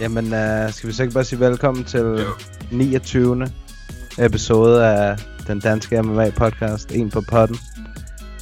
[0.00, 2.26] Jamen, uh, skal vi så ikke bare sige velkommen til
[2.70, 3.46] 29.
[4.18, 7.56] episode af den danske MMA-podcast, En på potten.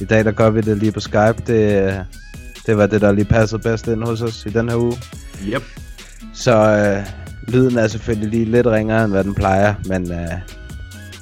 [0.01, 1.35] I dag der gør vi det lige på Skype.
[1.47, 1.93] Det, øh,
[2.65, 4.97] det var det, der lige passede bedst ind hos os i den her uge.
[5.47, 5.63] Yep.
[6.33, 6.55] Så
[6.97, 10.39] uh, lyden er selvfølgelig lige lidt ringere, end hvad den plejer, men uh,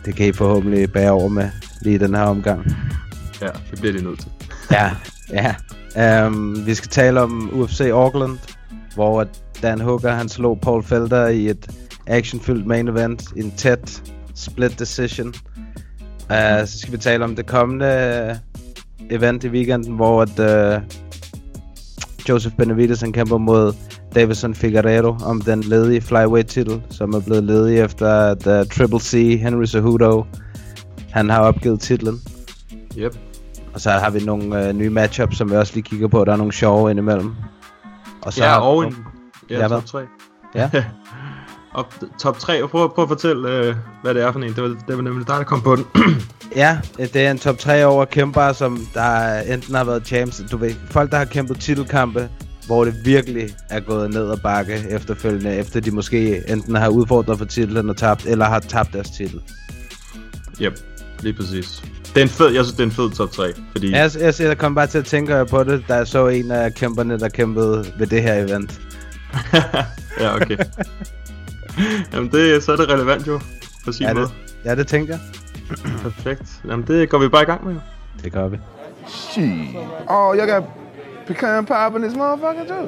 [0.06, 1.50] det kan I forhåbentlig bære over med
[1.82, 2.66] lige den her omgang.
[3.42, 4.32] Ja, det bliver det nødt til.
[4.72, 4.92] Ja,
[5.30, 5.56] ja.
[6.26, 8.38] Um, vi skal tale om UFC Auckland,
[8.98, 9.28] hvor at
[9.62, 11.70] Dan Hooker han slog Paul Felder i et
[12.08, 14.04] actionfyldt main event en tæt
[14.36, 15.28] split decision.
[16.30, 18.40] Uh, så skal vi tale om det kommende
[19.10, 20.84] event i weekenden, hvor at, uh,
[22.30, 23.74] Joseph Benavidez han kæmper mod
[24.16, 29.00] Davison Figueiredo om den ledige flyweight titel, som er blevet ledig efter at uh, Triple
[29.00, 30.26] C, Henry Cejudo,
[31.12, 32.22] han har opgivet titlen.
[32.98, 33.18] Yep.
[33.74, 36.26] Og så har vi nogle øh, nye matchups, som vi også lige kigger på.
[36.26, 37.36] Der er nogle sjove indimellem.
[38.22, 38.96] Og Så ja, har- og en
[39.50, 40.00] ja, Ja, top 3.
[40.56, 40.70] Ja.
[41.74, 41.86] og
[42.20, 44.54] top 3, prøv, prøv at fortælle, øh, hvad det er for en.
[44.54, 45.86] Det var, det var nemlig dig, der kom på den.
[46.56, 50.58] Ja, det er en top 3 over kæmpere, som der enten har været champs, du
[50.58, 52.30] ved, folk der har kæmpet titelkampe,
[52.66, 57.38] hvor det virkelig er gået ned ad bakke efterfølgende, efter de måske enten har udfordret
[57.38, 59.42] for titlen og tabt, eller har tabt deres titel.
[60.62, 60.74] yep,
[61.22, 61.84] lige præcis.
[62.06, 63.92] Det er en fed, jeg synes, det er en fed top 3, fordi...
[63.92, 66.74] Jeg, jeg, jeg kom bare til at tænke på det, da jeg så en af
[66.74, 68.82] kæmperne, der kæmpede ved det her event.
[70.20, 70.58] ja, okay.
[72.14, 73.40] Jamen, det, så er det relevant jo,
[73.86, 74.26] på sin Ja, måde.
[74.26, 74.34] det,
[74.66, 75.22] ja, det tænker jeg.
[76.04, 76.62] Perfekt.
[76.70, 77.80] Jamen, det går vi bare i gang med jo.
[78.24, 78.58] Det gør vi.
[79.08, 79.46] Shit.
[80.08, 80.64] Oh, y'all got
[81.28, 82.88] pecan pie in this motherfucker too.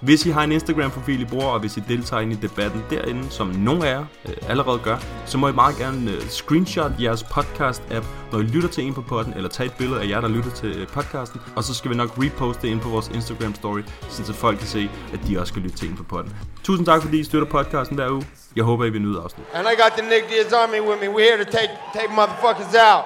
[0.00, 3.30] Hvis I har en Instagram-profil, I bruger, og hvis I deltager ind i debatten derinde,
[3.30, 7.22] som nogle af jer øh, allerede gør, så må I meget gerne øh, screenshot jeres
[7.22, 10.28] podcast-app, når I lytter til en på podden, eller tage et billede af jer, der
[10.28, 13.82] lytter til øh, podcasten, og så skal vi nok reposte det ind på vores Instagram-story,
[14.08, 16.36] så folk kan se, at de også skal lytte til en på podden.
[16.62, 18.26] Tusind tak, fordi I støtter podcasten hver uge.
[18.56, 19.46] Jeg håber, I vil nyde afsnit.
[19.54, 21.08] And I got the Nick Diaz Army with me.
[21.16, 23.04] We're here to take take motherfuckers out.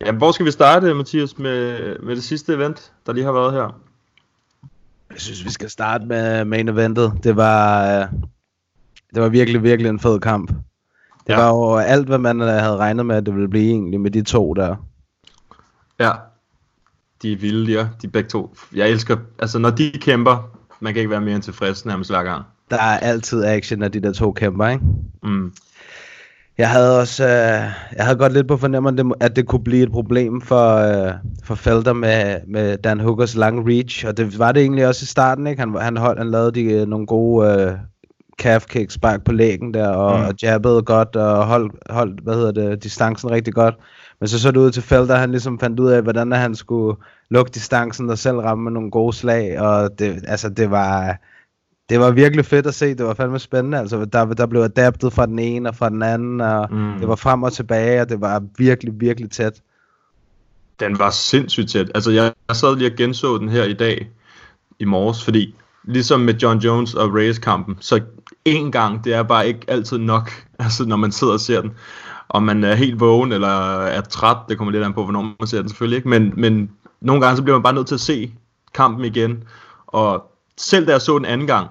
[0.00, 3.52] Ja, hvor skal vi starte, Mathias, med, med det sidste event, der lige har været
[3.52, 3.80] her?
[5.14, 7.12] Jeg synes, vi skal starte med main eventet.
[7.24, 8.06] Det var, øh,
[9.14, 10.48] det var virkelig, virkelig en fed kamp.
[11.26, 11.36] Det Ja.
[11.36, 14.10] var jo alt, hvad man øh, havde regnet med, at det ville blive egentlig med
[14.10, 14.76] de to der.
[16.00, 16.12] Ja.
[17.22, 17.88] De er vilde, ja.
[18.02, 18.56] De begge to.
[18.74, 22.22] Jeg elsker, altså når de kæmper, man kan ikke være mere end tilfreds nærmest hver
[22.22, 22.44] gang.
[22.70, 24.84] Der er altid action af de der to kæmper, ikke?
[25.22, 25.52] Mm.
[26.58, 27.30] Jeg havde også, øh,
[27.96, 31.12] jeg havde godt lidt på fornemmelsen, at det kunne blive et problem for, øh,
[31.44, 35.06] for Felder med, med Dan Hookers lange reach, og det var det egentlig også i
[35.06, 35.60] starten, ikke?
[35.60, 37.72] Han, han, holdt, han lavede de, øh, nogle gode øh,
[38.38, 40.24] calf kick spark på lægen der, og, mm.
[40.24, 43.74] og jabbede godt, og holdt, holdt, hvad hedder det, distancen rigtig godt.
[44.20, 46.96] Men så så det ud til Felder, han ligesom fandt ud af, hvordan han skulle
[47.30, 51.18] lukke distancen og selv ramme med nogle gode slag, og det, altså det var...
[51.88, 55.12] Det var virkelig fedt at se, det var fandme spændende, altså der, der blev adaptet
[55.12, 56.98] fra den ene og fra den anden, og Mm.
[56.98, 59.60] det var frem og tilbage, og det var virkelig, virkelig tæt.
[60.80, 61.90] Den var sindssygt tæt.
[61.94, 64.10] Altså, jeg, jeg sad lige og genså den her i dag,
[64.78, 68.00] i morges, fordi ligesom med John Jones og Reyes kampen, så
[68.44, 71.70] en gang, det er bare ikke altid nok, altså når man sidder og ser den.
[72.28, 75.46] Om man er helt vågen eller er træt, det kommer lidt an på, hvornår man
[75.46, 76.70] ser den selvfølgelig ikke, men, men
[77.00, 78.32] nogle gange så bliver man bare nødt til at se
[78.74, 79.44] kampen igen,
[79.86, 81.70] og selv da jeg så den anden gang,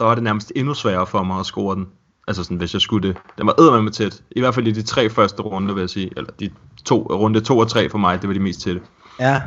[0.00, 1.86] der var det nærmest endnu sværere for mig at score den.
[2.28, 3.16] Altså sådan, hvis jeg skulle det.
[3.38, 4.22] Den var eddermame tæt.
[4.30, 6.10] I hvert fald i de tre første runder, vil jeg sige.
[6.16, 6.50] Eller de
[6.84, 8.80] to, runde to og tre for mig, det var de mest tætte.
[9.20, 9.42] Ja,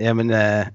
[0.00, 0.66] jamen, øh,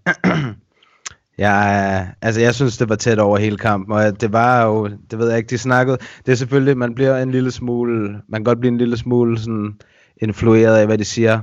[1.46, 5.20] ja, altså jeg synes, det var tæt over hele kampen, og det var jo, det
[5.20, 8.44] ved jeg ikke, de snakkede, det er selvfølgelig, man bliver en lille smule, man kan
[8.44, 9.80] godt blive en lille smule sådan
[10.22, 11.40] influeret af, hvad de siger,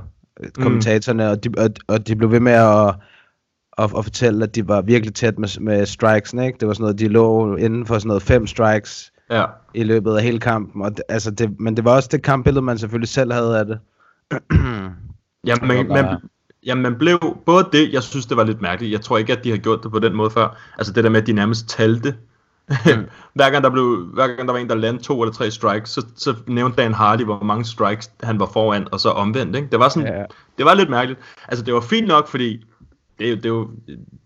[0.59, 2.95] kommentatorerne, og, de, og, og de blev ved med at,
[3.77, 6.57] at, at fortælle, at de var virkelig tæt med, med strikesene, ikke?
[6.59, 9.45] Det var sådan noget, de lå inden for sådan noget fem strikes Ja.
[9.73, 10.81] i løbet af hele kampen.
[10.81, 13.65] Og det, altså det, men det var også det kampbillede, man selvfølgelig selv havde af
[13.65, 13.79] det.
[15.47, 16.17] Ja, man, var man,
[16.65, 19.43] ja, man blev, både det, jeg synes det var lidt mærkeligt, jeg tror ikke, at
[19.43, 21.69] de har gjort det på den måde før, altså det der med, at de nærmest
[21.69, 22.15] talte,
[23.35, 25.89] hver, gang der blev, hver gang der var en, der landede to eller tre strikes,
[25.89, 29.67] så, så nævnte Dan Hardy, hvor mange strikes han var foran, og så omvendt, ikke?
[29.71, 30.23] Det var sådan, Ja.
[30.57, 31.19] det var lidt mærkeligt.
[31.47, 32.65] Altså det var fint nok, fordi
[33.19, 33.69] det, er jo- det er jo,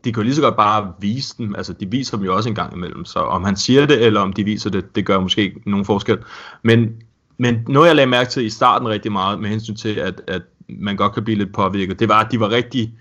[0.03, 2.49] de kan jo lige så godt bare vise dem, altså de viser dem jo også
[2.49, 5.19] en gang imellem, så om han siger det, eller om de viser det, det gør
[5.19, 6.17] måske ikke nogen forskel.
[6.63, 6.89] Men,
[7.37, 10.41] men noget jeg lagde mærke til i starten rigtig meget, med hensyn til, at, at
[10.69, 12.93] man godt kan blive lidt påvirket, det var, at de var rigtig,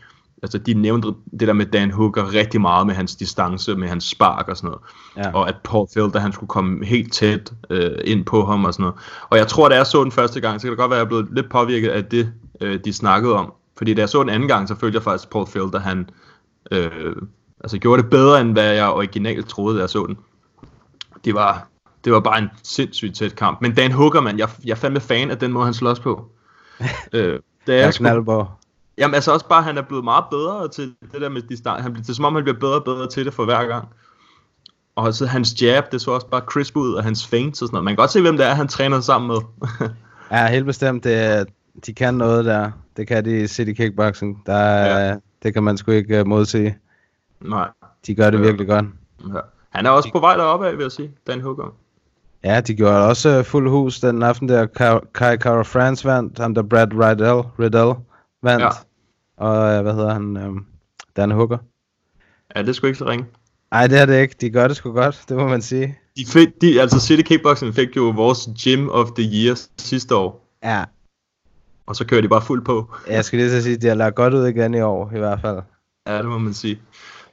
[0.43, 1.09] altså de nævnte
[1.41, 4.69] det der med Dan Hooker rigtig meget med hans distance, med hans spark og sådan
[4.69, 4.83] noget.
[5.17, 5.39] Ja.
[5.39, 8.83] Og at Paul Felder, han skulle komme helt tæt øh, ind på ham og sådan
[8.83, 8.97] noget.
[9.31, 11.03] Og jeg tror, da jeg så den første gang, så kan det godt være, at
[11.05, 13.53] jeg blevet lidt påvirket af det, øh, de snakkede om.
[13.79, 16.11] Fordi da jeg så den anden gang, så følte jeg faktisk, at Paul Felder, han
[16.71, 17.17] øh,
[17.61, 20.19] altså gjorde det bedre, end hvad jeg originalt troede, da jeg så den.
[21.25, 21.69] Det var,
[22.05, 23.61] det var bare en sindssygt tæt kamp.
[23.61, 26.31] Men Dan Hooker, man, jeg, jeg er fandme fan af den måde, han slås på.
[27.13, 28.03] øh, det er jeg sgu-.
[28.99, 31.83] Jamen altså også bare, han er blevet meget bedre til det der med distance.
[31.83, 33.67] Han bliver, det er som om, han bliver bedre og bedre til det for hver
[33.67, 33.89] gang.
[34.97, 37.75] Og så hans jab, det så også bare crisp ud, og hans feints og sådan
[37.75, 37.85] noget.
[37.85, 39.69] Man kan godt se, hvem det er, han træner sammen med.
[40.31, 41.05] Ja, helt bestemt.
[41.05, 41.45] Det, er-
[41.87, 42.71] de kan noget der.
[42.97, 44.43] Det kan de i City Kickboxing.
[44.47, 45.17] Der, er- Ja.
[45.43, 46.79] Det kan man sgu ikke uh, modsige.
[47.41, 47.69] Nej.
[48.07, 48.43] De gør det Ja.
[48.43, 48.87] virkelig godt.
[49.35, 49.41] Ja.
[49.71, 51.75] Han er også på vej deroppe af, vil jeg sige, Dan Hooker.
[52.45, 54.67] Ja, de gjorde også uh, fuld hus den aften der.
[54.67, 56.39] Ka- Kai Kara France vandt.
[56.39, 57.93] Ham der Brad Riddell, Riddell
[58.43, 58.63] vandt.
[58.65, 58.69] Ja.
[59.37, 60.37] Og uh, hvad hedder han?
[60.37, 60.67] Um,
[61.17, 61.59] Dan Hooker.
[62.57, 63.27] Ja, det sgu ikke så ringe.
[63.71, 64.35] Nej, det er det ikke.
[64.41, 65.99] De gør det sgu godt, det må man sige.
[66.17, 70.49] De fik, de, altså City Kickboxing fik jo vores Gym of the Year sidste år.
[70.65, 70.85] Ja,
[71.89, 72.95] Og så kører de bare fuld på.
[73.07, 75.19] jeg skal lige så sige, at de har lagt godt ud igen i år, i
[75.19, 75.59] hvert fald.
[76.07, 76.75] Ja, det må man sige.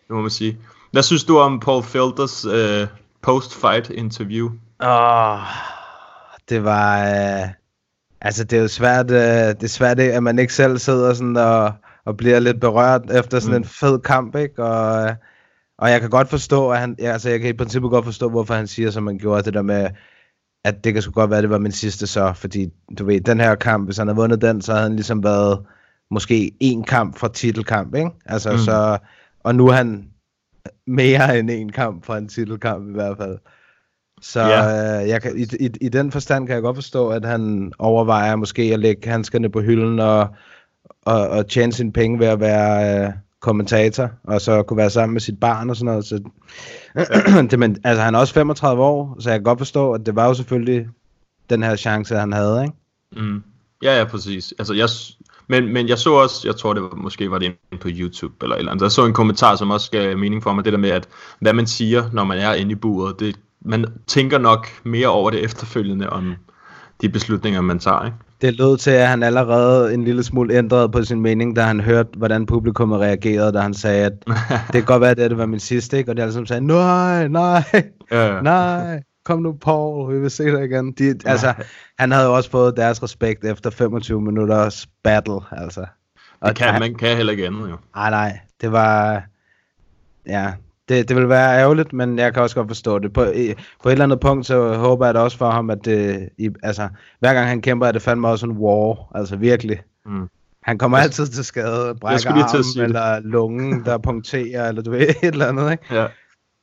[0.08, 0.58] Det må man sige.
[0.92, 2.88] Hvad synes du om Paul Felders øh,
[3.22, 4.50] post-fight interview?
[4.84, 5.40] Åh,
[6.50, 7.00] det var...
[7.00, 7.50] Øh,
[8.22, 11.38] altså, det er jo svært, øh, det er svært, at man ikke selv sidder sådan
[11.38, 11.74] og,
[12.06, 13.64] og bliver lidt berørt efter sådan mm.
[13.64, 14.64] en fed kamp, ikke?
[14.64, 15.16] Og, øh,
[15.78, 16.96] og jeg kan godt forstå, at han...
[17.00, 19.54] Ja, altså, jeg kan i princippet godt forstå, hvorfor han siger, som han gjorde, det
[19.54, 19.90] der med,
[20.66, 22.70] at det kan sgu godt være, at det var min sidste så, fordi,
[23.00, 25.60] du ved, den her kamp, hvis han havde vundet den, så havde han ligesom været
[26.12, 28.10] måske en kamp fra titelkamp, ikke?
[28.26, 28.58] Altså, mm.
[28.58, 28.98] så...
[29.44, 30.10] Og nu er han
[30.88, 33.38] mere end en kamp fra en titelkamp i hvert fald.
[34.22, 35.02] Så Ja.
[35.02, 38.36] øh, jeg kan, i, i, i den forstand kan jeg godt forstå, at han overvejer
[38.36, 40.28] måske at lægge handskerne på hylden og,
[41.02, 45.14] og, og tjene sine penge ved at være øh, kommentator, og så kunne være sammen
[45.14, 46.06] med sit barn og sådan noget.
[46.06, 46.20] Så,
[47.52, 50.16] det, men, altså, han er også 35 år, så jeg kan godt forstå, at det
[50.16, 50.88] var jo selvfølgelig
[51.50, 53.26] den her chance, han havde, ikke?
[53.28, 53.44] Mm.
[53.84, 54.54] Ja, ja, præcis.
[54.60, 54.90] Altså, jeg,
[55.48, 58.36] men, men jeg så også, jeg tror det var, måske var det inde på YouTube
[58.42, 60.66] eller et eller andet, altså, jeg så en kommentar, som også gav mening for mig,
[60.66, 61.08] det der med, at
[61.40, 65.30] hvad man siger, når man er inde i buret, det, man tænker nok mere over
[65.30, 66.34] det efterfølgende, om
[67.02, 68.18] de beslutninger, man tager, ikke?
[68.42, 71.80] Det lød til, at han allerede en lille smule ændrede på sin mening, da han
[71.80, 74.14] hørte, hvordan publikum reagerede, da han sagde, at
[74.68, 76.12] det kan godt være, at det var min sidste, ikke?
[76.12, 77.64] Og de alle sammen sagde, nej, nej,
[78.12, 80.92] Ja, nej, kom nu Paul, vi vil se dig igen.
[80.92, 81.54] De, altså,
[82.00, 85.86] han havde jo også fået deres respekt efter 25 minutters battle, altså.
[86.40, 87.78] Og det kan, han, man kan heller ikke andet, jo.
[87.96, 89.24] Nej, nej, det var,
[90.28, 90.54] ja,
[90.90, 93.14] det, det vil være ærgerligt, men jeg kan også godt forstå det.
[93.14, 93.54] På, i,
[93.84, 96.50] på et eller andet punkt, så håber jeg da også for ham, at det, i,
[96.64, 96.90] altså,
[97.20, 99.82] hver gang han kæmper, er det fandme også en war, altså virkelig.
[100.06, 100.30] Mm.
[100.64, 105.16] Han kommer altid til skade, brækker armen, eller lungen, der punkterer, eller du ved, et
[105.22, 105.96] eller andet, ikke?
[105.96, 106.08] Ja.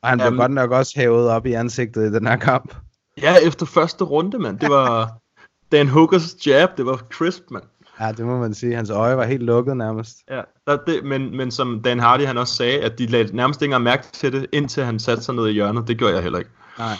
[0.01, 0.39] Og han blev Jamen.
[0.39, 2.75] godt nok også hævet op i ansigtet i den her kamp.
[3.21, 5.17] ja, efter første runde, mand, det var
[5.71, 7.63] Dan Hookers jab, det var crisp, mand.
[7.99, 8.75] Ja, det må man sige.
[8.75, 10.17] Hans øje var helt lukket nærmest.
[10.29, 13.61] Ja, der, det, men, men som Dan Hardy han også sagde, at de lagde nærmest
[13.61, 15.87] ikke engang mærke til det, indtil han satte sig ned i hjørnet.
[15.87, 16.51] Det gjorde jeg heller ikke.
[16.79, 16.95] Nej.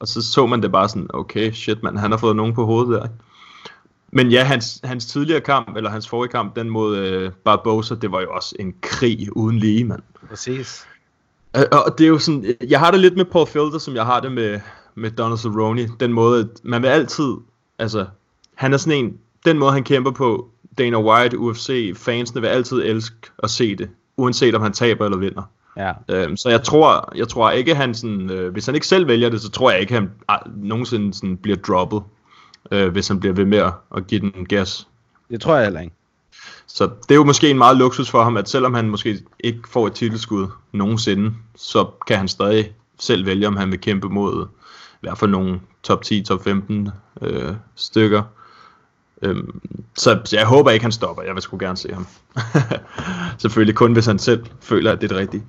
[0.00, 2.64] Og så så man det bare sådan, okay, shit mand, han har fået nogen på
[2.64, 3.08] hovedet der.
[4.10, 8.12] Men ja, hans, hans tidligere kamp, eller hans forrige kamp, den mod øh, Barbosa, det
[8.12, 10.02] var jo også en krig uden lige, mand.
[10.28, 10.86] Præcis.
[11.56, 14.06] Øh, Og det er jo sådan, jeg har det lidt med Paul Felder, som jeg
[14.06, 14.60] har det med,
[14.94, 15.88] med Donald Cerrone.
[16.00, 17.34] Den måde, at man vil altid,
[17.78, 18.06] altså,
[18.54, 22.82] han er sådan en, den måde han kæmper på, Dana White, UFC, fansene vil altid
[22.82, 25.42] elske at se det, uanset om han taber eller vinder.
[25.76, 25.92] Ja.
[26.08, 29.28] Øhm, så jeg tror, jeg tror ikke, han sådan, øh, hvis han ikke selv vælger
[29.28, 32.02] det, så tror jeg ikke, han ah, nogensinde sådan bliver droppet,
[32.70, 34.88] øh, hvis han bliver ved med at, give den gas.
[35.30, 35.94] Det tror jeg heller ikke.
[36.66, 39.68] Så det er jo måske en meget luksus for ham, at selvom han måske ikke
[39.68, 44.46] får et titelskud nogensinde, så kan han stadig selv vælge, om han vil kæmpe mod
[44.94, 46.88] i hvert fald nogle top 10, top 15
[47.22, 48.22] øh, stykker.
[49.22, 49.60] Øhm,
[49.96, 51.22] så, så jeg håber ikke, han stopper.
[51.22, 52.06] Jeg vil sgu gerne se ham.
[53.38, 55.42] Selvfølgelig kun, hvis han selv føler, at det er det rigtige.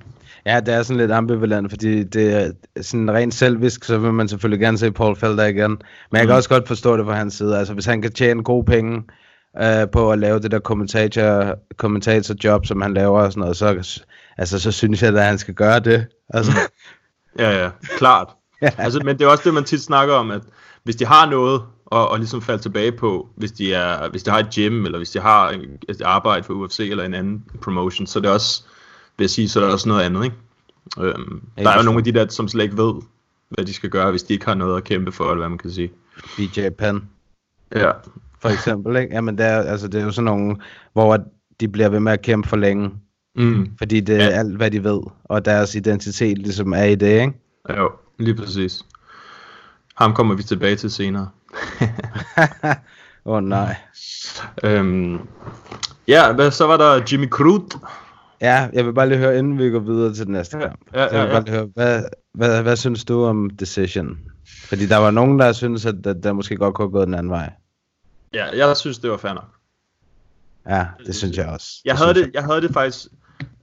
[0.46, 4.28] Ja, det er sådan lidt ambivalent, fordi det er sådan rent selvisk, så vil man
[4.28, 5.72] selvfølgelig gerne se Paul Felder igen.
[5.72, 5.80] Men
[6.12, 6.36] jeg kan Mm.
[6.38, 7.58] også godt forstå det fra hans side.
[7.58, 9.04] Altså, hvis han kan tjene gode penge
[9.62, 14.00] øh, på at lave det der kommentator, kommentatorjob, som han laver og sådan noget, så,
[14.38, 16.06] altså, så synes jeg, at han skal gøre det.
[16.30, 16.52] Altså,
[17.40, 18.28] Ja, ja, klart.
[18.62, 18.70] Ja.
[18.78, 20.42] altså, men det er også det, man tit snakker om, at
[20.84, 21.62] hvis de har noget
[21.92, 24.98] at, at ligesom falde tilbage på, hvis de, er, hvis de har et gym, eller
[24.98, 28.64] hvis de har et arbejde for UFC eller en anden promotion, så er det også,
[29.18, 30.36] vil jeg sige, så er der også noget andet, ikke?
[31.00, 32.94] Øhm, Ja, der er jo nogle af de der, som slet ikke ved,
[33.50, 35.58] hvad de skal gøre, hvis de ikke har noget at kæmpe for, eller hvad man
[35.58, 35.92] kan sige.
[36.38, 37.10] BJ Penn,
[37.76, 37.92] Ja,
[38.42, 39.14] for eksempel, ikke?
[39.16, 40.56] Jamen, det er, altså, det er jo sådan nogle,
[40.94, 41.20] hvor
[41.60, 42.92] de bliver ved med at kæmpe for længe,
[43.36, 43.72] mm.
[43.78, 44.30] fordi det er Ja.
[44.30, 47.34] alt, hvad de ved, og deres identitet ligesom er i det, ikke?
[47.78, 48.82] jo, lige præcis.
[49.96, 51.30] Ham kommer vi tilbage til senere.
[53.26, 53.76] Åh oh, nej.
[54.64, 55.20] Øhm,
[56.08, 57.78] ja, hvad, så var der Jimmy Crute.
[58.42, 60.80] Ja, jeg vil bare lige høre, inden vi går videre til den næste Ja, kamp.
[60.94, 62.04] ja, så jeg vil ja, bare lige høre, hvad,
[62.34, 64.18] hvad, hvad synes du om Decision?
[64.66, 67.16] Fordi der var nogen, der synes, at der, der måske godt kunne have gået den
[67.16, 67.52] anden vej.
[68.34, 69.50] Ja, jeg synes, det var fair nok.
[70.68, 71.68] Ja, det synes jeg også.
[71.86, 73.08] Jeg havde det, jeg havde det faktisk...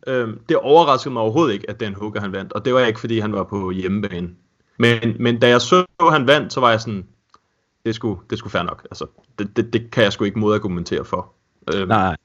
[0.07, 2.52] Øhm, det overraskede mig overhovedet ikke, at Dan Hooker han vandt.
[2.52, 4.28] Og det var ikke, fordi han var på hjemmebane.
[4.78, 7.07] Men, men da jeg så, at han vandt, så var jeg sådan...
[7.87, 8.87] Det skulle, det skulle fair nok.
[8.90, 9.07] Altså,
[9.38, 11.33] det, det, det kan jeg sgu ikke modargumentere for.
[11.75, 12.16] Øhm, Nej,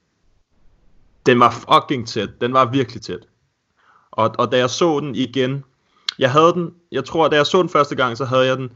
[1.26, 2.30] den var fucking tæt.
[2.42, 3.28] Den var virkelig tæt.
[4.12, 5.64] Og, og da jeg så den igen,
[6.20, 8.72] jeg havde den, jeg tror, da jeg så den første gang, så havde jeg den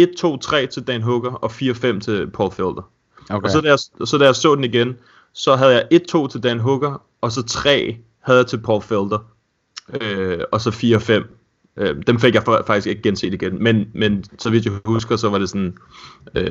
[0.00, 2.90] 1-2-3 til Dan Hooker og 4-5 til Paul Felder.
[3.30, 3.44] okay.
[3.44, 4.98] Og så da, jeg, så da jeg så den igen,
[5.32, 9.18] så havde jeg 1-2 til Dan Hooker, og så 3 havde jeg til Paul Felder.
[10.00, 11.35] Øh, og så 4-5.
[11.76, 13.62] Øh, dem fik jeg faktisk ikke genset igen.
[13.62, 15.76] Men, men så vidt jeg husker, så var det sådan
[16.34, 16.50] øh,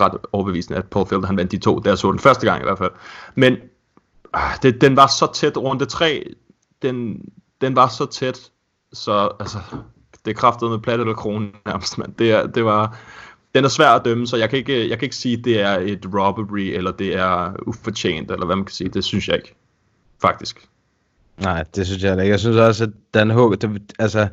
[0.00, 2.64] ret overbevisende, at Paul Felder han vandt de to, der så den første gang i
[2.64, 2.90] hvert fald.
[3.34, 3.56] Men
[4.32, 6.24] ah, det, den var så tæt, runde 3,
[6.82, 7.20] den,
[7.60, 8.50] den var så tæt,
[8.92, 9.58] så altså,
[10.24, 12.14] det kræftede med plat eller krone nærmest, mand.
[12.14, 12.98] Det, det var,
[13.54, 15.60] den er svær at dømme, så jeg kan ikke, jeg kan ikke sige, at det
[15.60, 18.90] er et robbery, eller det er ufortjent, eller hvad man kan sige.
[18.90, 19.54] Det synes jeg ikke,
[20.22, 20.68] faktisk.
[21.38, 22.30] Nej, det synes jeg ikke.
[22.30, 24.28] Jeg synes også, at Dan Hooker, det, altså,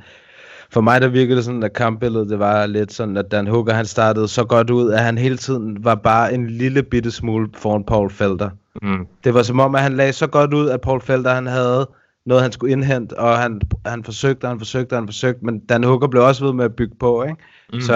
[0.72, 3.74] for mig der virkede det sådan, at kampbilledet, det var lidt sådan, at Dan Hooker,
[3.74, 7.50] han startede så godt ud, at han hele tiden var bare en lille bitte smule
[7.56, 8.50] foran Paul Felder.
[8.82, 9.08] Mm.
[9.24, 11.90] Det var som om, at han lagde så godt ud, at Paul Felder, han havde
[12.26, 15.60] noget, han skulle indhente, og han, han forsøgte, og han forsøgte, og han forsøgte, men
[15.60, 17.36] Dan Hooker blev også ved med at bygge på, ikke?
[17.74, 17.82] Mm.
[17.82, 17.96] Så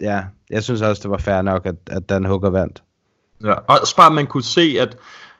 [0.00, 2.82] ja, jeg synes også, det var fair nok, at, at Dan Hooker vandt.
[3.44, 3.52] Ja.
[3.52, 4.96] Og også bare, man kunne se, at,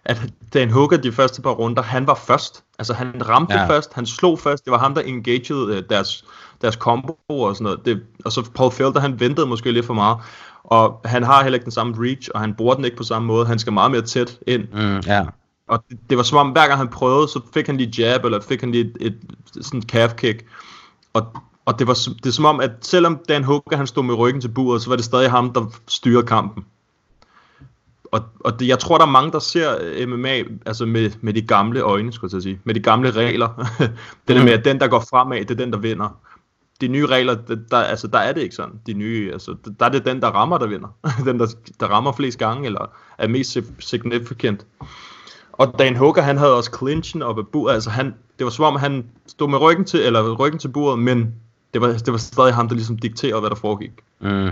[0.09, 2.65] at Dan Hooker de første par runder, han var først.
[2.79, 3.69] Altså han ramte Ja.
[3.69, 6.25] først, han slog først, det var ham, der engagede øh, deres,
[6.63, 7.81] deres combo og sådan noget.
[7.85, 10.19] Det, og så Paul Felder, han ventede måske lidt for meget.
[10.65, 13.27] Og han har heller ikke den samme reach, og han bruger den ikke på samme
[13.27, 13.47] måde.
[13.47, 14.63] Han skal meget mere tæt ind.
[14.73, 15.25] Mm, ja.
[15.69, 18.25] Og det, det var som om, hver gang han prøvede, så fik han lige jab,
[18.25, 19.17] eller fik han lige et,
[19.55, 20.45] et sådan et calf kick.
[21.13, 21.27] Og,
[21.65, 24.41] og det var det er som om, at selvom Dan Hooker han stod med ryggen
[24.41, 26.65] til buret, så var det stadig ham, der styrede kampen.
[28.13, 31.35] Og, og det, jeg tror, der er mange, der ser øh, MMA altså med, med
[31.35, 32.61] de gamle øjne, skulle jeg sige.
[32.65, 33.49] Med de gamle regler.
[34.29, 36.19] det der med, at den, der går fremad, det er den, der vinder.
[36.81, 37.35] De nye regler,
[37.71, 38.75] der, altså, der er det ikke sådan.
[38.87, 40.89] De nye, altså, der er det den, der rammer, der vinder.
[41.27, 41.47] den, der,
[41.81, 44.67] der rammer flest gange, eller er mest sig- significant.
[45.53, 47.75] Og Dan Hooker, han havde også clinchen op ad buret.
[47.75, 50.99] Altså han, det var som om, han stod med ryggen til, eller ryggen til buret,
[50.99, 51.35] men
[51.75, 53.91] det var, det var stadig ham, der ligesom dikterede, hvad der foregik.
[54.21, 54.49] Mm.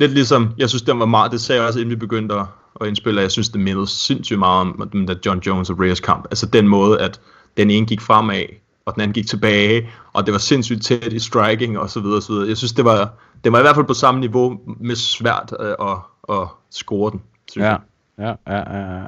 [0.00, 2.46] Lidt ligesom, jeg synes, den var meget, det sagde jeg også, inden vi begyndte at,
[2.80, 6.00] at indspille, jeg synes, det mindede sindssygt meget om den der John Jones og Reyes
[6.00, 6.24] kamp.
[6.30, 7.20] Altså den måde, at
[7.56, 8.44] den ene gik fremad,
[8.86, 12.16] og den anden gik tilbage, og det var sindssygt tæt i striking, og så videre,
[12.16, 12.48] og så videre.
[12.48, 13.12] Jeg synes, det var,
[13.44, 15.96] det var i hvert fald på samme niveau med svært øh, at,
[16.28, 17.76] at score den, synes Ja.
[18.18, 18.36] jeg.
[18.46, 19.04] Ja, ja, ja, ja.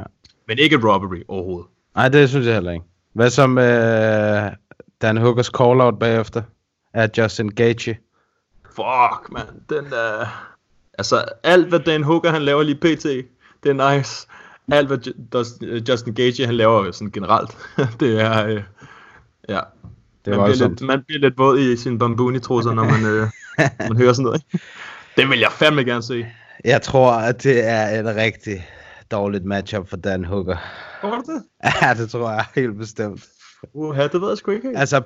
[0.48, 1.66] Men ikke robbery overhovedet.
[1.96, 2.84] Nej, det synes jeg heller ikke.
[3.14, 4.52] Hvad som øh,
[5.02, 6.42] Dan Hookers call-out bagefter
[6.94, 7.96] af Justin Gaethje?
[8.66, 9.42] Fuck, man.
[9.70, 10.26] Den der...
[10.98, 13.04] Altså, alt hvad Dan Hooker, han laver lige pt,
[13.62, 14.26] det er nice.
[14.72, 14.98] Alt hvad
[15.62, 17.50] øh, Justin Gage, han laver sådan generelt,
[18.00, 18.46] det er...
[18.46, 18.62] Øh,
[19.48, 19.60] ja.
[20.24, 23.28] Det man, bliver lidt, man bliver lidt våd i sin bambuni-trusser, når man, øh,
[23.88, 24.42] man hører sådan noget.
[25.16, 26.26] Det vil jeg fandme gerne se.
[26.64, 28.68] Jeg tror, at det er et rigtig
[29.10, 30.56] dårligt matchup for Dan Hooker.
[31.00, 31.42] Hvor var det?
[31.82, 33.24] Ja, det tror jeg helt bestemt.
[33.74, 34.72] Uha, det ved jeg sgu ikke.
[34.76, 35.02] Altså,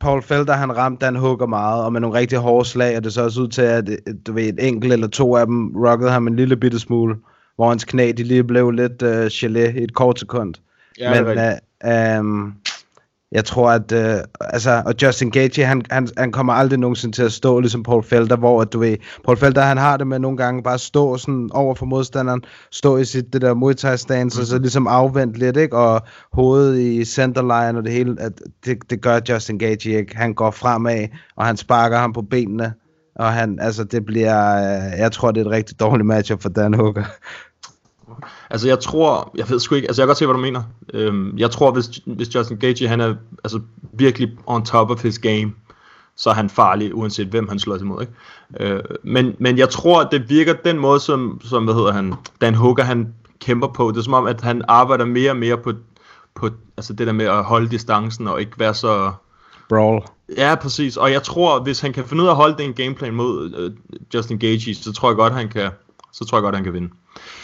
[0.00, 3.12] Paul Felder, han ramte Dan Hooker meget, og med nogle rigtig hårde slag, og det
[3.12, 3.96] så også ud til, at øh,
[4.26, 7.16] du ved, et enkelt eller to af dem rockede ham en lille bitte smule,
[7.56, 10.54] hvor hans knæ, de lige blev lidt uh, gelé i et kort sekund.
[10.98, 12.54] Ja, det er Men uh, um,
[13.32, 17.22] Jeg tror, at øh, altså, og Justin Gaethje, han, han, han kommer aldrig nogensinde til
[17.22, 20.18] at stå ligesom Paul Felder, hvor at du ved, Paul Felder, han har det med
[20.18, 23.72] nogle gange bare at stå sådan over for modstanderen, stå i sit det der Muay
[23.72, 24.40] stance, mm.
[24.40, 25.76] og så ligesom afvente lidt, ikke?
[25.76, 28.32] Og hovedet i centerline og det hele, at
[28.64, 30.16] det, det gør Justin Gaethje ikke.
[30.16, 32.72] Han går fremad, og han sparker ham på benene,
[33.16, 36.48] og han, altså det bliver, øh, jeg tror, det er et rigtig dårligt matchup for
[36.48, 37.04] Dan Hooker.
[38.50, 40.62] Altså jeg tror, jeg ved sgu ikke, altså jeg kan godt se, hvad du mener.
[40.94, 43.14] Øhm, jeg tror, hvis, hvis Justin Gaethje, han er
[43.44, 43.60] altså
[43.92, 45.52] virkelig on top of his game,
[46.16, 48.00] så er han farlig, uanset hvem han slår imod.
[48.00, 48.74] Ikke?
[48.74, 52.54] Øh, men, men jeg tror, det virker den måde, som, som hvad hedder han, Dan
[52.54, 53.90] Hooker, han kæmper på.
[53.90, 55.72] Det er som om, at han arbejder mere og mere på,
[56.34, 59.12] på altså det der med at holde distancen, og ikke være så...
[59.68, 60.02] Brawl.
[60.36, 60.96] Ja, præcis.
[60.96, 63.72] Og jeg tror, hvis han kan finde ud af at holde den gameplan mod øh,
[64.14, 65.70] Justin Gaethje, så tror jeg godt, han kan,
[66.12, 66.90] så tror jeg godt, han kan vinde.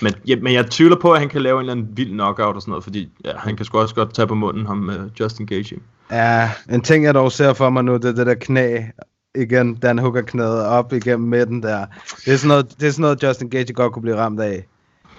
[0.02, 2.56] Men, ja, men jeg tvivler på, at han kan lave en eller anden vild knockout
[2.56, 5.20] og sådan noget, fordi ja, han kan sgu også godt tage på munden ham uh,
[5.20, 5.78] Justin Gaethje.
[6.10, 8.82] Ja, en ting jeg dog ser for mig nu, det er det der knæ
[9.34, 11.86] igen, Dan Hooker knæet op igennem midten der.
[12.24, 14.66] Det er sådan noget, det er sådan noget Justin Gaethje godt kunne blive ramt af.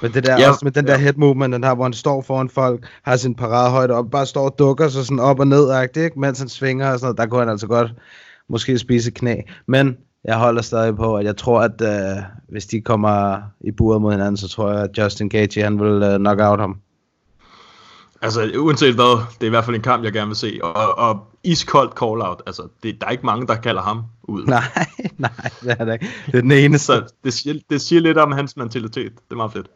[0.01, 2.21] Men det der, Ja, også med den der head movement, den her, hvor han står
[2.21, 5.83] foran folk, har sin paradehøjde op, bare står og dukker sig sådan op og ned,
[5.97, 6.19] ikke?
[6.19, 7.91] mens han svinger og sådan noget, der kunne han altså godt
[8.49, 9.35] måske spise knæ.
[9.67, 14.01] Men jeg holder stadig på, at jeg tror, at øh, hvis de kommer i buret
[14.01, 16.79] mod hinanden, så tror jeg, at Justin Gaethje, han vil øh, knock out ham.
[18.21, 20.59] Altså, uanset hvad, det er i hvert fald en kamp, jeg gerne vil se.
[20.63, 24.45] Og, og iskoldt call-out, altså, det, der er ikke mange, der kalder ham ud.
[24.55, 24.61] Nej,
[25.17, 26.07] nej, det er det ikke.
[26.25, 26.85] Det er den eneste.
[26.85, 29.11] Så det siger, det siger lidt om hans mentalitet.
[29.15, 29.67] Det er meget fedt.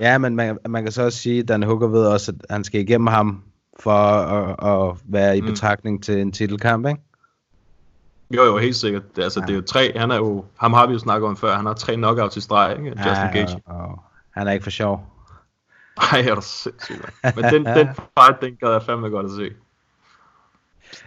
[0.00, 2.64] Ja, men man, man kan så også sige, at Dan Hooker ved også, at han
[2.64, 3.42] skal igennem ham
[3.80, 5.46] for at, at være i Mm.
[5.46, 7.00] betragtning til en titelkamp, ikke?
[8.30, 9.16] Jo, jo, helt sikkert.
[9.16, 9.46] Det, altså, ja.
[9.46, 11.66] det er jo tre, han er jo, ham har vi jo snakket om før, han
[11.66, 12.88] har tre knockouts i streg, ikke?
[12.88, 13.60] Justin Gaethje.
[13.66, 14.02] og, og,
[14.34, 15.00] han er ikke for sjov.
[16.12, 17.10] Ej, er du sindssygt.
[17.36, 19.50] Men den, den fight, den gad jeg fandme godt at se.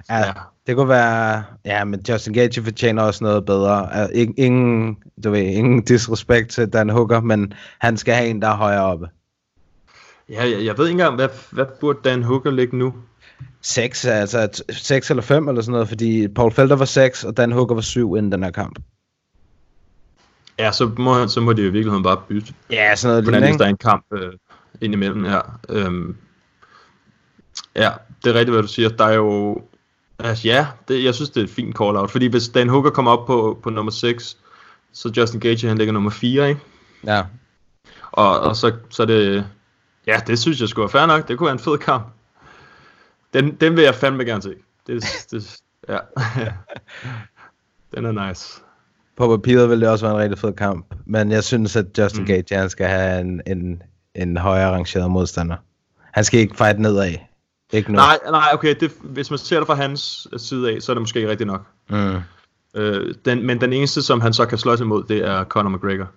[0.09, 0.31] Ja, Ja.
[0.67, 1.43] det kunne være...
[1.65, 3.89] Ja, men Justin Gaethje fortjener også noget bedre.
[4.03, 8.41] Uh, ingen, ingen, du ved, ingen disrespekt til Dan Hooker, men han skal have en,
[8.41, 9.09] der er højere oppe.
[10.29, 12.93] Ja, jeg, jeg ved ikke engang, hvad, hvad burde Dan Hooker ligge nu?
[13.63, 17.51] 6, altså 6 eller 5 eller sådan noget, fordi Paul Felder var 6, og Dan
[17.51, 18.79] Hooker var 7 inden den her kamp.
[20.59, 22.53] Ja, så må, så må det jo i virkeligheden bare bytte.
[22.71, 24.33] Ja, sådan noget Hvordan hvis der er en kamp øh,
[24.81, 25.59] indimellem her.
[25.69, 26.15] Øhm,
[27.75, 27.91] ja,
[28.23, 28.89] det er rigtigt, hvad du siger.
[28.89, 29.61] Der er jo...
[30.19, 32.11] Altså, ja, det, jeg synes, det er et fint call-out.
[32.11, 34.37] Fordi hvis Dan Hooker kommer op på, på nummer 6,
[34.93, 36.61] så Justin Gaethje, han ligger nummer 4, ikke?
[37.05, 37.23] Ja.
[38.11, 39.45] Og, og så, så er det...
[40.07, 41.27] Ja, det synes jeg skulle være fair nok.
[41.27, 42.12] Det kunne være en fed kamp.
[43.33, 44.53] Den, den vil jeg fandme gerne se.
[44.87, 45.57] Det, det,
[45.89, 45.97] ja.
[47.95, 48.61] den er nice.
[49.17, 52.21] På papiret ville det også være en rigtig fed kamp, men jeg synes, at Justin
[52.21, 52.27] Mm.
[52.27, 53.81] Gaethje, han skal have en, en,
[54.15, 55.55] en højere rangeret modstander.
[56.11, 57.13] Han skal ikke fight nedad.
[57.73, 57.95] Ikke nu.
[57.95, 58.75] Nej, nej, okay.
[58.79, 61.67] Det, hvis man ser det fra hans side af, så er det måske rigtigt nok.
[61.89, 62.15] Mm.
[62.75, 66.07] Øh, den, men den eneste, som han så kan slås imod, det er Conor McGregor.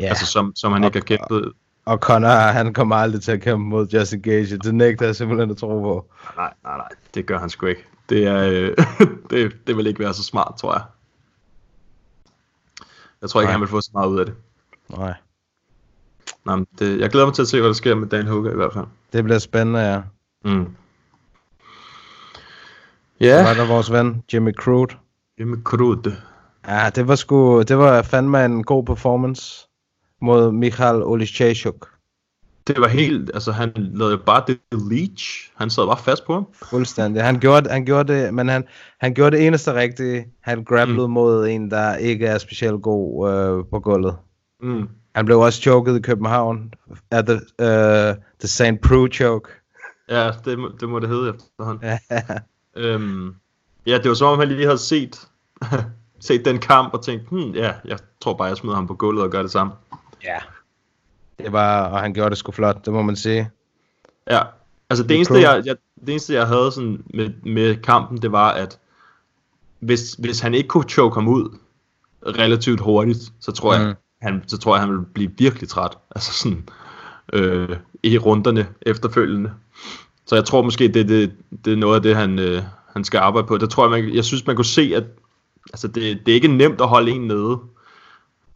[0.00, 0.06] Ja.
[0.06, 1.52] Altså, som, som han Og- ikke har kæmpet.
[1.84, 4.56] Og Conor, han kommer aldrig til at kæmpe mod Justin Gaethje.
[4.56, 6.10] Det nægter jeg simpelthen at tro på.
[6.36, 6.88] Nej, nej, nej.
[7.14, 7.86] Det gør han sgu ikke.
[8.08, 8.76] Det, er, øh,
[9.30, 10.82] det, det vil ikke være så smart, tror jeg.
[13.22, 13.52] Jeg tror ikke, Nej.
[13.52, 14.34] han vil få så meget ud af det.
[14.96, 15.14] Nej.
[16.44, 18.52] Nej, men det, jeg glæder mig til at se, hvad der sker med Dan Hooker
[18.52, 18.86] i hvert fald.
[19.12, 20.02] Det bliver spændende, ja.
[20.44, 20.64] Mm.
[23.18, 24.94] Så Ja, var der vores ven, Jimmy Crude.
[25.38, 26.16] Jamen, krudte.
[26.68, 29.68] Ja, det var sgu, det var fandme en god performance
[30.22, 31.88] mod Michal Olichachuk.
[32.66, 34.58] Det var helt, altså han lavede bare det
[34.90, 35.50] leech.
[35.54, 36.46] Han sad bare fast på ham.
[36.70, 37.22] Fuldstændig.
[37.22, 38.64] Han gjorde, han gjorde det, men han,
[39.00, 40.26] han gjorde det eneste rigtige.
[40.40, 41.14] Han grapplede mm.
[41.14, 44.16] mod en, der ikke er specielt god øh, på gulvet.
[44.62, 44.88] Mm.
[45.14, 46.74] Han blev også choket i København
[47.10, 48.80] af the, uh, the St.
[48.82, 49.50] Prue choke.
[50.08, 51.98] Ja, det, må- det må det hedde efterhånden.
[52.76, 53.34] Øhm,
[53.86, 55.28] ja, det var som om han lige havde set,
[56.20, 59.24] set den kamp og tænkt, hmm, ja, jeg tror bare, jeg smider ham på gulvet
[59.24, 59.72] og gør det samme.
[60.24, 60.38] Ja.
[61.38, 63.50] Det var, og han gjorde det sgu flot, det må man sige.
[64.30, 64.40] Ja,
[64.90, 68.32] altså det Det eneste, jeg, jeg, det eneste, jeg havde sådan med, med kampen, det
[68.32, 68.78] var, at
[69.78, 71.58] hvis, hvis han ikke kunne choke ham ud
[72.26, 73.94] relativt hurtigt, så tror jeg, Mm.
[74.22, 75.98] han, så tror jeg, han ville blive virkelig træt.
[76.14, 76.68] Altså sådan,
[77.32, 79.52] øh, i runderne efterfølgende.
[80.26, 81.32] Så jeg tror måske, det, det,
[81.64, 83.58] det er noget af det, han, øh, han skal arbejde på.
[83.58, 85.04] Det tror jeg, man, jeg synes, man kunne se, at
[85.72, 87.58] altså det, det er ikke nemt at holde en nede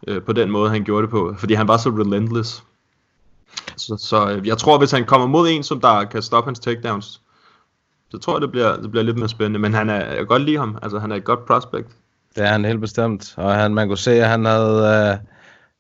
[0.06, 1.34] øh, på den måde, han gjorde det på.
[1.38, 2.62] Fordi han var så relentless.
[3.76, 6.58] Så, så øh, jeg tror, hvis han kommer mod en, som der kan stoppe hans
[6.58, 7.20] takedowns,
[8.11, 9.58] så tror jeg, det bliver, det bliver lidt mere spændende.
[9.58, 10.78] Men han er, jeg kan godt lide ham.
[10.82, 11.88] Altså, han er et godt prospect.
[12.34, 13.34] Det er han helt bestemt.
[13.37, 15.11] Og han, man kunne se, at han havde...
[15.12, 15.16] Øh,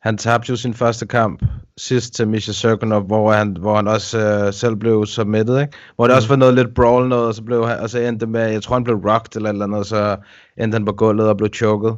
[0.02, 1.42] han tabte jo sin første kamp
[1.76, 5.72] sidst til Misha Serkinov, hvor han, hvor han også øh, selv blev submitted, ikke?
[5.96, 6.16] Hvor det Mm.
[6.16, 8.46] også var noget lidt brawl noget, og så, blev han, og så endte det med,
[8.48, 10.16] jeg tror han blev rocked eller eller andet, og så
[10.56, 11.90] endte han på gulvet og blev choked.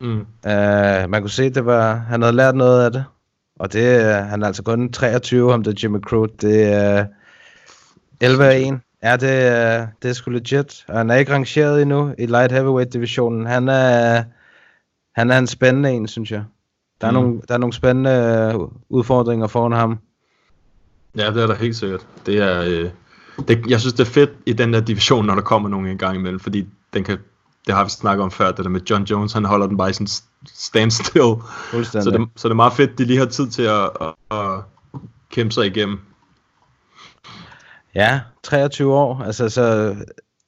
[0.00, 0.20] Mm.
[0.20, 3.04] Uh, man kunne se, det var, han havde lært noget af det.
[3.58, 6.34] Og det, uh, han er altså kun 23, ham der Jimmy Crute.
[6.40, 7.06] Det er uh,
[8.20, 8.80] 11 af 1.
[9.02, 10.84] Ja, det, uh, det er sgu legit.
[10.88, 13.46] Og han er ikke rangeret endnu i light heavyweight divisionen.
[13.46, 14.24] Han er,
[15.16, 16.44] han er en spændende en, synes jeg.
[17.00, 17.14] Der er, Mm.
[17.14, 19.98] nogle, der er nogle spændende uh, udfordringer foran ham.
[21.16, 22.06] Ja, det er der helt sikkert.
[22.26, 22.90] Det er, øh,
[23.48, 25.98] det, jeg synes, det er fedt i den der division, når der kommer nogen en
[25.98, 27.18] gang imellem, fordi den kan,
[27.66, 29.90] det har vi snakket om før, det der med John Jones, han holder den bare
[29.90, 30.06] i sådan
[30.54, 31.34] standstill.
[31.72, 34.60] Så det, så det er meget fedt, de lige har tid til at, at, at
[35.30, 35.98] kæmpe sig igennem.
[37.94, 39.22] Ja, 23 år.
[39.22, 39.96] Altså, så...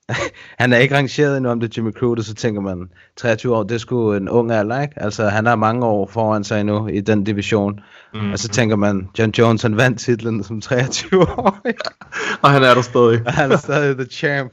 [0.58, 3.74] han er ikke rangeret endnu om det Jimmy Crute, så tænker man, 23 år, det
[3.74, 5.02] er sgu en ung alder, ikke?
[5.02, 7.80] Altså, han har mange år foran sig endnu i den division.
[8.14, 8.32] Mm.
[8.32, 11.60] Og så tænker man, John Jones, han vandt titlen som 23 år.
[12.42, 13.22] Og han er der stadig.
[13.32, 14.52] Han er stadig the champ.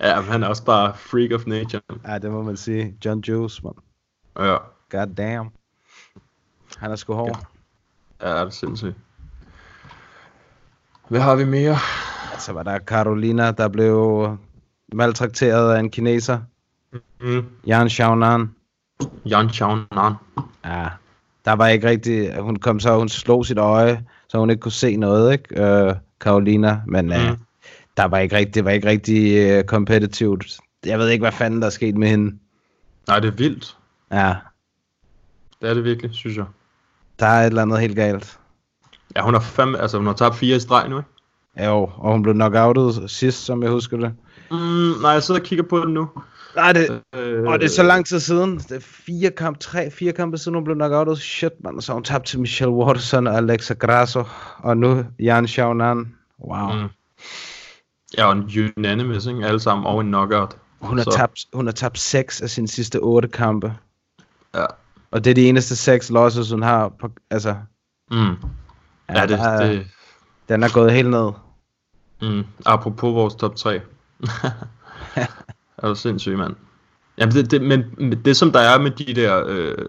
[0.00, 1.82] Ja, men han er også bare freak of nature.
[2.06, 2.94] Ja, det må man sige.
[3.04, 3.72] John Juice, man.
[4.38, 4.56] Ja,
[4.90, 5.50] God damn.
[6.76, 7.46] Han er sgu hård.
[8.22, 8.96] ja det er sindssygt.
[11.08, 11.76] Hvad har vi mere?
[12.38, 14.38] Så var der Carolina, der blev
[14.92, 16.40] maltrakteret af en kineser.
[17.20, 17.46] Mm.
[17.66, 18.54] Jan Xiaonan.
[19.24, 20.14] Jan Chaunan.
[20.64, 20.88] Ja,
[21.44, 22.40] der var ikke rigtig...
[22.40, 25.62] Hun kom så, hun slog sit øje, så hun ikke kunne se noget, ikke?
[25.62, 27.12] Øh, Carolina, men mm.
[27.12, 27.36] øh,
[27.98, 30.56] der var ikke rigtig, det var ikke rigtig øh, kompetitivt.
[30.86, 32.36] Jeg ved ikke, hvad fanden der er sket med hende.
[33.08, 33.76] Nej, det er vildt.
[34.12, 34.34] Ja,
[35.62, 36.44] Det er det virkelig, synes jeg.
[37.20, 38.38] der er et eller andet helt galt.
[39.16, 41.68] Ja, hun har fandme, altså hun har tabt fire i streg nu, ikke?
[41.70, 44.12] Jo, og hun blev knockoutet sidst, som jeg husker det.
[44.50, 44.56] Mm,
[45.02, 46.08] nej, jeg sidder og kigger på det nu.
[46.56, 48.58] Nej, det, Øh, og det er så lang tid siden.
[48.58, 51.18] Det er fire kamp, tre, fire kampe siden, hun blev knockoutet.
[51.18, 51.80] Shit, man.
[51.80, 54.24] Så hun tabt til Michelle Watterson og Alexa Grasso.
[54.58, 56.14] Og nu Jan Xiaonan.
[56.40, 56.72] Wow.
[56.72, 56.88] Mm.
[58.16, 59.46] Ja, og en unanimous, ikke?
[59.46, 60.56] Alle sammen over en knockout.
[60.80, 63.74] Hun har, Så- tabt, hun har tabt seks af sine sidste otte kampe.
[64.54, 64.64] Ja.
[65.10, 66.88] Og det er de eneste seks losses, hun har.
[66.88, 67.56] På, altså,
[68.10, 68.16] Mm.
[69.08, 69.86] Ja, det, der er- det,
[70.48, 71.30] den er gået helt ned.
[72.22, 72.44] mm.
[72.66, 73.80] Apropos vores top 3.
[75.78, 76.54] er du sindssyg, mand.
[77.18, 79.86] Jamen, det, det, men men det som der er med de der, øh,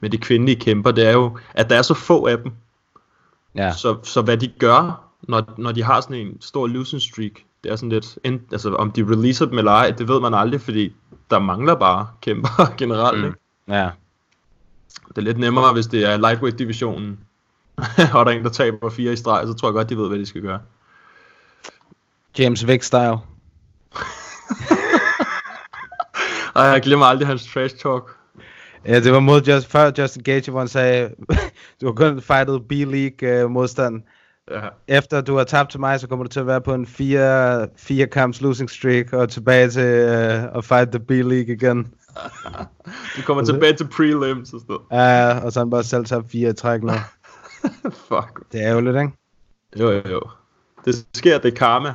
[0.00, 2.52] med de kvindelige kæmper, det er jo, at der er så få af dem.
[3.54, 3.72] Ja.
[3.72, 7.32] Så, så hvad de gør, når, når de har sådan en stor losing streak,
[7.64, 10.34] det er sådan lidt, en, altså om de releaser dem eller ej, det ved man
[10.34, 10.92] aldrig, fordi
[11.30, 13.24] der mangler bare kæmper generelt, mm.
[13.26, 13.38] ikke?
[13.68, 13.90] Ja.
[15.08, 17.20] Det er lidt nemmere, hvis det er lightweight divisionen,
[18.14, 20.08] og der er en, der taber fire i streg, så tror jeg godt, de ved,
[20.08, 20.60] hvad de skal gøre.
[22.38, 23.18] James Vick-style.
[26.56, 28.16] Ej, jeg glemmer aldrig hans trash talk.
[28.86, 31.10] Ja, det var mod just, før Justin Gage, hvor han sagde,
[31.80, 34.02] du har kun fightet B-League uh, modstand.
[34.50, 34.68] Ja.
[34.88, 37.68] Efter du har tabt til mig, så kommer du til at være på en fire,
[37.76, 41.86] fire kamps losing streak, og tilbage til uh, at fight the B-League igen.
[43.16, 44.76] Du kommer tilbage til prelims og sådan.
[44.92, 46.92] Ja, og så han bare selv tabt fire træk nu.
[48.08, 48.52] Fuck.
[48.52, 49.10] Det er jo lidt, ikke?
[49.76, 50.20] Jo, jo, jo.
[50.84, 51.94] Det sker, det er karma.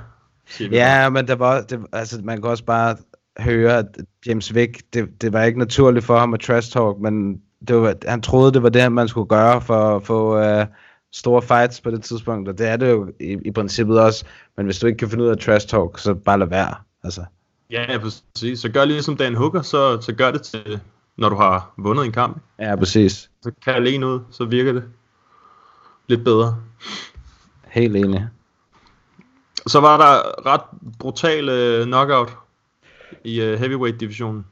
[0.60, 2.96] Ja, men der var, det, altså, man kan også bare
[3.39, 3.86] høre, at
[4.28, 7.96] James Vick, det, det var ikke naturligt for ham at trash talk, men det var,
[8.08, 10.66] han troede, det var det, man skulle gøre for at få uh,
[11.13, 14.26] store fights på det tidspunkt, og det er det jo i, i princippet også,
[14.58, 17.26] men hvis du ikke kan finde ud af trash talk, så bare lad være, altså.
[17.71, 18.60] Ja, ja, præcis.
[18.60, 20.80] Så gør ligesom Dan Hooker, så, så gør det til,
[21.17, 22.41] når du har vundet en kamp.
[22.60, 23.30] Ja, præcis.
[23.41, 24.84] Så kan alene ud, så virker det
[26.08, 26.62] lidt bedre.
[27.67, 28.28] Helt enig.
[29.67, 30.62] Så var der ret
[30.99, 32.38] brutal uh, knockout
[33.23, 34.45] i uh, heavyweight divisionen.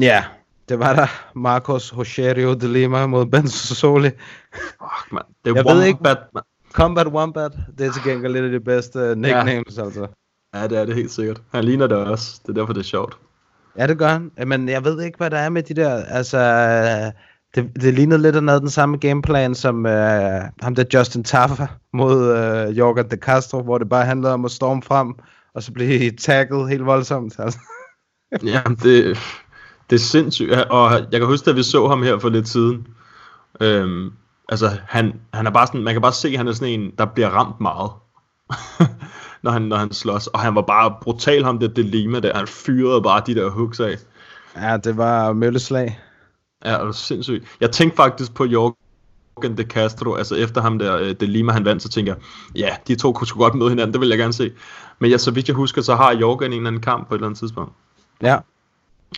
[0.00, 0.24] Ja,
[0.68, 1.06] det var der
[1.38, 4.10] Marcos Rogerio de Lima mod Ben Soli.
[4.54, 5.22] Fuck, man.
[5.44, 6.16] Det er Jeg ved ikke- man.
[6.72, 9.84] Combat Wombat, det er til gengæld lidt af de bedste nicknames, ja.
[9.84, 10.06] altså.
[10.54, 11.42] Ja, det er det helt sikkert.
[11.54, 12.40] Han ligner det også.
[12.42, 13.18] Det er derfor, det er sjovt.
[13.78, 14.30] Ja, det gør han.
[14.46, 16.04] Men jeg ved ikke, hvad der er med de der...
[16.04, 16.38] Altså,
[17.54, 21.66] det, det lignede lidt, han havde den samme gameplan som øh, ham der Justin Taffa
[21.92, 25.14] mod øh, Jorgen de Castro, hvor det bare handlede om at storme frem,
[25.54, 27.34] og så blive tagget helt voldsomt.
[27.38, 27.58] Altså.
[28.42, 29.18] Ja, det,
[29.90, 30.52] det er sindssygt.
[30.52, 32.86] Og jeg kan huske, at vi så ham her for lidt siden.
[33.60, 34.12] Øhm,
[34.48, 36.90] altså, han, han er bare sådan, man kan bare se, at han er sådan en,
[36.98, 37.90] der bliver ramt meget.
[39.42, 40.26] når, han, når han slås.
[40.26, 42.36] Og han var bare brutal, ham der Delima der.
[42.36, 43.96] Han fyrede bare de der hooks af.
[44.56, 46.00] Ja, det var mølleslag.
[46.64, 47.44] Ja, det var sindssygt.
[47.60, 48.74] Jeg tænkte faktisk på Jorgen
[49.42, 52.22] de Castro, altså efter ham der, øh, Delima han vandt, så tænker jeg,
[52.56, 54.52] ja, de to kunne sgu godt møde hinanden, det vil jeg gerne se.
[54.98, 57.18] Men ja, så vidt jeg husker, så har Jorgen en eller anden kamp på et
[57.18, 57.72] eller andet tidspunkt.
[58.22, 58.38] Ja,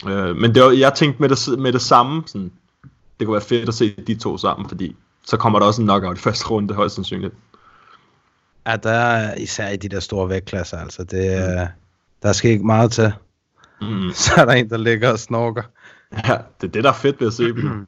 [0.07, 2.51] Øh, men det var, jeg tænkte med det, med det samme, sådan,
[3.19, 5.87] det kunne være fedt at se de to sammen, fordi så kommer der også en
[5.87, 7.33] knockout i første runde, højst sandsynligt.
[8.67, 11.03] Ja, der er især i de der store vægtklasser, altså.
[11.03, 11.67] Det, mm.
[12.23, 13.13] Der skal ikke meget til.
[13.81, 14.11] Mm.
[14.13, 15.63] Så er der en, der ligger og snorker.
[16.27, 17.87] Ja, det er det, der er fedt ved at se dem.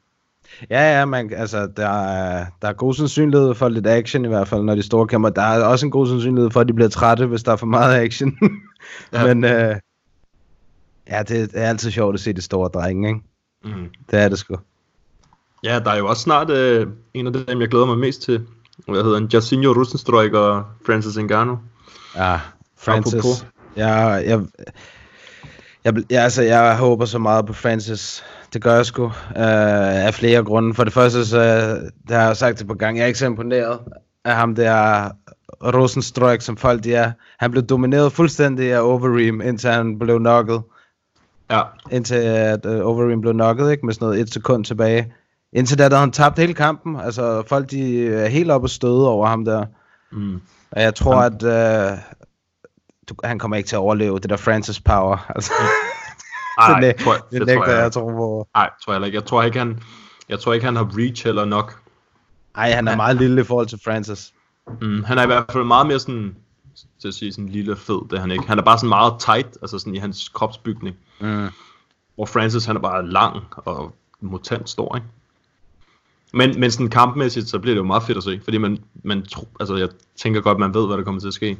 [0.70, 4.48] Ja, ja, man, altså, der er, der er god sandsynlighed for lidt action i hvert
[4.48, 5.28] fald, når de store kæmper.
[5.28, 7.66] Der er også en god sandsynlighed for, at de bliver trætte, hvis der er for
[7.66, 8.38] meget action.
[9.12, 9.34] Ja.
[9.34, 9.76] Men øh,
[11.10, 13.20] ja, det, det er altid sjovt at se de store drenge, ikke?
[13.64, 13.90] Mm.
[14.10, 14.56] Det er det sgu.
[15.64, 18.46] Ja, der er jo også snart øh, en af dem, jeg glæder mig mest til.
[18.88, 19.28] Hvad hedder han?
[19.32, 21.58] Jacinho Rosenstrøk og Francis Ngannou.
[22.16, 22.40] Ja,
[22.78, 23.14] Francis.
[23.14, 23.46] Apropos.
[23.76, 24.40] Jeg, jeg,
[25.84, 28.24] jeg, jeg, altså, jeg håber så meget på Francis.
[28.52, 29.04] Det gør jeg sgu.
[29.04, 29.12] Øh,
[30.06, 30.74] af flere grunde.
[30.74, 31.40] For det første, så
[32.08, 32.96] det har jeg sagt det på gang.
[32.96, 33.78] Jeg er ikke så imponeret
[34.24, 35.08] af ham der
[35.62, 37.12] Rosenstrøk, som folk de er.
[37.38, 40.62] Han blev domineret fuldstændig af Overeem, indtil han blev knocket.
[41.50, 43.86] Ja, Indtil at uh, Overeem blev knocket, ikke?
[43.86, 45.12] Med sådan noget et sekund tilbage.
[45.52, 47.00] Indtil da, havde han tabt hele kampen.
[47.00, 49.66] Altså, folk de er helt oppe og støde over ham der.
[50.12, 50.40] mm.
[50.70, 51.98] Og jeg tror, at øh,
[53.08, 55.26] du, han kommer ikke til at overleve det der Francis Power.
[55.36, 55.52] Altså,
[56.58, 57.82] Ej, det, tror jeg, det, det, nægter tror jeg.
[57.82, 58.48] jeg, tror på.
[58.54, 59.16] Nej, tror jeg ikke.
[59.16, 59.80] Jeg tror ikke, han,
[60.28, 61.80] jeg tror ikke, han har reach heller nok.
[62.56, 64.32] Ej, han er meget lille i forhold til Francis.
[64.80, 66.36] Mm, han er i hvert fald meget mere sådan,
[67.00, 68.46] til at sige sådan lille og fed, det er han ikke.
[68.46, 70.96] Han er bare sådan meget tight, altså sådan i hans kropsbygning.
[71.20, 71.48] Mm.
[72.14, 75.06] Hvor Francis, han er bare lang og mutant stor, ikke?
[76.32, 79.26] Men, men sådan kampmæssigt, så bliver det jo meget fedt at se, fordi man, man
[79.26, 81.58] tro, altså jeg tænker godt, man ved, hvad der kommer til at ske.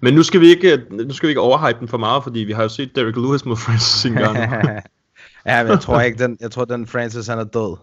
[0.00, 2.52] Men nu skal vi ikke, nu skal vi ikke overhype den for meget, fordi vi
[2.52, 4.36] har jo set Derek Lewis mod Francis engang.
[5.46, 7.76] ja, men jeg tror ikke, den, jeg tror, den Francis, han er død.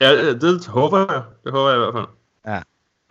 [0.00, 1.22] ja, det håber jeg.
[1.44, 2.06] Det håber jeg i hvert fald.
[2.46, 2.62] Ja,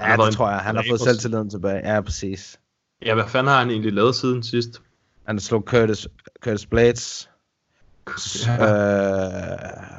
[0.10, 0.60] ja det tror jeg.
[0.60, 1.94] Han har fået selvtilliden tilbage.
[1.94, 2.60] Ja, præcis.
[3.06, 4.82] Ja, hvad fanden har han egentlig lavet siden sidst?
[5.28, 6.08] Han slog Curtis,
[6.44, 7.30] Curtis Blades.
[8.08, 8.12] Øh,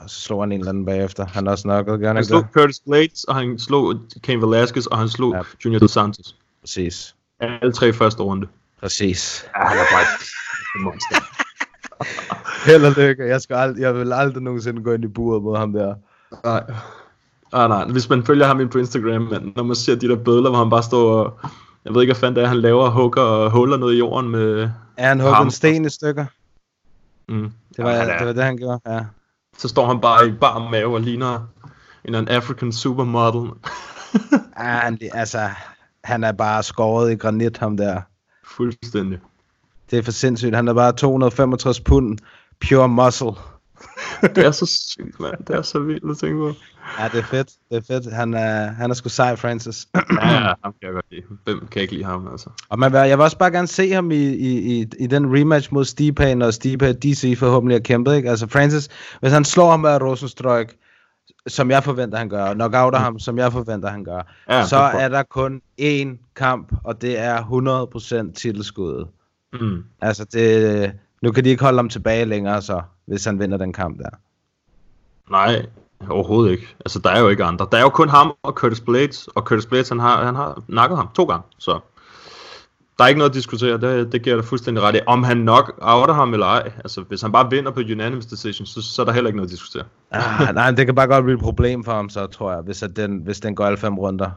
[0.03, 1.27] og så slog han en eller anden bagefter.
[1.27, 2.45] Han også nok gør han Han slog?
[2.53, 5.41] Curtis Blades, og han slog Cain Velasquez, og han slog Ja.
[5.65, 6.37] Junior Dos Santos.
[6.61, 7.15] Præcis.
[7.41, 8.47] Alle tre første runde.
[8.81, 9.47] Præcis.
[9.57, 11.17] Ja, han er bare et monster.
[12.71, 13.25] Held og lykke.
[13.27, 15.95] Jeg, skal ald- jeg vil aldrig nogensinde gå ind i buret mod ham der.
[16.45, 16.65] Nej.
[17.55, 20.17] Ah, nej, hvis man følger ham ind på Instagram, men når man ser de der
[20.17, 21.39] bødler, hvor han bare står og...
[21.85, 24.31] Jeg ved ikke, hvad fanden det er, han laver, hugger og huller noget i jorden
[24.31, 24.71] med...
[24.97, 25.47] Er han hugget Ham.
[25.47, 26.25] en sten i stykker?
[27.29, 27.53] Mm.
[27.77, 28.81] Det var, Ja, ja, det, var det, han gjorde.
[28.87, 29.01] Ja.
[29.59, 31.47] Så står han bare i bar mave og ligner
[32.05, 33.51] en anden African supermodel.
[34.59, 35.49] Ja, han, altså,
[36.05, 38.01] han er bare skåret i granit, ham der.
[38.47, 39.19] Fuldstændig.
[39.91, 40.57] Det er for sindssygt.
[40.57, 42.19] Han er bare 265 pund.
[42.69, 43.33] Pure muscle.
[44.23, 45.35] Det er så sygt, mand.
[45.47, 46.53] Det er så vildt at tænke på.
[46.99, 47.49] Ja, det er fedt.
[47.71, 48.13] Det er fedt.
[48.15, 49.87] Han er, han er sgu sej, Francis.
[50.23, 51.23] Ja, ham kan jeg godt lide.
[51.45, 52.51] Hvem kan ikke lide ham, altså?
[52.69, 55.39] Og man, vil- jeg vil også bare gerne se ham i, i, i, i den
[55.39, 58.17] rematch mod Stipe, når Stipe DC forhåbentlig har kæmpet.
[58.17, 58.31] Ikke?
[58.31, 58.89] Altså Francis,
[59.21, 60.75] hvis han slår ham af Rosenstrøk,
[61.47, 64.77] som jeg forventer, han gør, og knockouter ham, som jeg forventer, han gør, Ja, så
[64.77, 69.07] er der kun én kamp, og det er 100% titelskuddet.
[69.61, 69.83] Mm.
[70.01, 70.93] Altså, det,
[71.23, 74.11] nu kan de ikke holde ham tilbage længere, så, hvis han vinder den kamp der.
[75.31, 75.67] Nej,
[76.11, 76.77] overhovedet ikke.
[76.81, 77.67] Altså, der er jo ikke andre.
[77.73, 80.63] Der er jo kun ham og Curtis Blades, og Curtis Blades, han har, han har
[80.69, 81.81] nakket ham to gange, så...
[82.99, 85.01] Der er ikke noget at diskutere, det, det giver dig fuldstændig ret i.
[85.07, 88.67] Om han nok outer ham eller ej, altså hvis han bare vinder på unanimous decision,
[88.67, 89.85] så, så er der heller ikke noget at diskutere.
[90.11, 92.83] Ah, nej, det kan bare godt blive et problem for ham, så tror jeg, hvis,
[92.83, 94.31] at den, hvis den går alle fem runder.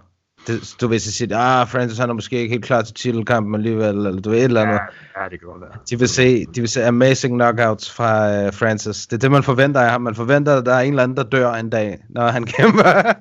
[0.48, 3.56] Det, du vil så sige, ah, Francis han er måske ikke helt klar til titelkampen
[3.56, 4.80] alligevel, eller du ved et eller andet.
[5.18, 5.72] Ja, det kan godt være.
[5.90, 9.08] De vil se, de vil se amazing knockouts fra uh, Francis.
[9.08, 10.02] Det er det, man forventer af ham.
[10.02, 12.84] Man forventer, at der er en eller anden, der dør en dag, når han kæmper.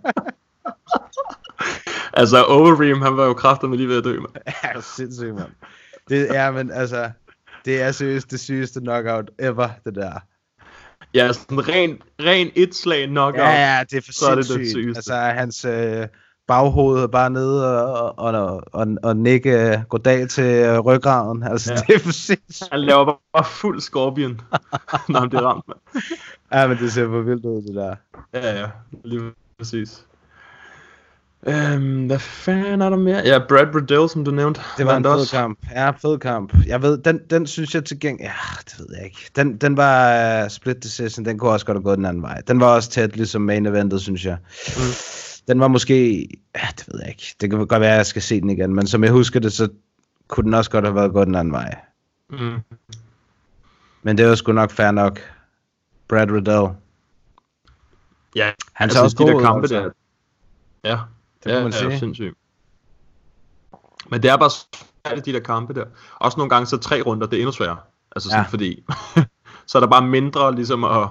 [2.13, 4.33] Altså, Overeem, han var jo kraftet med lige ved at dø, mand.
[4.65, 5.51] ja, sindssygt, mand.
[6.09, 7.11] Det er, men altså,
[7.65, 10.13] det er seriøst det sygeste knockout ever, det der.
[11.15, 13.41] Ja, sådan ren, ren et slag knockout.
[13.41, 14.71] Ja, ja, det er for Så er det det sindssygt.
[14.71, 14.99] sygeste.
[14.99, 16.07] altså, hans øh,
[16.49, 21.43] baghoved er bare nede og, og, og, og, og nikke øh, goddag til øh, ryggraden.
[21.43, 21.79] Altså, ja.
[21.87, 22.69] Det er for sindssygt.
[22.73, 24.41] Han laver bare- bare fuld scorpion,
[25.09, 26.03] når han bliver ramt, mand.
[26.53, 27.95] Ja, men det ser for vildt ud, det der.
[28.35, 28.67] Ja, ja,
[29.05, 29.23] lige
[29.59, 30.03] præcis.
[31.49, 33.23] Øhm, hvad fanden er der mere?
[33.25, 34.61] Ja, Brad Riddell, som du nævnte.
[34.79, 35.37] Det var en fed også.
[35.37, 35.59] kamp.
[35.71, 36.55] Ja, fed kamp.
[36.67, 38.29] Jeg ved, den, den synes jeg til gengæld...
[38.29, 39.31] Ja, det ved jeg ikke.
[39.37, 41.25] Den, den var uh, split decision.
[41.25, 42.41] Den kunne også godt have gået den anden vej.
[42.49, 44.37] Den var også tæt, ligesom main eventet, synes jeg.
[44.77, 44.83] Mm.
[45.49, 46.29] Den var måske...
[46.55, 47.37] Ja, det ved jeg ikke.
[47.41, 48.75] Det kan godt være, at jeg skal se den igen.
[48.75, 49.69] Men som jeg husker det, så
[50.29, 51.75] kunne den også godt have været gået den anden vej.
[52.31, 52.59] Mm.
[54.03, 55.21] Men det var sgu nok fair nok.
[56.09, 56.69] Brad Riddell.
[58.35, 59.77] Ja, Han altså, også de der kampe altså.
[59.77, 59.91] der.
[60.85, 60.99] Ja,
[61.45, 61.99] Det ja, man ja, sige.
[61.99, 62.35] sindssygt.
[64.11, 65.85] Men det er bare svært, de der kampe der.
[66.17, 67.79] Også nogle gange så tre runder, det er endnu sværere.
[68.17, 68.51] Altså sådan, ja.
[68.51, 68.85] fordi,
[69.67, 71.09] så er der bare mindre ligesom at,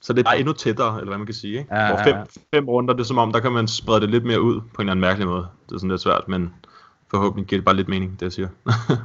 [0.00, 1.58] Så det er bare endnu tættere, eller hvad man kan sige.
[1.58, 1.74] Ikke?
[1.74, 2.14] Ja, Hvor ja, fem,
[2.52, 2.56] ja.
[2.58, 4.64] fem runder, det er som om, der kan man sprede det lidt mere ud på
[4.76, 5.46] en eller anden mærkelig måde.
[5.68, 6.54] Det er sådan lidt svært, men
[7.10, 8.48] forhåbentlig giver det bare lidt mening, det jeg siger.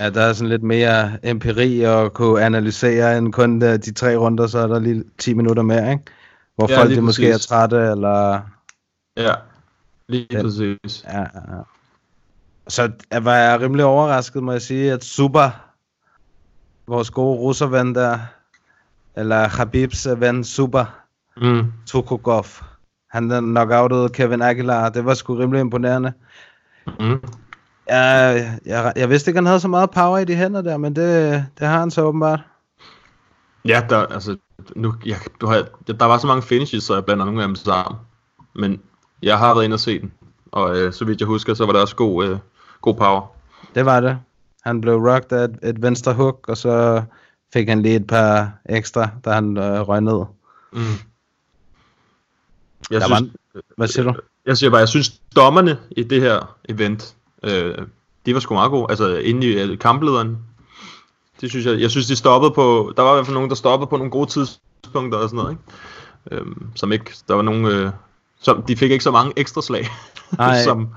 [0.00, 4.16] Ja, der er sådan lidt mere empiri at kunne analysere end kun de, de tre
[4.16, 6.04] runder, så er der lige 10 minutter mere, ikke?
[6.56, 8.40] Hvor Ja, folk de måske er trætte, eller...
[9.16, 9.34] ja,
[10.08, 10.42] lige Ja.
[10.42, 11.04] præcis.
[11.04, 11.62] Ja, ja, ja.
[12.68, 12.90] Så
[13.22, 15.50] var jeg rimelig overrasket, må jeg sige, at Super,
[16.86, 18.18] vores gode russerven der,
[19.16, 20.84] eller Habibs ven Super,
[21.36, 21.72] Mm.
[21.86, 22.46] Tukogov,
[23.10, 26.12] han knockoutede Kevin Aguilar, det var sgu rimelig imponerende.
[27.00, 27.20] Mm.
[27.88, 30.96] Jeg, jeg, jeg vidste ikke, han havde så meget power i de hænder der, men
[30.96, 32.40] det, det har han så åbenbart.
[33.64, 34.36] Ja, der, altså,
[34.76, 37.56] nu, jeg, du har, der var så mange finishes, så jeg blander nogle af dem
[37.56, 38.00] sammen.
[38.54, 38.80] Men
[39.22, 40.12] jeg har været inde og se den,
[40.52, 42.38] og øh, så vidt jeg husker, så var der også god, øh,
[42.80, 43.26] god power.
[43.74, 44.18] Det var det.
[44.64, 47.02] Han blev rocked af et, et venstre hook, og så
[47.52, 50.24] fik han lige et par ekstra, da han øh, røg ned.
[50.72, 50.80] Mm.
[52.90, 53.32] Jeg, Der synes,
[53.76, 54.14] Hvad siger du?
[54.46, 57.74] jeg siger bare, jeg synes, dommerne i det her event, øh,
[58.26, 58.86] de var sgu meget gode.
[58.90, 60.38] Altså, inde i øh, kamplederen,
[61.40, 63.56] det synes jeg, jeg synes, de stoppede på, der var i hvert fald nogen, der
[63.56, 65.62] stoppede på nogle gode tidspunkter og sådan noget, ikke?
[66.42, 67.90] Øhm, som ikke, der var nogen, øh,
[68.40, 69.86] som, de fik ikke så mange ekstra slag,
[70.38, 70.62] Nej.
[70.62, 70.88] som,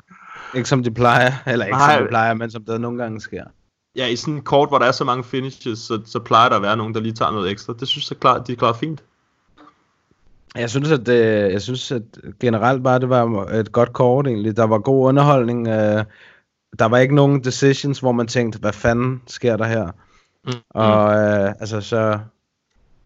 [0.56, 1.96] Ikke som de plejer, eller ikke Nej.
[1.96, 3.44] som de plejer, men som det nogle gange sker.
[3.96, 6.56] Ja, i sådan en kort, hvor der er så mange finishes, så, så plejer der
[6.56, 7.74] at være nogen, der lige tager noget ekstra.
[7.80, 9.04] Det synes jeg klart, de klarer fint.
[10.56, 12.02] Jeg synes, at det, jeg synes, at
[12.40, 14.58] generelt bare, det var et godt kort egentlig.
[14.58, 15.68] Der var god underholdning.
[15.68, 16.04] Øh,
[16.80, 19.92] der var ikke nogen decisions, hvor man tænkte, hvad fanden sker der her?
[20.46, 20.54] Mm.
[20.70, 22.20] Og øh, altså så...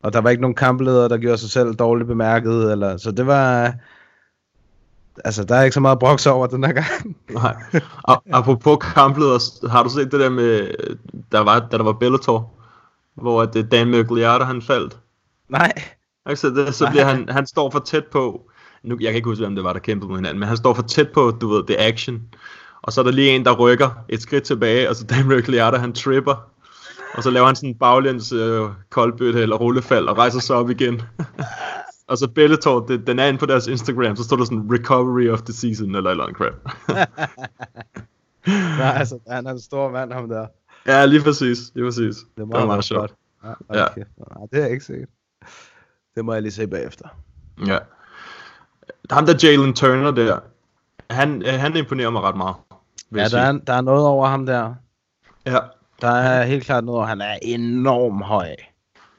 [0.03, 2.71] Og der var ikke nogen kampleder, der gjorde sig selv dårligt bemærket.
[2.71, 3.73] Eller, så det var...
[5.25, 7.17] Altså, der er ikke så meget broks over den her gang.
[7.29, 7.55] Nej.
[8.03, 10.71] Og, apropos kampleder, har du set det der med,
[11.31, 12.51] der var, da der var Bellator,
[13.15, 14.97] hvor at øh, Dan Mergliata, han faldt?
[15.49, 15.73] Nej.
[16.25, 18.49] Altså, det, så bliver han, han står for tæt på,
[18.83, 20.73] nu, jeg kan ikke huske, hvem det var, der kæmpede mod hinanden, men han står
[20.73, 22.21] for tæt på, du ved, the action.
[22.81, 25.77] Og så er der lige en, der rykker et skridt tilbage, og så Dan Mergliata,
[25.77, 26.35] han tripper.
[27.13, 30.69] Og så laver han sådan en baglæns øh, koldbøtte eller rullefald, og rejser sig op
[30.69, 31.01] igen.
[32.09, 35.29] Og så Bellator, det, den er inde på deres Instagram, så står der sådan, recovery
[35.29, 36.53] of the season, eller eller andet crap.
[38.79, 40.47] Nej, altså, han er en stor mand, ham der.
[40.87, 42.15] ja, lige præcis, lige præcis.
[42.17, 43.13] Det, Det må var meget været sjovt.
[43.43, 43.85] Ja, Ja.
[43.85, 44.03] okay.
[44.17, 45.05] Nej, det har jeg ikke set.
[46.15, 47.07] Det må jeg lige se bagefter.
[47.67, 47.77] Ja.
[49.11, 50.39] Ham der Jalen Turner der,
[51.09, 52.55] han, han imponerer mig ret meget.
[53.15, 54.73] Ja, der er, der er noget over ham der.
[55.45, 55.59] ja.
[56.01, 57.07] Der er helt klart noget over.
[57.07, 58.55] Han er enormt høj.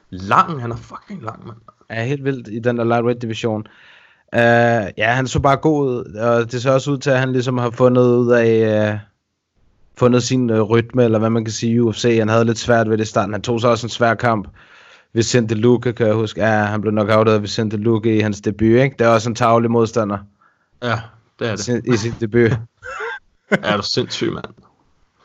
[0.09, 1.57] Lang, han er fucking lang, mand.
[1.91, 3.67] Er helt vildt i den der lightweight division.
[4.35, 4.39] Uh,
[4.97, 7.57] ja, han så bare god ud, og det ser også ud til, at han ligesom
[7.57, 8.99] har fundet ud af, uh,
[9.97, 12.15] fundet sin uh, rytme, eller hvad man kan sige i UFC.
[12.19, 13.33] Han havde lidt svært ved det i starten.
[13.33, 14.47] Han tog så også en svær kamp.
[15.13, 16.41] Vicente Luque, kan jeg huske.
[16.41, 18.95] Ja, han blev nok af Vicente Luque i hans debut, ikke?
[18.99, 20.17] Det er også en tavlig modstander
[20.83, 20.99] Ja,
[21.39, 21.93] det er det.
[21.93, 22.51] i sin debut.
[23.49, 24.45] Er du sindssyg, mand.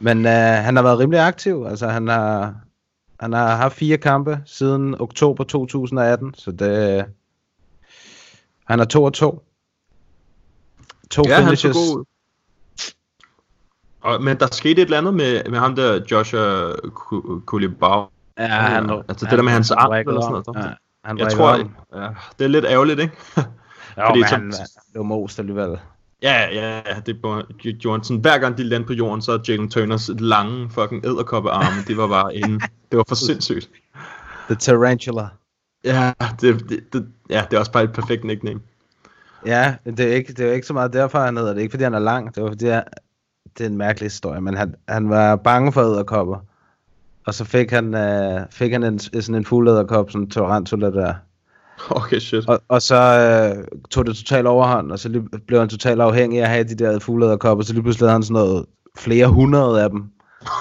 [0.01, 1.67] Men uh, han har været rimelig aktiv.
[1.71, 2.55] Altså, han har,
[3.21, 7.05] han har haft fire kampe siden oktober 2018, så det...
[8.65, 9.43] Han er 2 og 2.
[11.11, 11.77] To Ja, han så finishes.
[11.77, 12.05] god ud.
[14.01, 18.07] Og, men der skete et eller andet med, med ham der, Joshua Ku- Kulibau.
[18.39, 20.67] Ja, han, altså det der med hans arm eller sådan noget.
[20.69, 20.75] Ja,
[21.05, 21.57] han Jeg tror,
[22.03, 23.15] ja, det er lidt ærgerligt, ikke?
[23.99, 25.79] Jo, fordi men som- han, han blev most alligevel.
[26.23, 27.47] Ja, ja, det var
[27.85, 28.21] Johnson.
[28.21, 32.09] Hver gang de landede på jorden, så er Jalen Turners lange fucking æderkoppearme, det var
[32.09, 32.61] bare inde.
[32.91, 33.71] Det var for sindssygt.
[34.47, 35.29] The Tarantula.
[35.85, 38.61] Ja, det, det, det, ja, det er også bare et perfekt nickname.
[39.47, 41.61] Ja, det er, ikke, det er ikke så meget derfor, han hedder det.
[41.61, 42.83] Ikke fordi han er lang, det var fordi, han,
[43.59, 46.39] det er en mærkelig historie, men han, han var bange for æderkopper.
[47.27, 50.91] Og så fik han, øh, fik han en, sådan en fuld æderkop, sådan en tarantula
[50.91, 51.15] der.
[51.91, 52.49] Okay, shit.
[52.49, 56.39] Og, og så øh, tog det totalt overhånd, og så lige, blev han totalt afhængig
[56.41, 58.67] af at have de der fuglederkopper, så lige pludselig havde han sådan noget,
[58.99, 60.05] flere hundrede af dem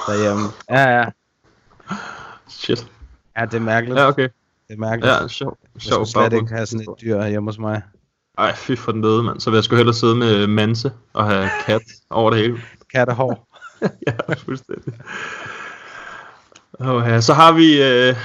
[0.07, 0.43] derhjemme.
[0.69, 1.05] Ja, ja.
[2.49, 2.87] Shit.
[3.37, 3.99] Ja, det er mærkeligt.
[3.99, 4.29] Ja, okay.
[4.67, 5.13] Det er mærkeligt.
[5.13, 5.57] Ja, sjov.
[5.73, 6.41] Jeg Sjov skulle slet baggrund.
[6.47, 7.81] ikke have sådan et dyr hjemme hos mig.
[8.37, 9.39] Ej, fy for den døde, mand.
[9.39, 12.57] Så vil jeg sgu hellere sidde med Manse og have kat over det hele.
[12.93, 13.47] Kattehår.
[13.81, 14.93] ja, fuldstændig.
[16.73, 18.15] Og, ja, så har vi øh,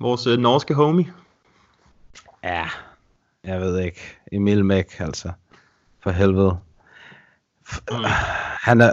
[0.00, 1.12] vores øh, norske homie.
[2.44, 2.64] Ja,
[3.44, 4.00] jeg ved ikke.
[4.32, 5.30] Emil Mæk, altså.
[6.02, 6.56] For helvede.
[7.68, 8.06] F-
[8.64, 8.92] Han, er,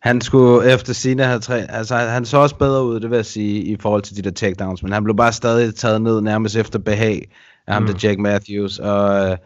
[0.00, 3.26] han skulle efter sine have trænet, altså han så også bedre ud, det vil jeg
[3.26, 6.56] sige, i forhold til de der takedowns, men han blev bare stadig taget ned nærmest
[6.56, 7.30] efter behag
[7.66, 7.88] af ham, mm.
[7.88, 9.36] der Jack Matthews, og øh,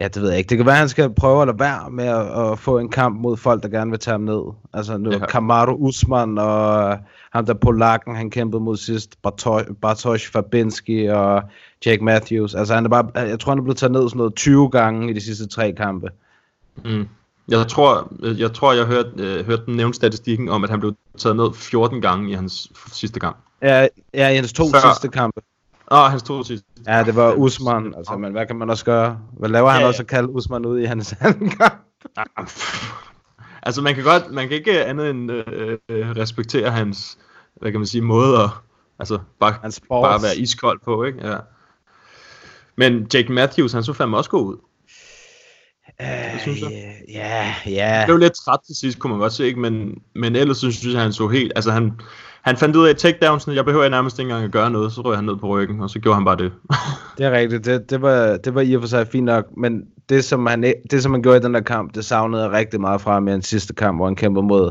[0.00, 0.48] Ja, det ved jeg ikke.
[0.48, 2.88] Det kan være, at han skal prøve at lade være med at, at få en
[2.88, 4.42] kamp mod folk, der gerne vil tage ham ned.
[4.72, 5.26] Altså nu, Ja.
[5.26, 6.98] Kamaru Usman og
[7.32, 9.22] ham der Polakken, han kæmpede mod sidst.
[9.22, 11.42] Bartosz, Bartosz Fabinski og
[11.86, 12.54] Jake Matthews.
[12.54, 15.10] Altså han er bare, jeg tror, han er blevet taget ned sådan noget 20 gange
[15.10, 16.08] i de sidste tre kampe.
[16.84, 17.08] Mm.
[17.48, 20.94] Jeg tror, jeg, tror, jeg hørte, øh, hørte den nævne statistikken om, at han blev
[21.18, 23.36] taget ned 14 gange i hans sidste kamp.
[23.62, 25.40] Ja, ja i hans to Før- sidste kampe.
[25.92, 26.66] Åh, oh, hans to sidste.
[26.86, 27.94] Ja, det var Usman.
[27.96, 29.18] Altså, men hvad kan man også gøre?
[29.38, 31.84] Hvad laver han Ja, også at kalde Usman ud i hans anden kamp?
[32.16, 32.46] Ah.
[33.62, 37.18] Altså, man kan godt, man kan ikke andet end øh, øh, respektere hans,
[37.60, 38.50] hvad kan man sige, måde at,
[38.98, 41.28] altså, bare, Hans bare være iskold på, ikke?
[41.28, 41.36] Ja.
[42.80, 44.56] Men Jake Matthews, han så fandme også god ud.
[46.00, 46.70] Øh, synes jeg.
[47.08, 47.96] Ja, ja.
[47.96, 49.60] Jeg blev lidt træt til sidst, kunne man godt se, ikke?
[49.60, 51.52] Men, men ellers synes jeg, han så helt...
[51.56, 51.92] Altså, han,
[52.42, 55.16] han fandt ud af takedowns, jeg behøver nærmest ikke engang at gøre noget, så røg
[55.16, 56.52] han ned på ryggen, og så gjorde han bare det.
[57.18, 57.64] Det er rigtigt.
[57.64, 60.74] Det, det, var, det var i og for sig fint nok, men det som, han,
[60.90, 63.30] det, som han gjorde i den der kamp, det savnede jeg rigtig meget fra i
[63.30, 64.70] hans sidste kamp, hvor han kæmpede mod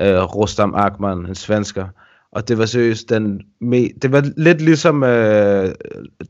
[0.00, 1.86] øh, Rustam Akman, en svensker.
[2.34, 5.74] Og det var seriøst den me- det var lidt ligesom øh,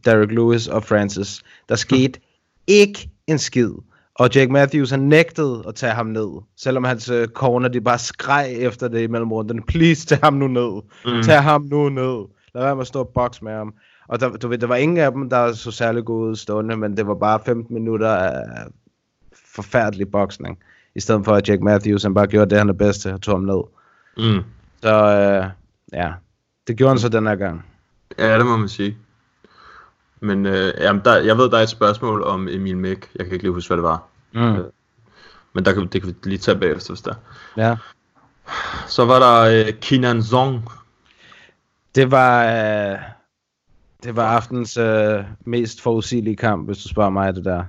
[0.04, 1.42] Derek Lewis og Francis.
[1.68, 2.20] Der skete
[2.66, 3.70] ikke en skid.
[4.14, 7.98] Og Jake Matthews han nægtede at tage ham ned, selvom hans øh, corner de bare
[7.98, 9.62] skreg efter det i mellemrunden.
[9.62, 10.82] Please tag ham nu ned.
[11.06, 11.22] Mm.
[11.22, 12.26] Tag ham nu ned.
[12.54, 13.74] Lad være med at stå og box med ham.
[14.08, 16.96] Og der, du ved, der var ingen af dem, der så særlig gode stående, men
[16.96, 18.44] det var bare 15 minutter af
[19.54, 20.58] forfærdelig boksning.
[20.94, 23.20] I stedet for at Jake Matthews han bare gjorde det, han er bedst til, og
[23.20, 23.62] tog ham ned.
[24.16, 24.42] Mm.
[24.82, 25.46] Så øh,
[25.94, 26.12] ja,
[26.66, 27.66] det gjorde han så den her gang.
[28.18, 28.96] Ja, det må man sige.
[30.20, 33.10] Men øh, jamen, der, jeg ved, der er et spørgsmål om Emil Mæk.
[33.14, 34.02] Jeg kan ikke lige huske, hvad det var.
[34.32, 34.62] Mm.
[35.52, 37.14] Men der kan, det kan vi lige tage bagefter, hvis der.
[37.56, 37.76] Ja.
[38.86, 40.68] Så var der øh, Kinan Zong.
[41.94, 42.98] Det var, øh,
[44.04, 47.64] det var aftens øh, mest forudsigelige kamp, hvis du spørger mig det der.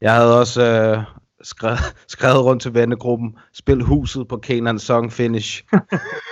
[0.00, 1.02] Jeg havde også øh,
[1.42, 1.78] skrevet,
[2.08, 5.64] skrevet rundt til vennegruppen, spil huset på Kenan Song finish.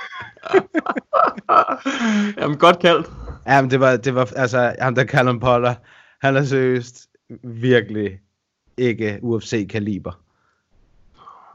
[2.41, 3.11] Jamen, godt kaldt.
[3.47, 5.75] Ja, men det var, det var, altså, ham der Callum Potter,
[6.21, 7.07] han er seriøst
[7.43, 8.21] virkelig
[8.77, 10.13] ikke UFC-kaliber.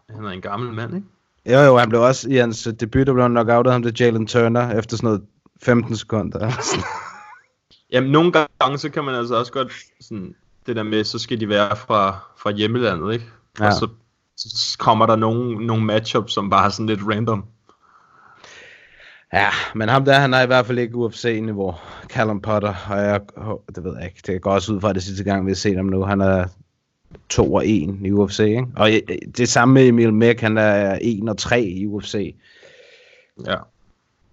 [0.09, 1.07] Han er en gammel mand, ikke?
[1.45, 4.27] Jo, jo, han blev også i hans debut, der blev han knockoutet ham til Jalen
[4.27, 5.25] Turner efter sådan noget
[5.63, 6.51] 15 sekunder.
[7.91, 10.35] Jamen, nogle gange, så kan man altså også godt sådan,
[10.65, 13.25] det der med, så skal de være fra, fra hjemmelandet, ikke?
[13.59, 13.67] Ja.
[13.67, 13.87] Og så,
[14.37, 17.45] så kommer der nogle, nogle matchups, som bare er sådan lidt random.
[19.33, 21.75] Ja, men ham der, han er i hvert fald ikke UFC-niveau,
[22.09, 23.21] Callum Potter, og jeg,
[23.75, 25.55] det ved jeg ikke, det går også ud fra at det sidste gang, vi har
[25.55, 26.45] set ham nu, han er
[27.29, 28.65] 2 og 1 i UFC, ikke?
[28.75, 32.35] Og øh, det samme med Emil Mæk, han er 1 og 3 i UFC.
[33.47, 33.55] Ja.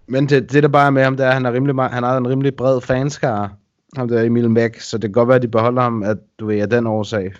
[0.07, 2.03] Men det, det der bare er med ham, det er, at han, er rimelig, han
[2.03, 3.49] har en rimelig bred fanskare,
[3.95, 6.45] ham der Emil Mæk, så det kan godt være, at de beholder ham, at du
[6.45, 7.33] ved, af den årsag.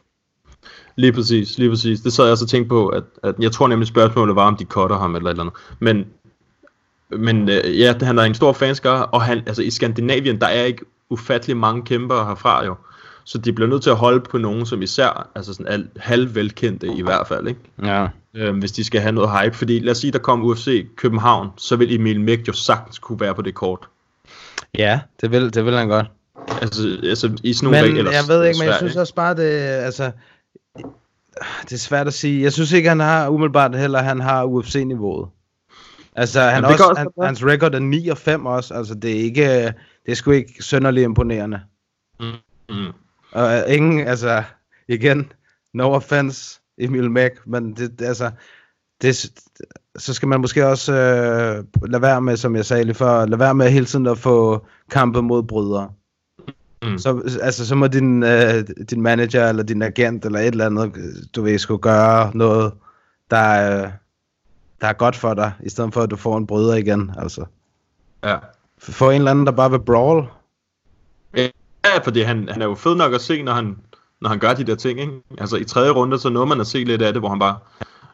[0.95, 2.01] Lige præcis, lige præcis.
[2.01, 4.55] Det sad jeg også og tænkte på, at, at jeg tror nemlig spørgsmålet var, om
[4.55, 5.55] de cutter ham eller et eller andet.
[5.80, 6.05] Men,
[7.12, 10.64] men øh, ja, han er en stor fanskare, og han, altså i Skandinavien, der er
[10.64, 12.76] ikke ufattelig mange kæmpere herfra jo.
[13.24, 16.88] Så de bliver nødt til at holde på nogen, som især, altså sådan al, halvvelkendte
[16.97, 17.60] i hvert fald, ikke?
[17.84, 18.07] Ja.
[18.36, 19.55] Øhm, hvis de skal have noget hype.
[19.55, 23.20] Fordi lad os sige, der kom UFC København, så vil Emil Mæk jo sagtens kunne
[23.20, 23.88] være på det kort.
[24.78, 26.05] Ja, det vil, det vil han godt.
[26.62, 29.36] Altså, altså i sådan nogle Men regler, jeg ved ikke, men jeg synes også bare,
[29.36, 30.12] det, altså,
[31.64, 32.43] det er svært at sige.
[32.43, 35.30] Jeg synes ikke, han har umiddelbart heller, han har UFC-niveauet.
[36.16, 38.74] Altså, han Jamen, også, også han, hans record er 9 og 5 også.
[38.74, 39.64] Altså, det er ikke,
[40.05, 41.62] det er sgu ikke sønderlig imponerende.
[42.20, 42.93] Mm.
[43.32, 44.43] Og øh, ingen, altså,
[44.88, 45.32] igen,
[45.74, 48.32] no offense, Emil Mæk, men det, det altså,
[49.01, 49.32] det,
[49.97, 53.39] så skal man måske også øh, lade være med, som jeg sagde lige før, lade
[53.39, 55.91] være med hele tiden at få kampe mod brydere.
[56.84, 56.97] Mm.
[56.97, 60.97] Så, altså, så må din, øh, din manager eller din agent eller et eller andet,
[60.97, 62.74] øh, du ved, skulle gøre noget,
[63.32, 63.89] der, øh,
[64.82, 67.12] der er godt for dig, i stedet for at du får en bryder igen.
[67.18, 67.46] Altså.
[68.24, 68.38] Ja.
[68.78, 70.26] Få en eller anden, der bare vil brawl.
[71.86, 73.78] Ja, fordi han, han er jo fed nok at se, når han,
[74.22, 75.14] når han gør de der ting, ikke?
[75.38, 77.58] Altså i tredje runde, så nåede man at se lidt af det, hvor han bare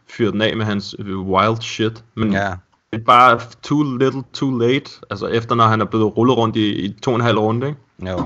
[0.10, 2.04] fyrer den af med hans øh, wild shit.
[2.16, 2.54] Men Ja.
[2.94, 4.92] det er bare too little, too late.
[5.10, 7.68] Altså efter, når han er blevet rullet rundt i, i to og en halv runde,
[7.68, 7.80] ikke?
[8.12, 8.24] Jo.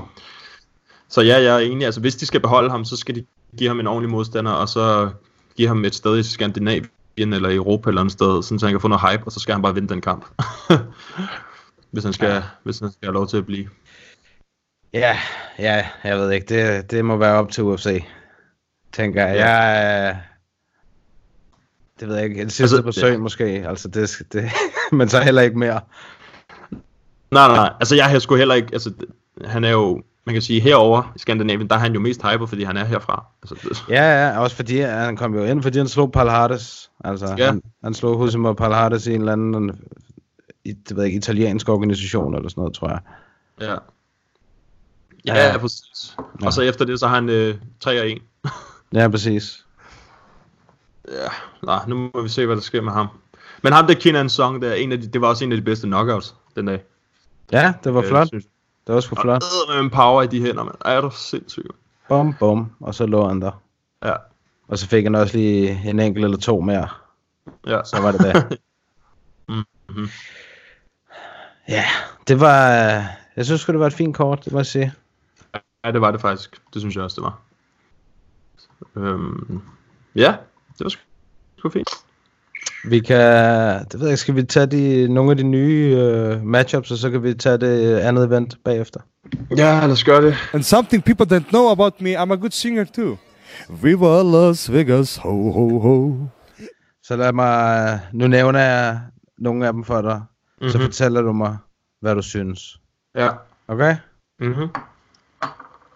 [1.08, 1.84] Så ja, jeg er enig.
[1.86, 3.24] Altså hvis de skal beholde ham, så skal de
[3.58, 5.10] give ham en ordentlig modstander, og så
[5.56, 6.88] give ham et sted i Skandinavien
[7.20, 9.40] eller i Europa eller andet sted, sådan så han kan få noget hype, og så
[9.40, 10.24] skal han bare vinde den kamp.
[11.92, 12.42] hvis, han skal, ja.
[12.62, 13.68] hvis han skal have lov til at blive.
[14.92, 15.18] Ja,
[15.58, 16.46] ja, jeg ved ikke.
[16.46, 18.04] Det, det må være op til UFC.
[18.92, 19.36] Tænker jeg.
[19.36, 19.48] Ja.
[19.48, 20.22] Jeg, øh,
[22.00, 22.42] det ved jeg ikke.
[22.42, 23.18] En sidste Altså, forsøg ja.
[23.18, 23.44] måske.
[23.44, 24.50] Altså, det, det,
[24.98, 25.80] men så heller ikke mere.
[27.30, 27.72] Nej, nej, nej.
[27.80, 28.68] Altså, jeg sgu heller ikke...
[28.72, 28.92] Altså,
[29.44, 30.02] han er jo...
[30.30, 32.84] man kan sige, herover i Skandinavien, der er han jo mest hypet, fordi han er
[32.84, 33.24] herfra.
[33.42, 36.90] Altså, det, Ja, ja, også fordi han kom jo ind, fordi han slog Palhardes.
[37.04, 37.34] Altså, Ja.
[37.38, 37.46] ja.
[37.46, 39.80] han, han slog Husimo Palhardes i en eller anden
[40.64, 43.00] i, det ved ikke, italiensk organisation eller sådan noget, tror jeg.
[43.60, 43.72] ja.
[45.26, 45.34] Ja.
[45.34, 46.16] Ja, ja, præcis.
[46.42, 48.18] Og så efter det, så har han øh, 3 og 1.
[48.94, 49.66] Ja, præcis.
[51.08, 51.28] Ja,
[51.62, 53.06] nej, nu må vi se, hvad der sker med ham.
[53.62, 55.58] Men ham der Kinan Song, der, er en af de, det var også en af
[55.58, 56.82] de bedste knockouts den dag.
[57.52, 58.26] Ja, det var Øh, flot.
[58.28, 58.44] synes.
[58.90, 59.42] Det var sgu flot.
[59.42, 60.74] Og med en power i de hænder, man.
[60.84, 61.66] Ej, er du sindssyg.
[62.08, 63.62] Bum, bum, og så lå han der.
[64.04, 64.14] Ja,
[64.68, 66.88] Og så fik han også lige en enkelt eller to mere.
[67.66, 67.84] ja.
[67.84, 68.58] Så var det det.
[69.88, 70.08] Mhm.
[71.68, 71.84] Ja,
[72.28, 72.58] det var...
[73.36, 74.92] Jeg synes det var et fint kort, det må jeg sige.
[75.84, 76.62] Ja, det var det faktisk.
[76.74, 77.40] Det synes jeg også, det var.
[78.96, 79.62] Øhm,
[80.14, 80.36] ja,
[80.78, 80.88] det var
[81.58, 81.88] sgu fint.
[82.84, 83.20] Vi kan...
[83.92, 85.96] Det ved jeg skal vi tage de, nogle af de nye
[86.36, 89.00] uh, matchups, og så kan vi tage det andet event bagefter.
[89.56, 90.34] Ja, lad os gøre det.
[90.52, 93.16] And something people don't know about me, I'm a good singer too.
[93.82, 96.16] Viva Las Vegas, ho ho ho.
[97.02, 98.00] Så lad mig...
[98.12, 99.00] Nu nævner jeg
[99.38, 100.20] nogle af dem for dig.
[100.20, 100.68] Mm-hmm.
[100.70, 100.84] Så Mhm.
[100.86, 101.56] fortæller du mig,
[102.00, 102.80] hvad du synes.
[103.14, 103.28] Ja.
[103.68, 103.96] Okay?
[104.40, 104.68] Mm-hmm.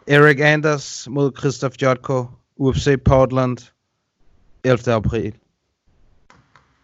[0.06, 2.26] Eric Anders mod Christoph Jotko.
[2.56, 3.58] UFC Portland.
[4.64, 4.92] 11.
[4.94, 5.32] april.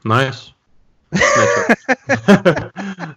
[0.04, 0.54] Nice.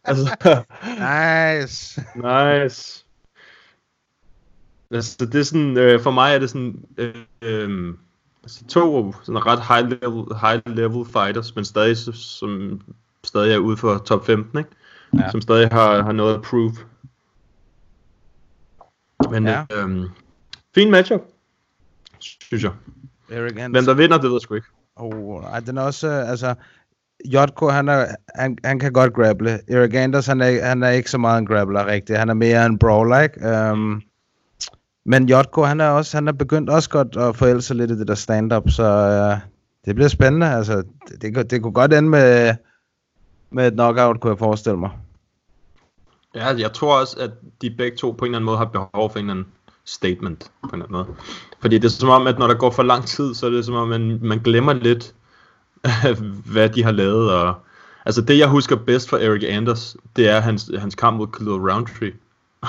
[0.04, 0.64] altså,
[1.00, 2.02] Nice.
[2.16, 3.06] nice.
[4.92, 7.94] Altså, det er sådan, øh, for mig er det sådan, øh, øh,
[8.44, 12.82] altså, to sådan ret high level, high level fighters, men stadig, som
[13.24, 14.70] stadig er ude for top 15, ikke?
[15.20, 15.32] Ja.
[15.32, 16.74] Som stadig har, har noget at prove.
[19.32, 19.66] Men Ja.
[19.72, 20.10] øh,
[20.76, 21.22] fin matchup,
[22.20, 22.72] synes jeg.
[23.72, 24.68] Hvem der vinder, det ved jeg sgu ikke.
[24.96, 26.56] Oh, nej, den er også, øh, altså,
[27.26, 29.60] Jotko, han, er, han, han kan godt grapple.
[29.68, 32.20] Eric Anders, han er, han er ikke så meget en grappler rigtigt.
[32.20, 33.72] Han er mere en brawler, ikke?
[33.72, 34.02] Um,
[35.06, 38.00] men Jotko, han er også, han er begyndt også godt at forælde sig lidt i
[38.00, 38.84] det der stand-up, så
[39.34, 39.50] uh,
[39.86, 40.48] det bliver spændende.
[40.48, 42.56] Altså, det, det, kunne- det kunne godt ende med,
[43.52, 44.90] med et knockout, kunne jeg forestille mig.
[46.36, 47.32] Ja, jeg tror også, at
[47.62, 49.54] de begge to på en eller anden måde har behov for en eller anden
[49.86, 51.08] statement på en eller anden måde.
[51.62, 53.66] Fordi det er som om, at når der går for lang tid, så er det
[53.66, 55.14] som om, man, man glemmer lidt,
[56.54, 57.32] hvad de har lavet.
[57.32, 57.56] Og,
[58.06, 61.52] altså det, jeg husker bedst for Eric Anders, det er hans, hans kamp mod Khalil
[61.72, 62.12] Roundtree.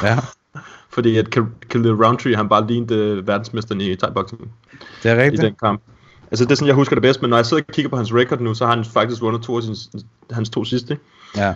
[0.03, 0.19] Ja,
[0.95, 4.49] Fordi at Khal- Khalil Roundtree, han bare lignede verdensmesteren i thai-boxing
[5.03, 5.43] det er i rigtigt.
[5.43, 5.83] den kamp.
[6.31, 7.97] Altså det er sådan, jeg husker det bedst, men når jeg sidder og kigger på
[7.97, 9.77] hans record nu, så har han faktisk vundet to af sine,
[10.31, 10.99] hans to sidste.
[11.37, 11.55] Ja.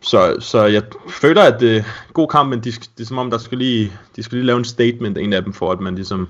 [0.00, 3.30] Så, så jeg føler, at det er god kamp, men de, det er som om,
[3.30, 5.94] der skal lige, de skal lige lave en statement, en af dem, for at man
[5.94, 6.28] ligesom,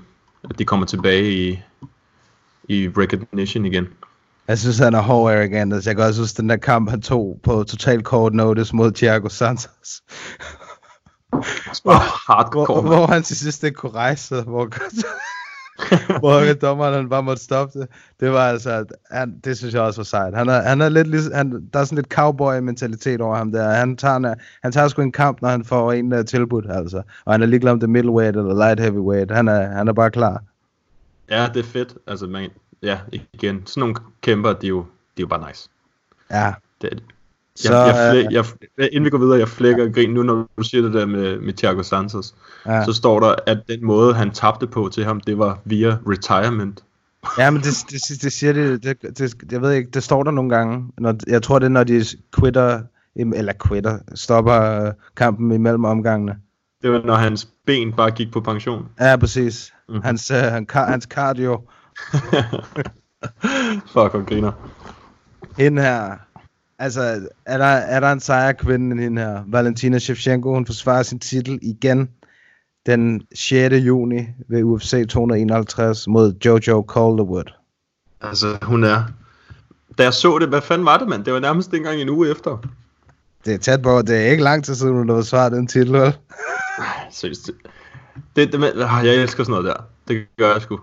[0.49, 1.59] at de kommer tilbage i,
[2.67, 3.87] i recognition igen.
[4.47, 5.87] Jeg synes, han er hård, Eric Anders.
[5.87, 9.29] Jeg kan også huske den der kamp, han tog på total court notice mod Thiago
[9.29, 10.01] Santos.
[12.27, 12.65] Hardcore.
[12.65, 14.67] Hvor, hvor han til sidst ikke kunne rejse sig, hvor,
[16.19, 17.87] hvor dommeren han bare måtte stoppe det.
[18.19, 20.35] Det var altså, han, det synes jeg også var sejt.
[20.35, 23.69] Han er, han er lidt ligesom, han, der er sådan lidt cowboy-mentalitet over ham der.
[23.69, 27.01] Han tager, en, han tager sgu en kamp, når han får en der tilbudt, altså.
[27.25, 29.31] Og han er ligeglad om det middleweight eller light heavyweight.
[29.31, 30.43] Han er, han er bare klar.
[31.29, 31.97] Ja, det er fedt.
[32.07, 32.49] Altså, man,
[32.83, 32.99] ja,
[33.33, 34.79] igen, sådan nogle kæmper, de er jo,
[35.17, 35.69] de er jo bare nice.
[36.31, 36.53] Ja.
[36.81, 37.03] Det er det.
[37.59, 40.23] Så, Jeg, jeg, øh, flæ, jeg, inden vi går videre, jeg flækker og griner nu,
[40.23, 42.35] når du siger det der med, med Thiago Santos.
[42.65, 42.85] Ja.
[42.85, 46.83] Så står der, at den måde, han tabte på til ham, det var via retirement.
[47.37, 50.31] Ja, men det, det, det siger det, det, det, jeg ved ikke, det står der
[50.31, 50.91] nogle gange.
[50.97, 52.03] Når, jeg tror det er, når de
[52.39, 52.81] quitter,
[53.15, 56.35] eller quitter, stopper kampen imellem omgangene.
[56.81, 58.85] Det var, når hans ben bare gik på pension.
[58.99, 59.73] Ja, præcis.
[59.89, 60.03] Mm-hmm.
[60.03, 61.61] Hans, øh, hans cardio.
[63.93, 64.51] Fuck, og griner.
[65.57, 66.17] Hende her,
[66.79, 69.43] altså, er der, er der en sejr kvinde end hende her?
[69.47, 72.09] Valentina Shevchenko, hun forsvarer sin titel igen
[72.85, 73.75] den 6.
[73.75, 77.53] juni ved UFC 251 mod Jojo Calderwood.
[78.21, 79.03] Altså, hun er...
[79.97, 81.25] Da jeg så det, hvad fanden var det, mand?
[81.25, 82.57] Det var nærmest ikke engang en uge efter.
[83.45, 85.93] Det er tæt på, det er ikke lang tid siden, hun har forsvaret den titel,
[85.93, 86.17] vel?
[87.11, 87.51] Seriøst.
[88.35, 89.83] Det, det, men- jeg elsker sådan noget der.
[90.07, 90.79] Det gør jeg sgu.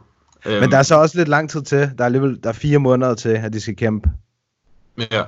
[0.46, 1.78] Øhm, Men der er så også lidt lang tid til.
[1.78, 4.10] Der er alligevel der er fire måneder til, at de skal kæmpe.
[4.98, 5.22] Ja.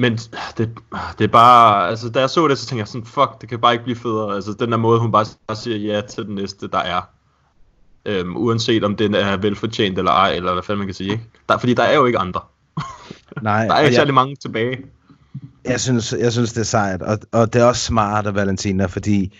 [0.00, 0.12] Men
[0.58, 0.70] det,
[1.18, 3.58] det er bare, altså da jeg så det, så tænkte jeg sådan, fuck, det kan
[3.60, 4.34] bare ikke blive federe.
[4.34, 7.00] Altså den der måde, hun bare, bare siger ja til den næste, der er.
[8.04, 11.24] Øhm, uanset om den er velfortjent eller ej, eller hvad fanden man kan sige, ikke?
[11.48, 12.40] Der, fordi der er jo ikke andre.
[13.42, 14.78] Nej, Der er ikke jeg, særlig mange tilbage.
[15.64, 17.02] jeg, synes, jeg synes, det er sejt.
[17.02, 19.32] Og, og det er også smart af Valentina, fordi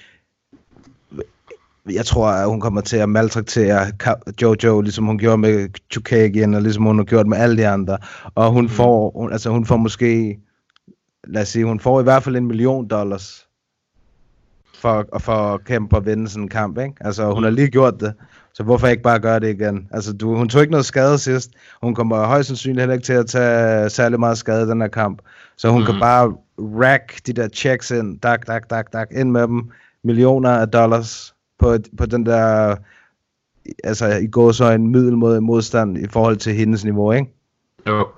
[1.90, 3.86] jeg tror, at hun kommer til at maltraktere
[4.42, 7.98] Jojo, ligesom hun gjorde med Chukagian, og ligesom hun har gjort med alle de andre.
[8.34, 10.38] Og hun får, hun, altså hun får måske,
[11.28, 13.44] lad os sige, hun får i hvert fald en million dollars.
[14.74, 16.94] for, for at kæmpe og vinde sådan en kamp, ikke?
[17.00, 18.14] Altså, hun har lige gjort det,
[18.54, 19.88] så hvorfor ikke bare gøre det igen?
[19.90, 21.50] Altså, du, hun tog ikke noget skade sidst.
[21.82, 24.88] Hun kommer højst sandsynligt heller ikke til at tage særlig meget skade i den her
[24.88, 25.22] kamp.
[25.56, 25.86] Så hun mm.
[25.86, 29.70] kan bare rack de der checks ind, dak, dak, dak, dak, ind med dem.
[30.04, 32.76] Millioner af dollars på, et- på den der,
[33.84, 37.32] altså i går så en middelmåde modstand i forhold til hendes niveau, ikke?
[37.86, 38.08] Jo.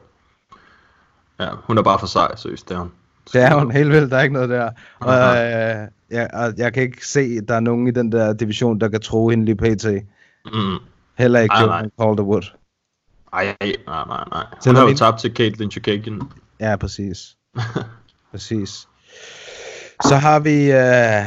[1.40, 2.90] Ja, hun er bare for sej, seriøst, det er hun.
[3.32, 4.70] Det er hun helt vildt, der er ikke noget der.
[4.98, 8.32] Og, øh, jeg, og jeg kan ikke se, at der er nogen i den der
[8.32, 9.86] division, der kan tro hende lige pt.
[10.46, 10.78] Mm.
[11.18, 12.56] Heller ikke Joe Calderwood.
[13.32, 14.44] Ej, nej, nej, nej.
[14.66, 16.22] Hun har jo tabt til Caitlyn Chukagian.
[16.60, 17.36] Ja, præcis.
[18.32, 18.88] præcis.
[20.04, 20.72] Så har vi...
[20.72, 21.26] Øh,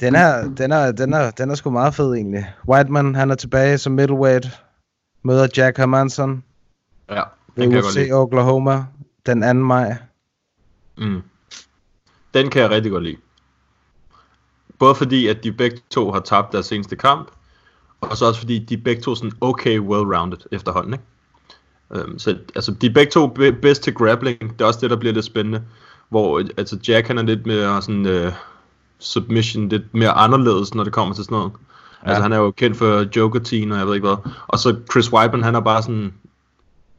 [0.00, 2.46] den, er, den, er, den, er, den er sgu meget fed egentlig.
[2.68, 4.62] Whiteman, han er tilbage som middleweight.
[5.22, 6.42] Møder Jack Hermanson
[7.10, 7.22] Ja,
[7.56, 8.12] den kan jeg godt lide.
[8.12, 8.84] Oklahoma
[9.26, 9.52] den 2.
[9.52, 9.96] maj.
[11.00, 11.22] Mm.
[12.34, 13.16] Den kan jeg rigtig godt lide.
[14.78, 17.30] Både fordi, at de begge to har tabt deres seneste kamp,
[18.00, 21.04] og så også fordi, de er begge to sådan okay well-rounded efterhånden, ikke?
[21.90, 24.40] Um, så altså, de er begge to be- bedst til grappling.
[24.40, 25.62] Det er også det, der bliver lidt spændende.
[26.08, 28.32] Hvor øh, altså, Jack han er lidt mere sådan uh,
[28.98, 31.52] submission, lidt mere anderledes, når det kommer til sådan noget.
[32.04, 32.08] Ja.
[32.08, 33.40] Altså han er jo kendt for joker
[33.72, 34.32] og jeg ved ikke hvad.
[34.46, 36.14] Og så Chris Weidman, han er bare sådan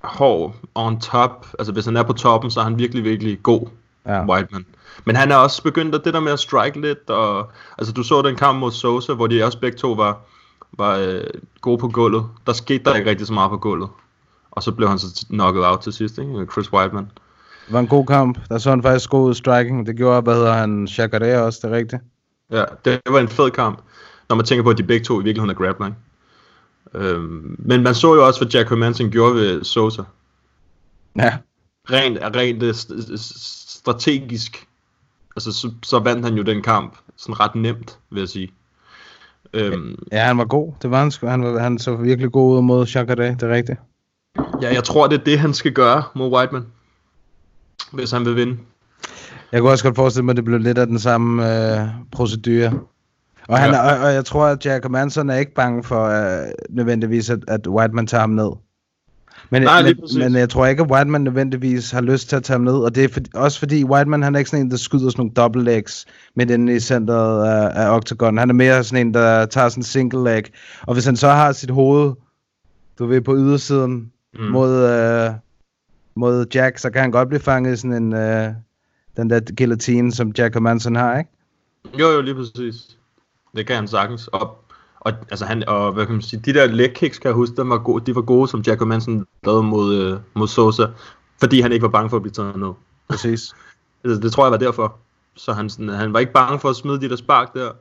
[0.03, 1.47] hård on top.
[1.59, 3.67] Altså hvis han er på toppen, så er han virkelig, virkelig god.
[4.05, 4.25] Ja.
[4.25, 4.65] Whiteman.
[5.05, 8.03] Men han er også begyndt at det der med at strike lidt, og altså du
[8.03, 10.19] så den kamp mod Sosa, hvor de også begge to var,
[10.77, 11.23] var øh,
[11.61, 12.25] gode på gulvet.
[12.45, 13.89] Der skete der ikke rigtig så meget på gulvet.
[14.51, 16.47] Og så blev han så knocket out til sidst, ikke?
[16.51, 17.11] Chris Whiteman.
[17.65, 18.39] Det var en god kamp.
[18.49, 19.85] Der så han faktisk god striking.
[19.85, 22.01] Det gjorde, hvad hedder han, Chakadea også, det er rigtigt.
[22.51, 23.79] Ja, det var en fed kamp,
[24.29, 25.97] når man tænker på, at de begge to i virkeligheden er grappler, ikke?
[26.93, 30.01] Øhm, men man så jo også, hvad Jack Hermanson gjorde ved Sosa.
[31.15, 31.37] Ja.
[31.89, 32.73] Rent, rent øh,
[33.81, 34.67] strategisk,
[35.35, 38.51] altså så, så vandt han jo den kamp sådan ret nemt, vil jeg sige.
[39.53, 40.73] Øhm, Ja, han var god.
[40.81, 41.27] Det var han sgu.
[41.27, 43.79] Han, var, han så virkelig god ud mod Chakadea, det er rigtigt.
[44.61, 46.65] Ja, jeg tror, det er det, han skal gøre mod Whiteman.
[47.91, 48.57] Hvis han vil vinde.
[49.51, 52.79] Jeg kunne også godt forestille mig, at det blev lidt af den samme øh, procedure.
[53.47, 53.93] Og, han, Ja.
[53.93, 57.67] og, og jeg tror, at Jack Manson er ikke bange for øh, nødvendigvis, at, at
[57.67, 58.51] Whiteman tager ham ned.
[59.51, 62.55] Men, Nej, men, men jeg tror ikke, at Whiteman nødvendigvis har lyst til at tage
[62.55, 62.73] ham ned.
[62.73, 65.19] Og det er for, også fordi Whiteman, han er ikke sådan en, der skyder sådan
[65.19, 68.37] nogle double legs midt inde i centret af, af Octagon.
[68.37, 70.43] Han er mere sådan en, der tager sådan en single leg.
[70.81, 72.13] Og hvis han så har sit hoved,
[72.99, 74.43] du ved, på ydersiden mm.
[74.43, 75.31] mod, øh,
[76.15, 78.13] mod Jack, så kan han godt blive fanget i sådan en...
[78.13, 78.49] Øh,
[79.17, 81.29] den der guillotine, som Jack Hermanson har, ikke?
[81.99, 82.97] Jo, jo, lige præcis.
[83.55, 84.27] Det kan han sagtens.
[84.27, 84.57] Og,
[85.01, 87.55] og, altså han, og hvad kan man sige, de der leg kicks, kan jeg huske,
[87.61, 90.85] de var gode, de var gode som Jack Manson lavede mod, øh, mod Sosa,
[91.39, 92.71] fordi han ikke var bange for at blive taget ned.
[93.09, 93.41] Præcis.
[94.03, 94.95] Altså, det tror jeg var derfor.
[95.35, 97.71] Så han, sådan, han var ikke bange for at smide de der spark der.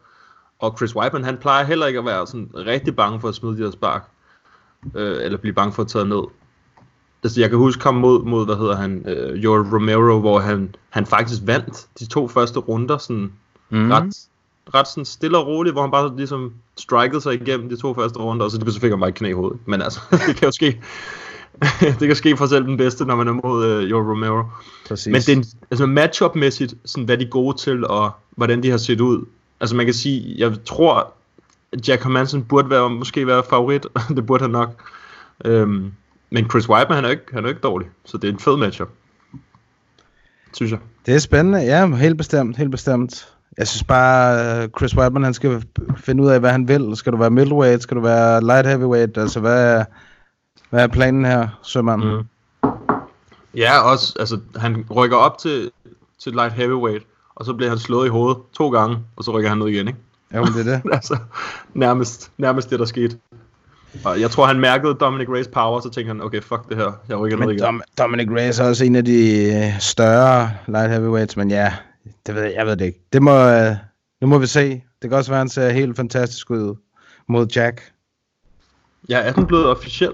[0.59, 3.57] Og Chris Weidman, han plejer heller ikke at være sådan rigtig bange for at smide
[3.57, 4.09] de der spark.
[4.95, 6.23] Øh, eller blive bange for at tage ned.
[7.23, 10.75] Altså, jeg kan huske ham mod, mod hvad hedder han, øh, Joel Romero, hvor han,
[10.91, 13.33] han faktisk vandt de to første runder, sådan
[13.71, 13.91] Mm.
[13.91, 14.17] ret,
[14.75, 18.19] ret sådan stille og roligt, hvor han bare ligesom strikede sig igennem de to første
[18.19, 19.59] runder, og så, så fik han bare et knæ i hovedet.
[19.67, 20.81] Men altså, det kan jo ske.
[22.01, 24.43] det kan ske for selv den bedste, når man er mod øh, Joel Romero.
[24.89, 25.07] Præcis.
[25.07, 28.77] Men det er altså matchup-mæssigt, sådan, hvad de er gode til, og hvordan de har
[28.77, 29.27] set ud.
[29.61, 31.13] Altså man kan sige, jeg tror,
[31.89, 33.87] Jack Hermanson burde være, måske være favorit.
[34.17, 34.91] det burde han nok.
[35.45, 35.93] Øhm,
[36.31, 37.89] men Chris Weidman, han er, ikke, han er ikke dårlig.
[38.05, 38.89] Så det er en fed matchup.
[40.53, 40.79] Synes jeg.
[41.07, 43.29] Det er spændende, ja, helt bestemt, helt bestemt.
[43.59, 45.63] Jeg synes bare, øh, Chris Weidman, han skal
[45.97, 46.97] finde ud af, hvad han vil.
[46.97, 47.83] Skal du være middleweight?
[47.83, 49.19] Skal du være light heavyweight?
[49.19, 49.85] Altså, hvad er,
[50.71, 52.05] hvad er planen her, sømand?
[52.05, 52.23] Mm.
[53.55, 55.71] Ja, også, altså, han rykker op til,
[56.19, 59.49] til light heavyweight, og så bliver han slået i hovedet to gange, og så rykker
[59.49, 59.99] han ned igen, ikke?
[60.35, 60.91] Jo, men det er det.
[60.97, 61.17] altså,
[61.75, 63.17] nærmest, nærmest det, der skete.
[64.05, 66.93] Og jeg tror, han mærkede Dominic Reyes power, så tænkte han, okay, fuck det her,
[67.09, 67.61] jeg rykker ned igen.
[67.61, 71.73] Dom, Dominic Reyes er også en af de større light heavyweights, men ja,
[72.27, 73.01] det ved jeg, jeg ved det ikke.
[73.13, 73.77] Det må, øh,
[74.21, 74.83] nu må vi se.
[75.03, 76.77] Det kan også være, at han ser helt fantastisk ud
[77.29, 77.93] mod Jack.
[79.09, 80.13] Ja, er den blevet officiel?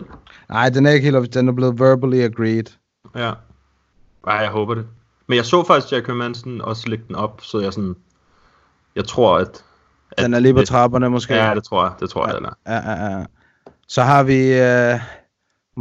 [0.49, 1.35] Nej, den er ikke helt officiel.
[1.41, 2.65] Den er blevet verbally agreed.
[3.17, 3.33] Ja.
[4.27, 4.87] Ej, jeg håber det.
[5.27, 7.97] Men jeg så faktisk Jack Hermansen også lægge den op, så jeg sådan...
[8.97, 9.65] Jeg tror, at...
[10.11, 11.35] at Den er lige på det- trapperne måske.
[11.35, 11.93] Ja, det tror jeg.
[12.01, 12.53] Det tror jeg, den er.
[12.67, 13.25] Ja, ja, ja.
[13.89, 14.61] Så har vi
[14.95, 15.01] uh,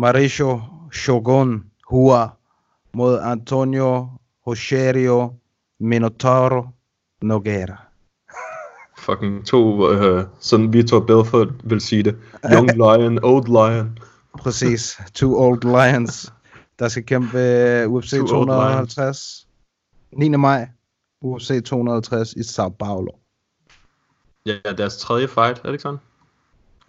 [0.02, 0.62] Mauricio
[0.94, 2.28] Shogun Hua
[2.94, 4.08] mod Antonio
[4.48, 5.34] Rogerio
[5.80, 6.68] Minotauro
[7.22, 7.82] Nogueira.
[8.98, 12.16] Fucking to, øh, sådan Vitor Belfort vil sige det.
[12.54, 14.00] Young Lion, Old Lion.
[14.40, 15.00] Præcis.
[15.14, 16.34] Two Old Lions,
[16.80, 19.48] der skal kæmpe ved UFC Two old 250.
[20.12, 20.30] 9.
[20.30, 20.68] maj.
[21.22, 23.12] UFC 250 i Sao Paulo.
[24.46, 26.00] Ja, deres tredje fight, er det ikke sådan?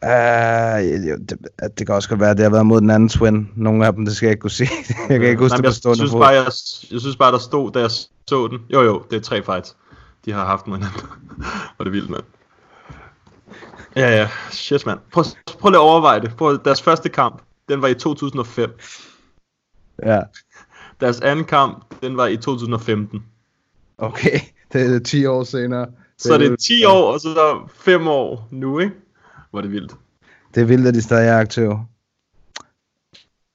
[0.07, 1.39] Uh, jo, det,
[1.79, 3.51] det kan også godt være, at det har været mod den anden twin.
[3.57, 4.71] Nogle af dem, det skal jeg ikke kunne sige.
[5.09, 6.45] jeg kan ikke huske Nej, det på jeg, synes bare, jeg,
[6.91, 7.91] jeg synes bare, der stod, da jeg
[8.27, 8.59] så den.
[8.73, 9.77] Jo, jo, det er tre fights.
[10.25, 11.01] De har haft med hinanden.
[11.79, 12.23] Og det er vildt, mand.
[13.97, 14.29] Ja, ja.
[14.51, 14.99] Shit, mand.
[15.13, 15.25] Prøv,
[15.59, 16.37] prøv lige at overveje det.
[16.37, 18.71] Prøv, deres første kamp, den var i 2005.
[20.03, 20.21] Ja,
[21.01, 23.23] Deres anden kamp, den var i 2015.
[23.99, 24.41] okay.
[24.73, 25.87] Det er 10 år senere.
[26.19, 28.95] Så er det 10 år, og så er der 5 år nu, ikke?
[29.57, 29.97] Hvor er det vildt.
[30.55, 31.87] Det er vildt, at de stadig er aktive.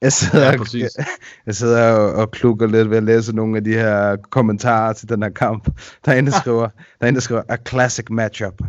[0.01, 0.81] Jeg sidder, Ja, ja, præcis.
[0.97, 1.05] jeg,
[1.45, 5.09] jeg sidder og, og klukker lidt ved at læse nogle af de her kommentarer til
[5.09, 5.69] den her kamp.
[6.05, 8.61] Der er en, der skriver, der er en, der skriver, a classic matchup.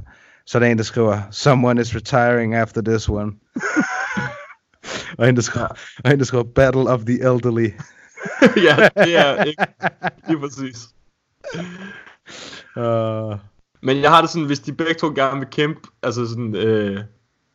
[0.47, 3.33] Så er der en, der skriver, someone is retiring after this one.
[5.19, 5.69] og en, der skriver,
[6.05, 7.71] og en, der skriver, battle of the elderly.
[8.57, 9.67] ja, det er ikke
[10.29, 10.89] lige præcis.
[12.77, 13.39] Uh,
[13.83, 17.01] Men jeg har det sådan, hvis de begge to gerne vil kæmpe, altså sådan, øh,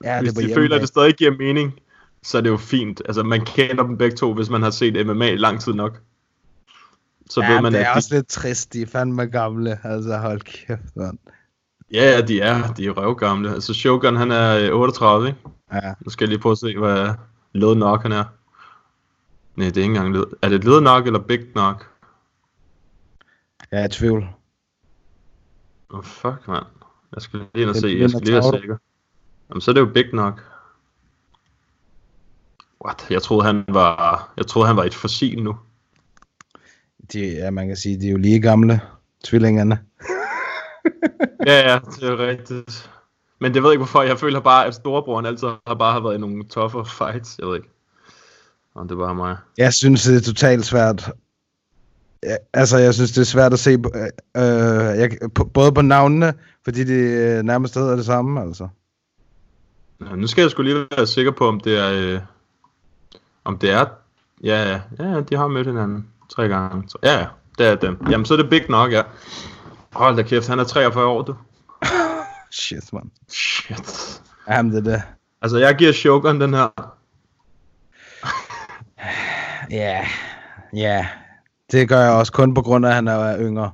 [0.03, 1.79] ja, hvis det de føler, at det stadig giver mening,
[2.23, 3.01] så er det jo fint.
[3.05, 5.99] Altså, man kender dem begge to, hvis man har set MMA i lang tid nok.
[7.29, 8.73] Så Ja, ved man, det at er de, også lidt trist.
[8.73, 9.79] De er fandme gamle.
[9.83, 11.17] Altså, hold kæft, mand.
[11.93, 13.53] ja, ja, de er, de er røvgamle.
[13.53, 15.39] Altså, Shogun, han er øh, 38, ikke?
[15.73, 15.93] Ja.
[16.05, 17.13] Nu skal jeg lige prøve at se, hvad
[17.53, 18.23] led nok han er.
[19.55, 20.25] Nej, det er ikke engang led.
[20.41, 21.87] Er det led nok eller big nok?
[23.71, 24.27] Jeg er i tvivl.
[25.89, 26.65] Oh, fuck, mand.
[27.15, 27.87] Jeg skal lige ind og se.
[27.99, 28.77] Jeg skal lige være sikker.
[29.49, 30.43] Jamen, så er det jo big nok.
[32.85, 33.05] What?
[33.09, 35.57] Jeg troede, han var, jeg troede, han var et fossil nu.
[37.13, 38.81] De, ja, man kan sige, de er jo lige gamle.
[39.23, 39.79] Tvillingerne.
[41.45, 42.89] Ja, ja, det er rigtigt.
[43.39, 44.01] Men det ved jeg ikke hvorfor.
[44.01, 47.37] Jeg føler bare, at storebroren altid har bare har været i nogle tougher fights.
[47.39, 47.69] Jeg ved ikke.
[48.75, 49.37] Om det bare mig.
[49.57, 51.11] Jeg synes, det er totalt svært.
[52.23, 53.91] Ja, altså, jeg synes, det er svært at se på,
[54.37, 54.43] øh,
[54.99, 56.33] jeg, på, både på navnene,
[56.63, 58.67] fordi de øh, nærmest hedder det samme, altså.
[59.99, 61.91] Nå, nu skal jeg skulle lige være sikker på, om det er...
[61.93, 62.19] Øh,
[63.43, 63.85] om det er...
[64.43, 66.89] Ja, ja, ja, de har mødt hinanden tre gange.
[66.89, 67.27] Så, ja, ja,
[67.57, 67.97] det er dem.
[68.09, 69.01] Jamen, så er det big nok, ja.
[69.93, 71.35] Hold da kæft, han er 43 år, du.
[72.61, 73.11] Shit, man.
[73.29, 74.21] Shit.
[74.49, 75.01] Jamen, det er det.
[75.41, 76.93] Altså, jeg giver Shogun den her.
[79.71, 80.07] Ja,
[80.73, 81.07] ja.
[81.71, 83.71] Det gør jeg også kun på grund af, at han er yngre.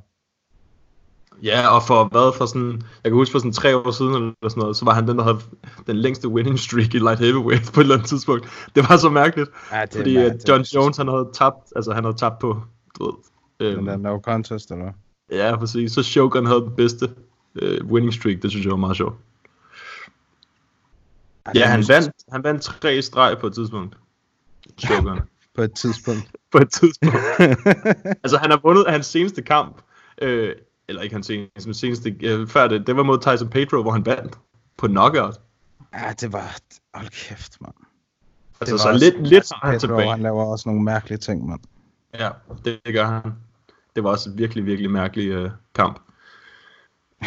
[1.44, 2.72] Ja, og for hvad, for sådan,
[3.04, 5.18] jeg kan huske for sådan tre år siden eller sådan noget, så var han den,
[5.18, 5.40] der havde
[5.88, 8.48] den længste winning streak i light heavyweight på et eller andet tidspunkt.
[8.76, 10.50] Det var så mærkeligt, Ja, det fordi mærkeligt.
[10.50, 12.62] John Jones, han havde tabt, altså han havde tabt på,
[13.00, 13.14] du ved,
[13.68, 14.94] Den øhm, der no contest, eller hvad?
[15.40, 17.10] ja, præcis, så Shogun havde den bedste
[17.56, 19.16] øh, winning streak, det synes jeg var meget sjovt.
[21.56, 23.98] Ja, han vandt, han vandt tre streg på et tidspunkt.
[24.78, 25.20] Shogun.
[25.56, 26.32] På et tidspunkt.
[26.52, 27.16] på et tidspunkt.
[28.24, 29.82] altså, han har vundet hans seneste kamp,
[30.22, 30.56] øh,
[30.88, 33.92] eller ikke hans seneste, men seneste, øh, før det, det var mod Tyson Pedro, hvor
[33.92, 34.38] han vandt
[34.78, 35.36] på knockout.
[35.94, 36.58] Ja, det var...
[36.94, 37.74] Hold kæft, mand.
[38.62, 40.12] Altså, så også- lidt, lidt har han Pedro, tilbage.
[40.12, 41.60] han laver også nogle mærkelige ting, mand.
[42.20, 42.30] Ja,
[42.66, 43.22] det, det gør han.
[43.96, 46.00] Det var også en virkelig, virkelig mærkelig øh, kamp.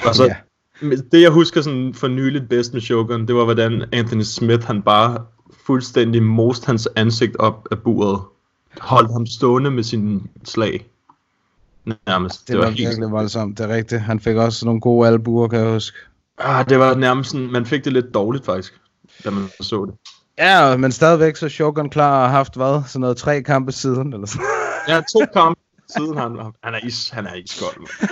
[0.07, 0.25] Og så,
[0.83, 0.97] Ja.
[1.13, 4.83] Det jeg husker sådan for nyligt bedst med Shogun, det var hvordan Anthony Smith, han
[4.83, 8.21] bare fuldstændig most hans ansigt op af buret.
[8.81, 10.87] Holdt ham stående med sin slag.
[12.07, 12.49] Nærmest.
[12.49, 14.01] Det, var, virkelig voldsomt, det er rigtigt.
[14.01, 15.99] Han fik også nogle gode albuer, kan jeg huske.
[16.39, 18.81] Ah, det var nærmest sådan, man fik det lidt dårligt faktisk,
[19.25, 19.95] da man så det.
[20.39, 24.27] Ja, men stadigvæk så Shogun klar har haft, hvad, sådan noget tre kampe siden, eller
[24.27, 24.47] sådan
[24.89, 25.61] Ja, to kampe
[25.97, 28.11] siden han, han er is, han er iskold, mand.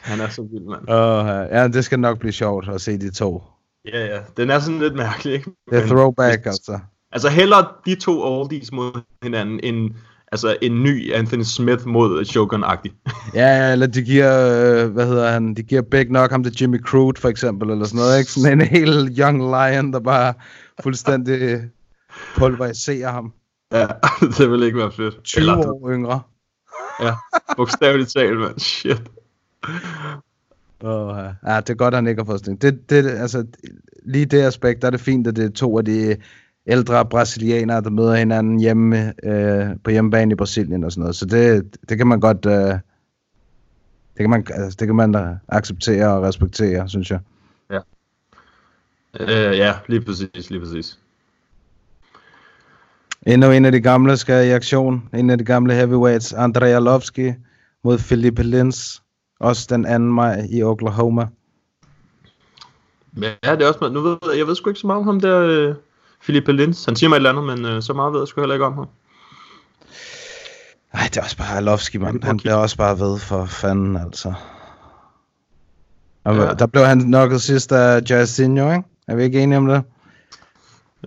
[0.00, 0.82] Han er så vild, mand.
[0.82, 3.42] uh, Ja, det skal nok blive sjovt at se de to.
[3.92, 5.50] Ja, ja, den er sådan lidt mærkelig, ikke?
[5.70, 6.78] Det er throwback, altså.
[7.12, 9.90] Altså hellere de to oldies mod hinanden, end
[10.36, 12.92] altså, en ny Anthony Smith mod Shogun-agtig.
[13.34, 14.32] Ja, eller de giver,
[14.84, 17.84] øh, hvad hedder han, de giver Big Knock ham til Jimmy Crude, for eksempel, eller
[17.84, 18.30] sådan noget, ikke?
[18.30, 20.34] Sådan en helt young lion, der bare
[20.82, 21.60] fuldstændig
[22.38, 23.32] pulveriserer ham.
[23.72, 23.86] ja,
[24.38, 25.22] det vil ikke være fedt.
[25.24, 26.20] 20 Eller, år yngre.
[27.02, 27.12] Ja,
[27.56, 28.58] bogstaveligt talt, mand.
[28.58, 29.02] Shit.
[30.84, 31.16] Oh,
[31.46, 33.46] ja, det er godt, at han ikke har fået sådan det, det, altså,
[34.04, 36.16] lige det aspekt, der er det fint, at det er to af de
[36.66, 41.16] ældre brasilianere, der møder hinanden hjemme øh, på hjemmebane i Brasilien og sådan noget.
[41.16, 42.78] Så det, det kan man godt, øh,
[44.14, 47.20] det kan man, altså, det kan man da acceptere og respektere, synes jeg.
[49.20, 50.98] Øh, ja, lige præcis, lige præcis.
[53.26, 55.08] Endnu en af de gamle skal i aktion.
[55.14, 57.32] En af de gamle heavyweights, Andrei Arlovski
[57.84, 59.02] mod Felipe Lins.
[59.40, 59.98] Også den 2.
[59.98, 61.26] maj i Oklahoma.
[63.22, 65.20] Ja, det er også, nu ved jeg, jeg ved sgu ikke så meget om ham
[65.20, 65.74] der, øh,
[66.26, 66.84] Philippe Lins.
[66.84, 68.66] Han siger mig et eller andet, men øh, så meget ved jeg sgu heller ikke
[68.66, 68.86] om ham.
[70.92, 72.22] Ej, det er også bare Arlovski, man.
[72.22, 74.32] Han bliver også bare ved for fanden, altså.
[76.24, 76.54] Og Ja.
[76.54, 78.84] der blev han nokket sidst af Jairzinho, ikke?
[79.08, 79.82] Er vi ikke enige om det?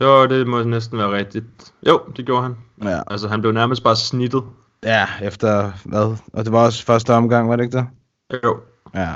[0.02, 1.46] Jo, det må næsten være rigtigt.
[1.88, 2.56] Jo, det gjorde han.
[2.84, 3.02] Ja.
[3.08, 4.44] Altså, han blev nærmest bare snittet.
[4.84, 6.18] Ja, efter hvad?
[6.34, 7.88] Og det var også første omgang, var det ikke det?
[8.44, 8.60] Jo.
[8.96, 9.16] Ja.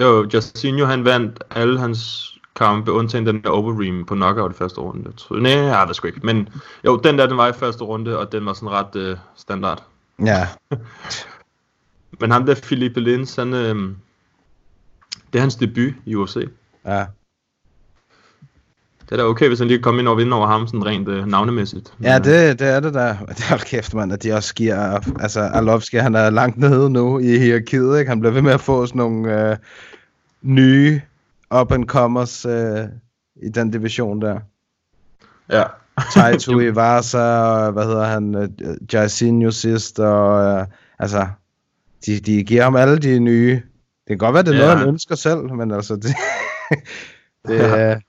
[0.00, 4.80] Jo, Justinho, han vandt alle hans kampe, undtagen den der Overeem på knockout i første
[4.80, 5.12] runde.
[5.30, 6.20] Nej, jeg ved sgu ikke.
[6.22, 6.48] Men
[6.84, 9.82] jo, den der, den var i første runde, og den var sådan ret øh, standard.
[10.24, 10.48] Ja.
[12.20, 13.74] Men ham der, Philippe Lins, han, øh,
[15.32, 16.36] det er hans debut i UFC.
[16.86, 17.04] Ja.
[19.00, 20.86] Det er da okay, hvis han lige kan komme ind og vinde over ham, sådan
[20.86, 21.94] rent øh, navnemæssigt.
[22.02, 23.16] Ja, det, det er det der.
[23.38, 25.00] Det er kæft, mand, at de også giver...
[25.20, 28.08] Altså, Arlovski, han er langt nede nu i hierarkiet, ikke?
[28.08, 29.56] Han bliver ved med at få sådan nogle øh,
[30.42, 31.00] nye
[31.60, 32.88] up-and-comers øh,
[33.36, 34.40] i den division der.
[35.50, 35.64] Ja.
[36.14, 38.48] Taito Iwasa, og hvad hedder han, øh,
[38.92, 40.66] Jairzinho sidst, og øh,
[40.98, 41.28] altså,
[42.06, 43.54] de, de giver ham alle de nye.
[43.54, 44.60] Det kan godt være, det er Ja.
[44.62, 46.04] noget, han ønsker selv, men altså, det,
[47.48, 48.00] det er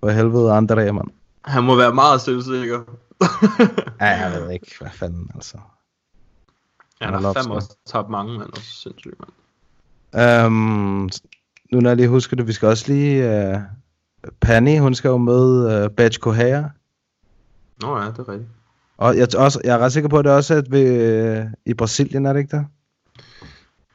[0.00, 1.08] for helvede andre, mand.
[1.44, 2.80] Han må være meget selvsikker.
[4.00, 5.58] Ja, jeg ved ikke, hvad fanden, altså.
[7.00, 8.50] Ja, han har fandme også tabt mange, mand.
[8.50, 10.46] Også sindssygt, mand.
[10.46, 11.10] Um,
[11.72, 13.50] nu når jeg lige husker det, vi skal også lige...
[13.54, 13.60] Uh,
[14.40, 16.70] Penny, hun skal jo møde uh, Batch Kohara.
[17.82, 18.50] Nå ja, det er rigtigt.
[18.96, 21.50] Og jeg, er også, jeg er ret sikker på, at det også er ved, uh,
[21.66, 22.64] i Brasilien, er det ikke der?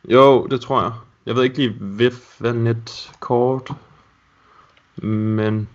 [0.10, 0.92] Jo, det tror jeg.
[1.26, 3.70] Jeg ved ikke lige, VIF hvad net kort.
[4.98, 5.68] Men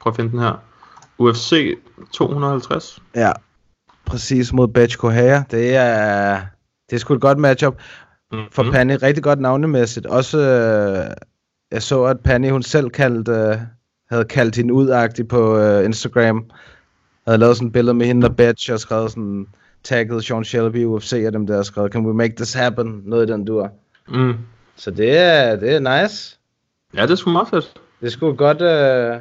[0.00, 0.62] prøv at finde den her.
[1.18, 1.78] UFC
[2.12, 3.02] 250.
[3.14, 3.32] Ja,
[4.06, 5.42] præcis mod Batch Kohara.
[5.50, 6.40] Det er,
[6.90, 7.76] det er sgu et godt matchup.
[8.32, 10.06] For Penny, rigtig godt navnemæssigt.
[10.06, 11.10] Også, øh,
[11.70, 13.56] jeg så, at Penny, hun selv kaldte, øh,
[14.10, 16.50] havde kaldt hende udagtig på øh, Instagram.
[17.26, 19.46] Havde lavet sådan et billede med hende og Batch, og skrevet sådan,
[19.84, 23.02] tagget Sean Shelby, UFC og dem der, og skrevet, can we make this happen?
[23.04, 23.72] Noget i den dur.
[24.08, 24.34] Mm.
[24.76, 26.38] Så det er, det er nice.
[26.94, 27.74] Ja, det er sgu meget fedt.
[28.00, 29.20] Det er sgu godt, øh,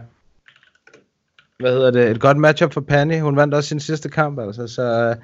[1.59, 3.21] hvad hedder det, et godt matchup for Penny.
[3.21, 5.15] Hun vandt også sin sidste kamp, altså, så øh,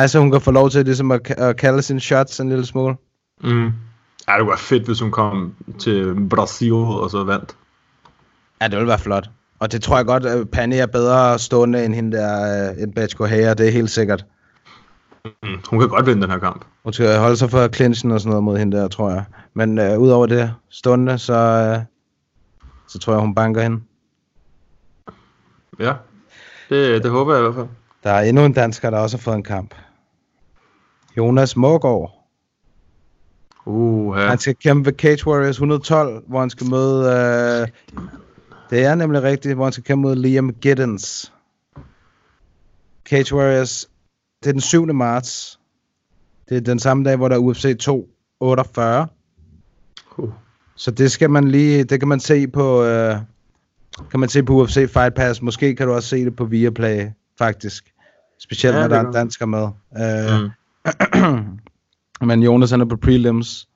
[0.00, 2.66] nice, at hun kan få lov til ligesom at, at kalde sine shots en lille
[2.66, 2.96] smule.
[3.40, 3.72] Mm.
[4.28, 7.56] Ja, det være fedt, hvis hun kom til Brasil og så vandt.
[8.60, 9.30] Ja, det ville være flot.
[9.58, 12.94] Og det tror jeg godt, at Penny er bedre stående end hende der, øh, end
[12.94, 14.24] Batch Kohara, det er helt sikkert.
[15.24, 15.58] Mm.
[15.70, 16.64] Hun kan godt vinde den her kamp.
[16.84, 19.24] Hun skal holde sig for clinchen og sådan noget mod hende der, tror jeg.
[19.54, 21.84] Men øh, udover det stående, så, øh,
[22.88, 23.80] så tror jeg, hun banker hende.
[25.78, 25.92] Ja,
[26.68, 27.66] det, det håber jeg i hvert fald.
[28.02, 29.74] Der er endnu en dansker, der også har fået en kamp.
[31.16, 32.22] Jonas Mårgaard.
[33.66, 34.28] Uh, ja.
[34.28, 37.04] Han skal kæmpe ved Cage Warriors 112, hvor han skal møde...
[37.04, 37.68] Øh,
[38.70, 41.32] det er nemlig rigtigt, hvor han skal kæmpe mod Liam Giddens.
[43.08, 43.88] Cage Warriors,
[44.42, 44.86] det er den 7.
[44.94, 45.60] marts.
[46.48, 49.06] Det er den samme dag, hvor der er UFC 248.
[50.16, 50.30] Uh.
[50.74, 53.16] Så det skal man lige, det kan man se på, øh,
[54.10, 55.42] kan man se på UFC Fight Pass.
[55.42, 57.06] Måske kan du også se det på Viaplay,
[57.38, 57.91] faktisk.
[58.42, 59.68] Specielt Ja, når der er en dansker med.
[59.98, 60.50] Øh,
[61.14, 61.58] Mm.
[62.26, 63.68] men Jonas han er på prelims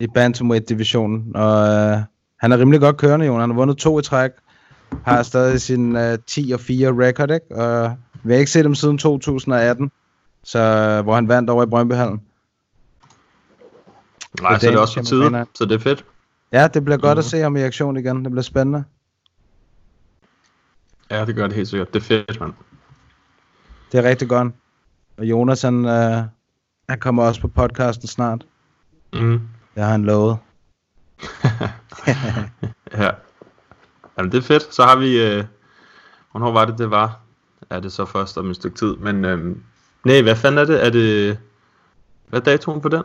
[0.00, 1.98] i Bantamweight-divisionen, og øh,
[2.40, 3.40] han er rimelig godt kørende, Jonas.
[3.42, 4.30] Han har vundet to i træk,
[5.04, 7.56] har stadig sin øh, 10 og 4 record, ikke?
[7.56, 9.90] Og vi har ikke set dem siden 2018,
[10.44, 12.20] så, øh, hvor han vandt over i Brøndbyhallen.
[14.40, 15.46] Nej, så er det også for kan man tide, finde.
[15.54, 16.04] så det er fedt.
[16.52, 17.18] Ja, det bliver godt Mhm.
[17.18, 18.24] at se ham i aktion igen.
[18.24, 18.84] Det bliver spændende.
[21.10, 21.94] Ja, det gør det helt sikkert.
[21.94, 22.52] Det er fedt, mand.
[23.92, 24.52] Det er rigtig godt.
[25.18, 26.22] Og Jonas, han, øh,
[26.88, 28.46] han kommer også på podcasten snart.
[29.12, 29.40] Mm.
[29.74, 30.38] Det har han lovet.
[32.98, 33.10] Ja.
[34.18, 34.74] Jamen, det er fedt.
[34.74, 35.22] Så har vi...
[35.22, 35.44] Øh...
[36.30, 37.20] Hvornår var det, det var?
[37.70, 38.96] Er det så først om et stykke tid?
[38.96, 39.62] Men øhm...
[40.04, 40.86] nej, hvad fanden er det?
[40.86, 41.38] Er det...
[42.28, 43.02] Hvad er datoen på den?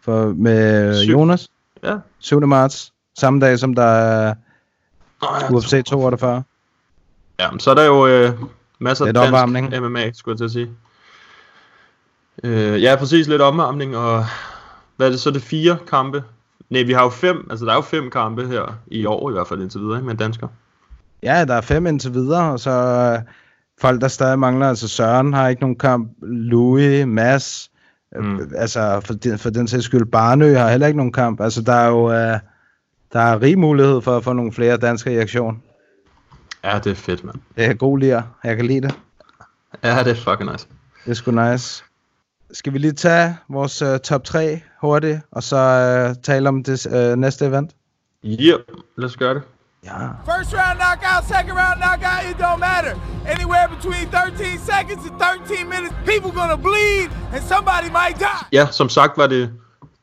[0.00, 1.12] For med Syv.
[1.12, 1.48] Jonas,
[1.82, 1.96] Ja.
[2.18, 2.40] 7.
[2.40, 4.34] marts, samme dag som der er
[5.22, 6.42] ja, UFC 248.
[7.38, 8.30] Ja, men så er der jo øh,
[8.78, 9.80] masser af dansk opvarmning.
[9.80, 10.70] MMA, skulle jeg til at sige.
[12.44, 14.24] Øh, ja, præcis lidt opvarmning, og
[14.96, 16.22] hvad er det så, det fire kampe?
[16.70, 19.32] Nej, vi har jo fem, altså der er jo fem kampe her i år i
[19.32, 20.48] hvert fald indtil videre, ikke, med dansker.
[21.22, 23.32] Ja, der er fem indtil videre, og så øh,
[23.80, 27.70] folk, der stadig mangler, altså Søren har ikke nogen kamp, Louis, Mads,
[28.16, 28.26] mm.
[28.26, 28.50] Mm.
[28.56, 31.40] altså for den, for den sags skyld, Barnø har heller ikke nogen kamp.
[31.40, 32.38] Altså der er jo, øh,
[33.12, 35.62] der er rig mulighed for at få nogle flere danskere i aktion.
[36.66, 37.36] Ja, det er fedt, mand.
[37.56, 38.94] Det er god lir, jeg kan lide det.
[39.84, 40.66] Ja, det er fucking nice.
[41.04, 41.84] Det er sgu nice.
[42.52, 46.86] Skal vi lige tage vores uh, top 3 hurtigt, og så uh, tale om det
[46.86, 47.70] uh, næste event?
[48.24, 48.60] Yep,
[48.96, 49.42] lad os gøre det.
[49.84, 49.90] Ja.
[50.30, 52.94] First round knockout, second round knockout, it don't matter.
[53.34, 58.42] Anywhere between 13 seconds and 13 minutes, people gonna bleed and somebody might die.
[58.52, 59.52] Ja, som sagt var det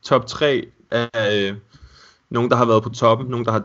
[0.02, 1.54] top 3 af
[2.34, 3.64] nogen, der har været på toppen, nogen, der har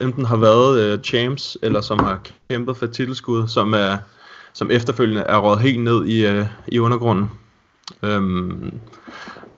[0.00, 3.96] enten har været øh, champs, eller som har kæmpet for titelskud, som er
[4.52, 7.30] som efterfølgende er rådet helt ned i, øh, i undergrunden.
[8.02, 8.72] Øhm,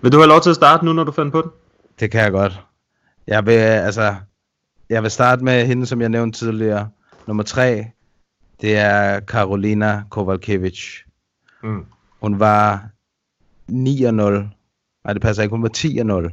[0.00, 1.50] vil du have lov til at starte nu, når du fandt på den?
[2.00, 2.60] Det kan jeg godt.
[3.26, 4.14] Jeg vil, altså,
[4.88, 6.88] jeg vil starte med hende, som jeg nævnte tidligere.
[7.26, 7.86] Nummer tre,
[8.60, 10.98] det er Karolina Kovalkiewicz.
[11.62, 11.84] Mm.
[12.20, 12.84] Hun var
[13.70, 13.74] 9-0.
[15.04, 15.56] Nej, det passer ikke.
[15.56, 16.30] Hun var 10-0,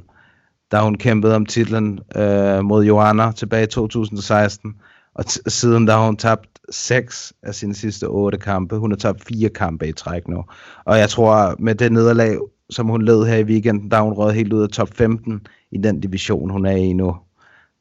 [0.71, 4.75] da hun kæmpede om titlen øh, mod Joanna tilbage i 2016.
[5.13, 8.77] Og siden der har hun tabt 6 af sine sidste 8 kampe.
[8.77, 10.43] Hun har tabt 4 kampe i træk nu.
[10.85, 12.37] Og jeg tror, med det nederlag,
[12.69, 15.47] som hun led her i weekenden, der er hun røget helt ud af top 15
[15.71, 17.15] i den division, hun er i nu.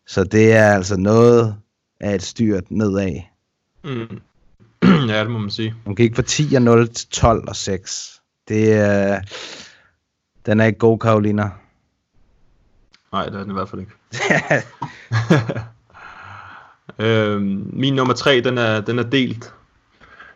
[0.06, 1.54] Så det er altså noget
[2.00, 3.20] af et styrt nedad.
[3.84, 4.20] Mm.
[5.08, 5.74] ja, det må man sige.
[5.84, 6.48] Hun gik fra 10
[6.94, 8.22] til 12 og 6.
[8.48, 9.20] Det er...
[10.46, 11.50] Den er ikke god, Karolina.
[13.12, 13.92] Nej, det er den i hvert fald ikke.
[17.06, 19.54] øhm, min nummer tre, den er, den er delt.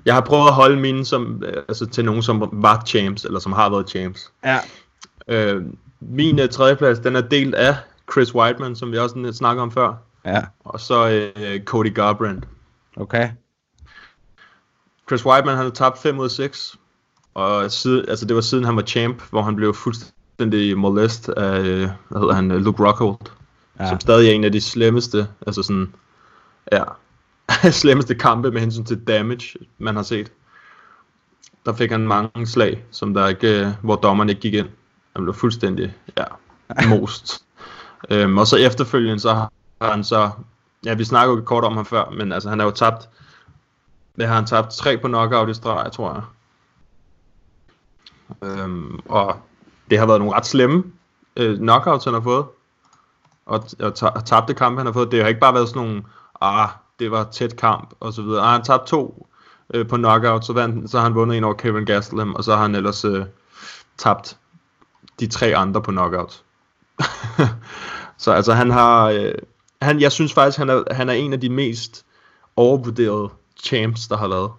[0.05, 3.39] Jeg har prøvet at holde mine som, øh, altså til nogen, som var champs, eller
[3.39, 4.33] som har været champs.
[4.45, 4.59] Ja.
[5.29, 5.63] Øh,
[6.01, 7.77] min uh, tredjeplads, den er delt af
[8.13, 9.95] Chris Whiteman, som vi også snakker om før.
[10.25, 10.41] Ja.
[10.65, 12.49] Og så uh, Cody Garbrandt.
[12.97, 13.31] Okay.
[15.09, 16.77] Chris Whiteman, han har tabt 5 ud af 6.
[17.35, 20.15] Og siden, altså det var siden han var champ, hvor han blev fuldstændig
[20.77, 23.31] molest af, øh, hvad hedder han, Luke Rockhold.
[23.81, 23.89] Ja.
[23.89, 25.95] Som stadig er en af de slemmeste, altså sådan,
[26.73, 26.85] ja,
[27.71, 30.33] slemmeste kampe med hensyn til damage, man har set.
[31.67, 34.69] Der fik han mange slag, som der ikke, hvor dommeren ikke gik ind.
[35.17, 36.25] Han blev fuldstændig, ja,
[36.97, 37.45] most.
[38.11, 39.51] øhm, og så efterfølgende, så har
[39.83, 40.31] han så,
[40.85, 43.09] ja, vi snakkede jo kort om ham før, men altså han har jo tabt,
[44.15, 44.71] hvad har han tabt?
[44.71, 46.23] Tre på knockout i streg, tror jeg.
[48.43, 49.37] Øhm, og
[49.91, 50.85] det har været nogle ret slemme
[51.37, 52.45] øh, knockouts, han har fået.
[53.47, 53.65] Og,
[54.03, 55.11] og tabte kampe, han har fået.
[55.11, 56.03] Det har ikke bare været sådan nogle,
[56.41, 56.69] ah,
[56.99, 58.43] det var tæt kamp, og så videre.
[58.43, 59.27] Ah, han tabte to
[59.75, 62.55] øh, på knockout, så, vandt, så har han vundet en over Kevin Gastelum, og så
[62.55, 63.25] har han ellers øh,
[63.99, 64.39] tabt
[65.21, 66.43] de tre andre på knockout.
[68.19, 69.09] så altså, han har...
[69.09, 69.35] Øh,
[69.83, 72.07] han, jeg synes faktisk, han er, han er en af de mest
[72.57, 73.29] overvurderede
[73.65, 74.51] champs, der har lavet.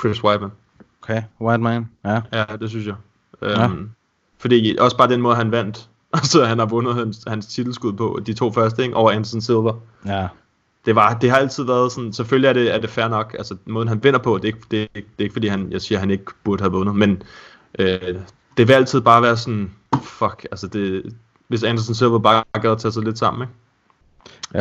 [0.00, 0.50] Chris Weidman.
[1.02, 2.20] Okay, White Man, ja.
[2.32, 2.94] Ja, det synes jeg.
[3.42, 3.90] Øhm,
[4.38, 5.88] fordi også bare den måde, han vandt.
[6.12, 8.96] Altså, han har vundet hans, hans titelskud på de to første, ikke?
[8.96, 9.74] Over Anderson Silver.
[10.06, 10.28] Ja.
[10.84, 13.56] Det, var, det har altid været sådan, selvfølgelig er det, er det fair nok, altså
[13.66, 15.80] måden han vinder på, det er ikke, det, er, det er ikke fordi, han, jeg
[15.80, 17.22] siger, han ikke burde have vundet, men
[17.78, 17.98] øh,
[18.56, 19.70] det vil altid bare være sådan,
[20.02, 21.12] fuck, altså det,
[21.48, 23.54] hvis Anderson Silver bare gad at tage sig lidt sammen, ikke?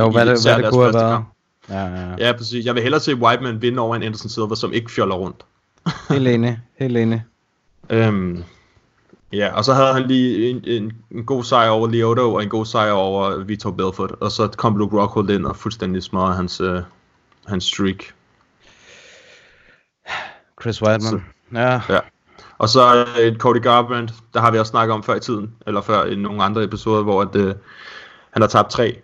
[0.03, 1.23] Jo, hvad det, hvad det kunne have været.
[1.69, 2.27] Ja, ja, ja.
[2.27, 2.65] ja, præcis.
[2.65, 5.45] Jeg vil hellere se Whiteman vinde over en Anderson Silver, som ikke fjoller rundt.
[6.09, 7.23] helt enig, helt enig.
[7.89, 8.43] Øhm,
[9.33, 12.49] ja, og så havde han lige en, en, en god sejr over Lyoto, og en
[12.49, 16.61] god sejr over Vitor Belfort, og så kom Luke Rockhold ind og fuldstændig smadrede hans,
[16.61, 16.81] øh,
[17.47, 18.03] hans streak.
[20.61, 21.01] Chris Whiteman.
[21.01, 21.19] Så,
[21.53, 21.81] ja.
[21.89, 21.99] ja.
[22.57, 25.81] Og så øh, Cody Garbrandt, der har vi også snakket om før i tiden, eller
[25.81, 27.55] før i nogle andre episoder, hvor at, øh,
[28.31, 29.01] han har tabt tre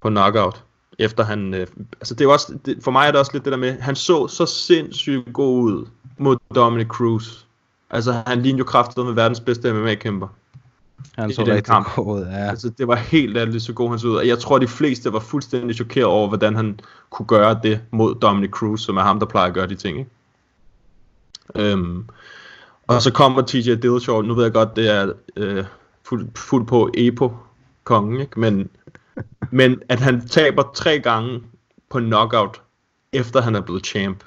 [0.00, 0.64] på knockout.
[0.98, 1.66] Efter han, øh,
[2.00, 3.96] altså det er også, det, for mig er det også lidt det der med, han
[3.96, 5.86] så så sindssygt god ud
[6.18, 7.46] mod Dominic Cruz.
[7.90, 10.28] Altså han lignede jo kraftigt med verdens bedste MMA-kæmper.
[11.18, 11.94] Han så rigtig kamp.
[11.94, 12.48] god ja.
[12.48, 14.16] Altså det var helt ærligt så god han så ud.
[14.16, 16.80] Og jeg tror de fleste var fuldstændig chokeret over, hvordan han
[17.10, 19.98] kunne gøre det mod Dominic Cruz, som er ham, der plejer at gøre de ting,
[19.98, 20.10] ikke?
[21.54, 22.08] Øhm,
[22.86, 25.64] og så kommer TJ Dillashaw, nu ved jeg godt, det er øh,
[26.04, 27.32] fuldt fuld på Epo
[27.84, 28.40] kongen, ikke?
[28.40, 28.70] Men,
[29.50, 31.42] men at han taber tre gange
[31.90, 32.62] på knockout,
[33.12, 34.24] efter han er blevet champ,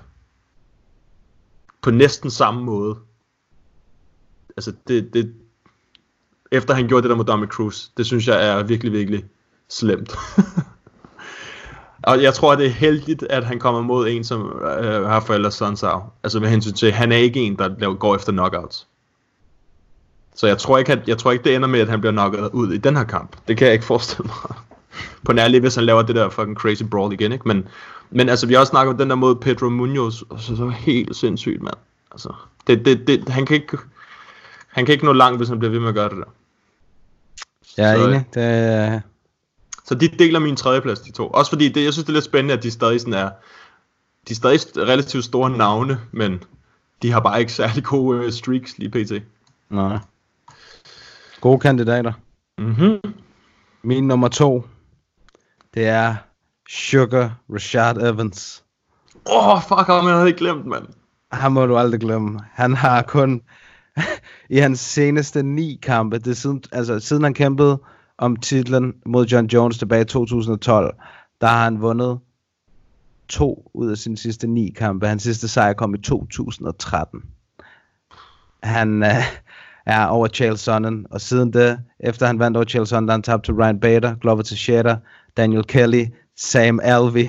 [1.81, 2.95] på næsten samme måde.
[4.57, 5.33] Altså det, det,
[6.51, 9.25] efter han gjorde det der mod Dominic Cruz, det synes jeg er virkelig, virkelig
[9.69, 10.15] slemt.
[12.03, 15.51] og jeg tror, det er heldigt, at han kommer mod en, som øh, har forældre
[15.51, 16.01] Sonsau.
[16.23, 18.87] Altså med hensyn til, han er ikke en, der laver, går efter knockouts.
[20.35, 22.49] Så jeg tror, ikke, at, jeg tror ikke, det ender med, at han bliver knocket
[22.53, 23.35] ud i den her kamp.
[23.47, 24.57] Det kan jeg ikke forestille mig.
[25.25, 27.47] På nærlig, hvis han laver det der fucking crazy brawl igen, ikke?
[27.47, 27.67] Men,
[28.09, 30.67] men altså, vi har også snakket om den der mod Pedro Munoz, Altså, så, så
[30.67, 31.75] helt sindssygt, mand.
[32.11, 32.33] Altså,
[32.67, 33.77] det, det, det, han kan ikke,
[34.77, 36.31] han kan ikke nå langt, hvis han bliver ved med at gøre det der.
[37.77, 38.25] Jeg er så, enig.
[38.33, 39.01] Det...
[39.85, 41.27] Så de deler min tredjeplads, de to.
[41.27, 43.29] Også fordi, det, jeg synes, det er lidt spændende, at de stadig sådan er,
[44.27, 46.43] de er stadig relativt store navne, men
[47.01, 49.23] de har bare ikke særlig gode uh, streaks lige pt.
[49.69, 49.99] Nej.
[51.41, 52.13] Gode kandidater.
[52.57, 53.13] Mhm.
[53.81, 54.67] Min nummer to,
[55.73, 56.15] det er
[56.69, 58.63] Sugar Rashad Evans.
[59.25, 60.85] Åh, oh, fuck ham, jeg havde ikke glemt, mand.
[61.31, 62.39] Han må du aldrig glemme.
[62.53, 63.41] Han har kun
[64.49, 67.81] i hans seneste ni kampe, det er siden, altså, siden han kæmpede
[68.17, 70.95] om titlen mod John Jones tilbage i 2012,
[71.41, 72.19] der har han vundet
[73.29, 75.07] to ud af sine sidste ni kampe.
[75.07, 77.21] Hans sidste sejr kom i 2013.
[78.63, 79.09] Han øh,
[79.85, 83.21] er over Chael Sonnen, og siden det, efter han vandt over Chael Sonnen, der han
[83.21, 84.97] tabte til Ryan Bader, Glover Teixeira,
[85.37, 87.27] Daniel Kelly, Sam Alvey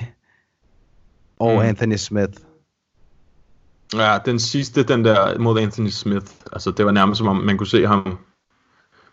[1.39, 1.59] og Mm.
[1.59, 2.33] Anthony Smith.
[3.93, 7.57] Ja, den sidste, den der mod Anthony Smith, altså det var nærmest som om, man
[7.57, 8.17] kunne se ham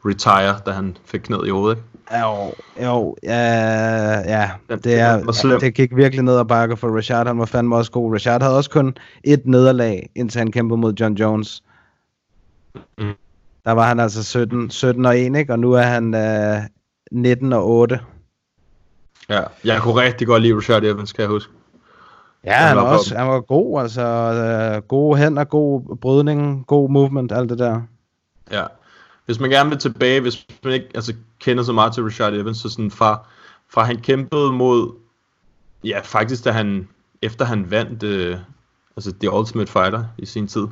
[0.05, 1.79] retire, da han fik knæet i hovedet.
[2.21, 2.53] Jo,
[2.83, 3.41] jo, ja,
[4.19, 5.61] ja, det, er, slem.
[5.61, 8.15] det gik virkelig ned ad bakke for Rashad, han var fandme også god.
[8.15, 11.63] Rashad havde også kun et nederlag, indtil han kæmpede mod John Jones.
[12.99, 13.13] Mm.
[13.65, 15.53] Der var han altså 17, 17 og 1, ikke?
[15.53, 16.63] og nu er han øh,
[17.13, 18.01] 19 og 8.
[19.29, 21.53] Ja, jeg kunne rigtig godt lide Rashad Evans, kan jeg huske.
[22.47, 26.91] Ja, han, var var også, han var god, altså øh, gode hænder, god brydning, god
[26.91, 27.81] movement, alt det der.
[28.53, 28.65] Ja.
[29.27, 32.59] Hvis man gerne vil tilbage, hvis man ikke altså, kender så meget til Rashad Evans,
[32.59, 33.27] så sådan fra,
[33.73, 34.93] fra han kæmpede mod,
[35.85, 36.89] ja faktisk da han,
[37.23, 38.37] efter han vandt, øh,
[38.97, 40.67] altså The Ultimate Fighter i sin tid,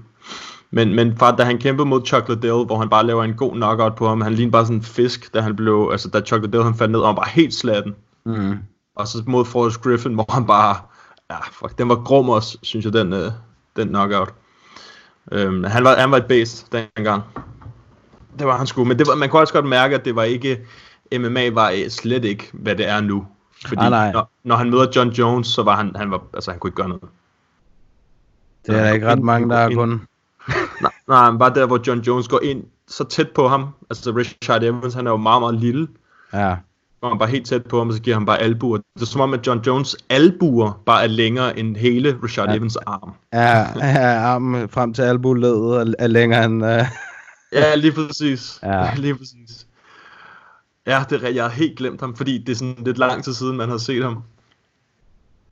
[0.70, 3.52] men, men fra da han kæmpede mod Chuck Liddell, hvor han bare laver en god
[3.52, 6.42] knockout på ham, han lignede bare sådan en fisk, da han blev, altså da Chuck
[6.42, 7.94] Liddell han faldt ned, og han var helt slatten.
[8.24, 8.58] Mm.
[8.96, 10.76] Og så mod Forrest Griffin, hvor han bare,
[11.30, 13.32] ja, fuck, den var grum også, synes jeg, den, øh,
[13.76, 14.34] den knockout.
[15.32, 17.22] Øhm, han, var, han var et based dengang.
[18.38, 20.22] Det var han sgu, men det var, man kunne også godt mærke, at det var
[20.22, 20.66] ikke,
[21.12, 23.26] MMA var øh, slet ikke, hvad det er nu.
[23.66, 24.12] Fordi Ah, nej.
[24.12, 26.76] Når, når han møder John Jones, så var han, han var, altså han kunne ikke
[26.76, 27.04] gøre noget.
[28.66, 29.88] Det er der ikke ret mange, der har kun...
[30.82, 34.10] Nej, nej, men bare der, hvor John Jones går ind så tæt på ham, altså
[34.10, 35.88] Richard Evans, han er jo meget, meget lille,
[36.32, 36.56] Ja,
[37.08, 38.76] han bare helt tæt på ham, og så giver han bare albuer.
[38.94, 42.56] Det er som om, at John Jones albuer bare er længere end hele Richard ja.
[42.56, 43.12] Evans arm.
[43.32, 46.66] ja, ja armen frem til albuledet er, er længere end...
[46.66, 46.84] Øh,
[47.52, 48.58] Ja, lige præcis.
[48.62, 48.94] Ja.
[48.96, 49.66] Lige præcis.
[50.86, 53.32] Ja, det er, jeg har helt glemt ham, fordi det er sådan lidt lang tid
[53.34, 54.22] siden, man har set ham.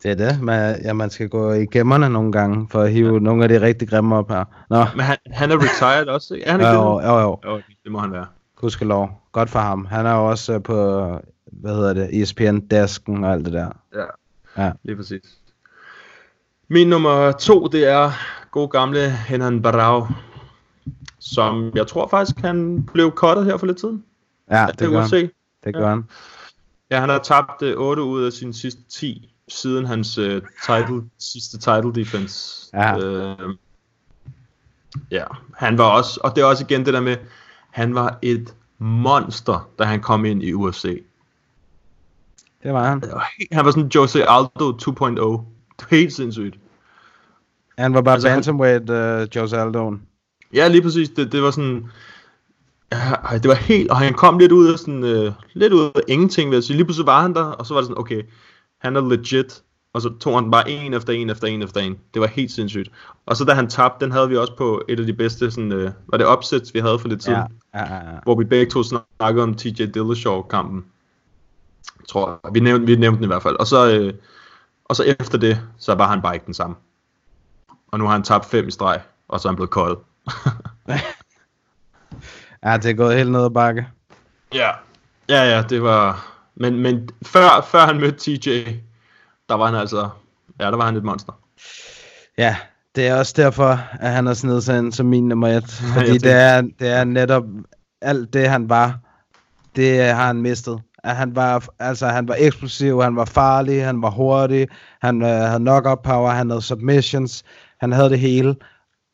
[0.03, 3.13] det er det, man, ja, man skal gå i gemmerne nogle gange, for at hive
[3.13, 3.19] ja.
[3.19, 4.45] nogle af de rigtig grimme op her.
[4.71, 6.47] Nå, Men han, han er retired også, ikke?
[6.47, 7.07] Er han ikke jo, det?
[7.07, 8.27] jo, jo, Jo, det må han være.
[8.57, 9.11] gudskelov.
[9.33, 9.87] Godt for ham.
[9.91, 11.07] Han er jo også øh, på,
[11.53, 13.71] hvad hedder det, E ESPN-desken og alt det der.
[13.95, 14.05] Ja.
[14.65, 14.73] Ja.
[14.83, 15.39] Lige præcis.
[16.69, 18.11] Min nummer to, det er
[18.51, 20.07] god gamle Henan Barao,
[21.19, 24.05] som jeg tror faktisk, han blev cuttet her for lidt siden.
[24.51, 25.31] Ja, Det det gør han.
[25.65, 26.05] Det gør han.
[26.91, 31.03] Ja, han har tabt øh, 8 ud af sine sidste 10, siden hans øh, title,
[31.19, 32.67] sidste title defense.
[32.75, 32.99] Ja.
[32.99, 33.37] Øh,
[35.11, 35.25] ja,
[35.57, 37.17] han var også, og det er også igen det der med,
[37.71, 41.03] han var et monster, da han kom ind i UFC.
[42.63, 43.03] Det var han.
[43.53, 45.11] Han var sådan Jose Aldo 2.0.
[45.11, 46.59] Det var helt sindssygt.
[47.79, 50.03] Han var bare Altså, han- bantamweight, uh, Jose Aldoen.
[50.55, 51.09] Ja, lige præcis.
[51.09, 51.87] Det, det var sådan...
[52.93, 53.91] Ja, det var helt...
[53.91, 55.05] Og han kom lidt ud af sådan...
[55.05, 56.77] Øh, lidt ud af ingenting, vil jeg sige.
[56.77, 58.23] Lige pludselig var han der, og så var det sådan, okay,
[58.81, 59.63] han er legit.
[59.95, 61.99] Og så tog han bare en efter en efter en efter en.
[62.15, 62.91] Det var helt sindssygt.
[63.27, 65.73] Og så da han tabte, den havde vi også på et af de bedste, sådan,
[65.73, 67.39] øh, var det upsets, vi havde for lidt siden.
[67.75, 68.19] Ja, ja, ja, ja.
[68.23, 70.85] Hvor vi begge to snakkede om TJ Dillashaw-kampen.
[72.09, 72.55] Tror jeg.
[72.55, 73.57] Vi nævnte, vi nævnte den i hvert fald.
[73.57, 74.15] Og så, øh,
[74.85, 76.77] og så efter det, så var han bare ikke den samme.
[77.93, 79.99] Og nu har han tabt fem i streg, og så er han blevet koldt.
[82.65, 83.87] Ja, det er gået helt ned ad bakke.
[84.55, 84.71] Ja.
[85.29, 86.29] Ja, ja, det var...
[86.55, 88.65] Men, men før, før han mødte TJ,
[89.49, 90.09] der var han altså...
[90.61, 91.33] Ja, der var han et monster.
[92.39, 92.57] Ja,
[92.95, 95.71] det er også derfor, at han har snedet sig ind som min nummer et.
[95.95, 97.45] Fordi tænkte- det er, det er netop
[98.01, 98.99] alt det, han var,
[99.77, 100.83] det har han mistet.
[101.05, 104.69] At han var, altså, han var eksplosiv, han var farlig, han var hurtig,
[105.01, 107.45] han øh, havde knock-up power, han havde submissions,
[107.81, 108.57] han havde det hele.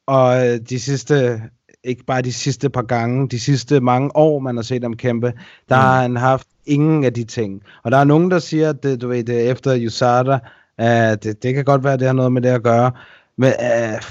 [0.06, 1.42] Og øh, de sidste,
[1.84, 5.32] ikke bare de sidste par gange, de sidste mange år, man har set ham kæmpe,
[5.68, 5.82] der mm.
[5.82, 7.62] har han haft ingen af de ting.
[7.82, 10.38] Og der er nogen, der siger, at det, du ved, det er efter USADA,
[10.78, 12.92] at det, det kan godt være, at det har noget med det at gøre.
[13.36, 14.02] Men øh,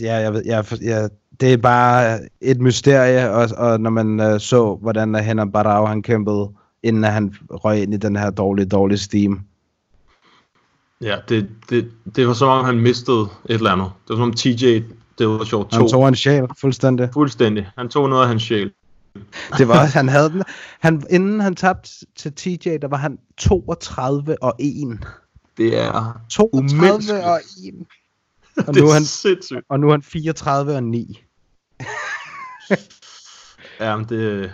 [0.00, 1.10] ja, jeg ved, jeg, jeg,
[1.40, 6.02] det er bare et mysterie, og, og når man øh, så, hvordan Henan Barao han
[6.02, 6.48] kæmpede,
[6.82, 9.40] inden han røg ind i den her dårlige, dårlige steam.
[11.00, 13.86] Ja, det, det, det var som om, han mistede et eller andet.
[14.08, 14.82] Det var som om TJ
[15.18, 17.08] Dillashaw Han tog en sjæl, fuldstændig.
[17.12, 17.68] fuldstændig.
[17.78, 18.72] Han tog noget af hans sjæl.
[19.58, 20.42] Det var han havde den.
[20.80, 24.98] Han, inden han tabte til TJ, der var han 32 og 1.
[25.56, 27.24] Det er 32 umenneskeligt.
[27.24, 27.40] og
[28.58, 28.66] 1.
[28.68, 29.60] Og det nu, er han, sindssygt.
[29.68, 31.22] og nu er han 34 og 9.
[33.80, 34.52] Ja, men det,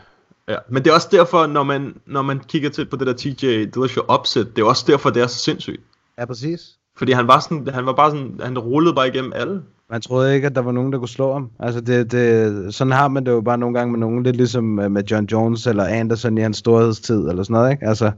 [0.49, 0.57] ja.
[0.69, 3.65] men det er også derfor, når man, når man kigger til på det der TJ
[3.75, 5.81] Dillashaw opsæt, det er også derfor, det er så sindssygt.
[6.19, 6.61] Ja, præcis.
[6.97, 9.63] Fordi han var, sådan, han var bare sådan, han rullede bare igennem alle.
[9.91, 11.51] Man troede ikke, at der var nogen, der kunne slå ham.
[11.61, 14.23] Altså, det, det, sådan har man det jo bare nogle gange med nogen.
[14.23, 17.87] Lidt ligesom øh, med John Jones eller Anderson i hans storhedstid, eller sådan noget, ikke?
[17.87, 18.11] Altså,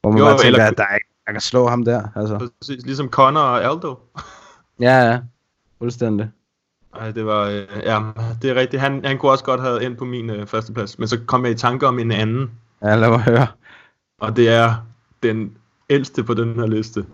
[0.00, 1.84] hvor man Jo, jo, bare tænker, eller- at der er ikke, der kan slå ham
[1.84, 2.02] der.
[2.16, 3.94] Altså, Præcis, ligesom Connor og Aldo.
[4.80, 5.18] ja, ja.
[5.78, 6.30] Fuldstændig.
[6.94, 8.00] Ej, det var, øh, ja,
[8.42, 8.82] det er rigtigt.
[8.82, 11.52] Han, han kunne også godt have ind på min øh, førsteplads, men så kom jeg
[11.52, 12.50] i tanke om en anden,
[12.82, 13.46] Ja, lad mig høre.
[14.20, 14.74] og det er
[15.22, 15.52] den
[15.90, 17.04] ældste på den her liste.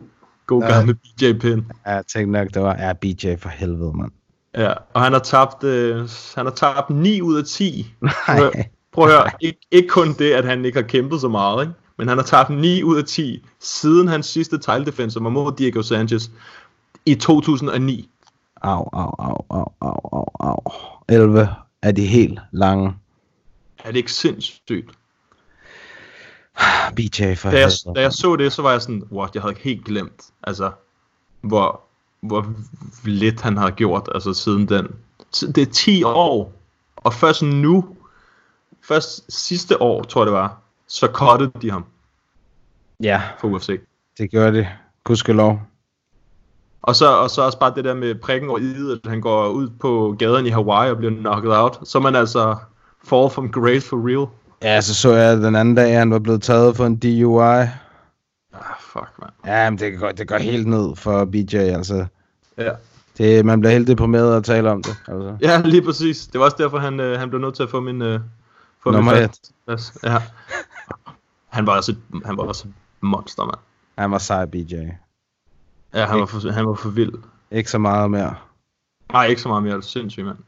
[0.47, 0.69] God Ja.
[0.75, 1.67] gamle BJ Penn.
[1.87, 4.11] Ja, jeg tænkte nok, det var ja, BJ for helvede, mand.
[4.55, 5.97] Ja, og han har tabt, øh,
[6.35, 7.95] han har tabt 9 ud af 10.
[8.27, 8.69] Prøv at Nej.
[8.93, 11.73] Prøv at høre, ikke, ikke kun det, at han ikke har kæmpet så meget, ikke?
[11.99, 15.83] men han har tabt 9 ud af 10 siden hans sidste title defense mod Diego
[15.83, 16.31] Sanchez
[17.07, 18.11] i 2009.
[18.63, 20.73] Au, au, au, au, au, au, au.
[21.09, 21.49] 11
[21.83, 22.95] er de helt lange.
[23.85, 24.91] Er det ikke sindssygt?
[26.97, 29.57] BJ for Da jeg, da jeg så det, så var jeg sådan, what, jeg havde
[29.59, 30.73] helt glemt, altså,
[31.41, 31.81] hvor,
[32.21, 32.47] hvor
[33.05, 34.87] lidt han har gjort, altså siden den.
[35.55, 36.53] Det er 10 år,
[36.97, 37.97] og først nu,
[38.83, 41.85] først sidste år, tror jeg det var, så cuttede de ham
[43.03, 43.81] Ja, for UFC.
[44.19, 44.69] det gjorde de.
[45.05, 45.61] Gudskelov.
[46.87, 49.49] Og så, og så også bare det der med prikken over i, at han går
[49.49, 51.79] ud på gaden i Hawaii og bliver knocked out.
[51.85, 52.57] Så man altså
[53.05, 54.27] fall from grace for real.
[54.63, 57.43] Ja, så så jeg den anden dag, han var blevet taget for en DUI.
[57.43, 57.69] Ah,
[58.81, 59.31] fuck, man.
[59.47, 62.07] Ja, men det går, det går helt ned for BJ, altså.
[62.59, 62.71] Ja.
[63.19, 65.37] Det, man bliver helt deprimeret at tale om det, altså.
[65.41, 66.27] ja, lige præcis.
[66.27, 68.03] Det var også derfor, han, øh, han blev nødt til at få min...
[68.03, 68.21] Øh,
[68.83, 69.41] få Nummer min et.
[70.05, 70.19] Ja.
[71.49, 71.95] Han var også
[72.25, 73.59] han var også et monster, mand.
[73.99, 74.75] Han var sej, BJ.
[75.97, 77.13] Ja, han var for, han var for vild.
[77.51, 78.35] Ikke så meget mere.
[79.13, 79.73] Nej, ikke så meget mere.
[79.73, 80.39] Det er sindssygt, mand.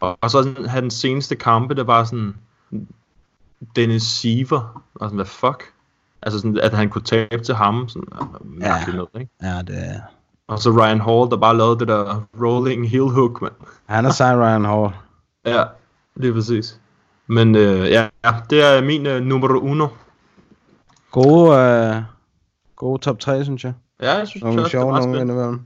[0.00, 2.36] Og, og så sådan, hans seneste kampe, der var sådan...
[3.76, 4.82] Dennis Siever.
[4.94, 5.72] Og sådan, hvad fuck?
[6.22, 7.88] Altså sådan, at han kunne tabe til ham.
[7.88, 8.08] Sådan,
[8.60, 8.84] Ja.
[8.92, 9.30] noget, ikke?
[9.42, 10.00] Ja, det er...
[10.48, 13.52] Og så Ryan Hall, der bare lavede det der rolling heel hook, mand.
[13.86, 14.90] Han er sej, Ryan Hall.
[15.56, 15.64] Ja,
[16.16, 16.80] lige præcis.
[17.26, 19.86] Men øh, ja, ja, det er min øh, nummer uno.
[21.10, 22.02] Gode, øh,
[22.76, 23.72] gode top 3, synes jeg.
[24.02, 25.60] Ja, jeg synes Nogle også, det er sjove nogle indimellem.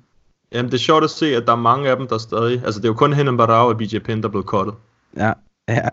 [0.52, 2.62] Jamen, det er sjovt at se, at der er mange af dem, der stadig...
[2.64, 4.74] Altså, det er jo kun Henan Barao og BJ Penn, der er blevet cuttet.
[5.16, 5.32] Ja,
[5.68, 5.88] ja.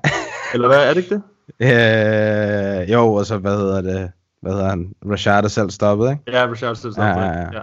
[0.53, 1.23] Eller hvad, er det ikke det?
[1.61, 4.11] Øh, jo, og så hvad hedder det?
[4.41, 4.93] Hvad hedder han?
[5.09, 6.23] Rashad er selv stoppet, ikke?
[6.27, 7.39] Ja, Rashad Still Ja, ja, ja.
[7.53, 7.61] ja.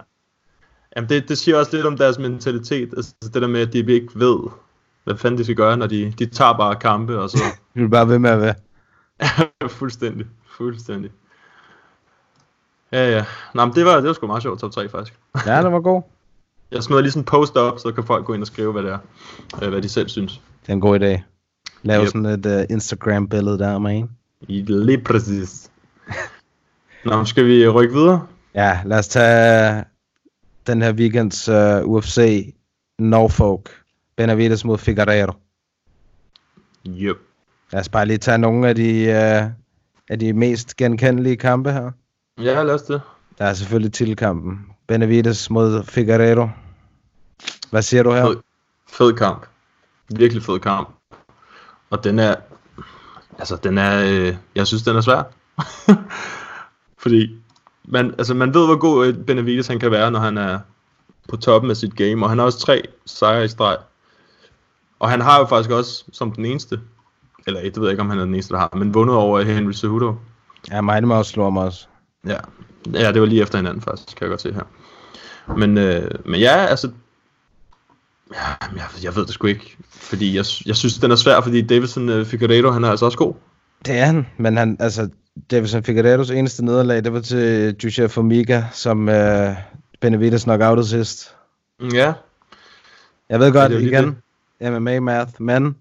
[0.97, 2.95] Jamen, det, det siger også lidt om deres mentalitet.
[2.97, 4.39] Altså, det der med, at de ikke ved,
[5.05, 7.39] hvad fanden de skal gøre, når de, de tager bare kampe, og så...
[7.75, 8.55] Vi vil bare ved med at være.
[9.79, 10.27] fuldstændig,
[10.57, 11.11] fuldstændig.
[12.93, 13.25] Ja, ja.
[13.55, 15.19] Nå, men det var, det var sgu meget sjovt, top 3 faktisk.
[15.47, 16.03] Ja, det var god.
[16.73, 18.83] Jeg smider lige sådan en post op, så kan folk gå ind og skrive, hvad
[18.83, 18.99] det er,
[19.63, 20.41] øh, hvad de selv synes.
[20.63, 21.21] Det er en god idé.
[21.83, 22.09] Lav Yep.
[22.09, 24.11] sådan et uh, Instagram-billede der, man.
[24.41, 25.71] I lige præcis.
[27.05, 28.27] Nå, skal vi rykke videre?
[28.55, 29.85] Ja, lad os tage
[30.67, 31.55] den her weekends uh,
[31.85, 32.55] UFC
[32.99, 33.71] Norfolk.
[34.17, 35.33] Benavides mod Figueiredo.
[36.89, 37.17] Yep.
[37.73, 39.51] Lad os bare lige tage nogle af de, uh,
[40.09, 41.91] af de mest genkendelige kampe her.
[42.39, 43.01] Ja, lad os det.
[43.39, 44.67] Der er selvfølgelig titelkampen.
[44.87, 46.49] Benavides mod Figueiredo.
[47.71, 48.27] Hvad siger du her?
[48.27, 48.37] Fed,
[48.87, 49.47] fed kamp.
[50.17, 50.89] Virkelig fed kamp.
[51.91, 52.35] Og den er...
[53.39, 54.05] Altså, den er...
[54.05, 55.23] Øh, jeg synes, den er svær.
[57.03, 57.39] Fordi...
[57.91, 60.59] Man, altså, man ved, hvor god øh, Benavides han kan være, når han er
[61.29, 62.25] på toppen af sit game.
[62.25, 63.77] Og han har også tre sejre i streg.
[64.99, 66.81] Og han har jo faktisk også, som den eneste...
[67.47, 68.71] Eller det ved jeg ikke, om han er den eneste, der har.
[68.77, 70.15] Men vundet over Henry Cejudo.
[70.71, 71.87] Ja, også slår mig også.
[72.29, 72.39] Ja.
[72.93, 74.63] ja, det var lige efter hinanden faktisk, kan jeg godt se her.
[75.57, 76.91] Men, øh, men ja, altså...
[78.35, 79.77] Ja, jeg, jeg ved det sgu ikke.
[79.91, 83.19] Fordi jeg, jeg synes, den er svær, fordi Davidson uh, Figueiredo, han er altså også
[83.19, 83.35] god.
[83.85, 85.09] Det er han, men han, altså,
[85.51, 89.55] Davison Figueiredos eneste nederlag, det var til Jusha Formiga, som uh,
[90.01, 91.35] Benavides knockoutede sidst.
[91.81, 92.13] Mm, Ja,
[93.29, 94.17] Jeg ved Ja, godt, det jo lige
[94.61, 95.77] igen, MMA math, men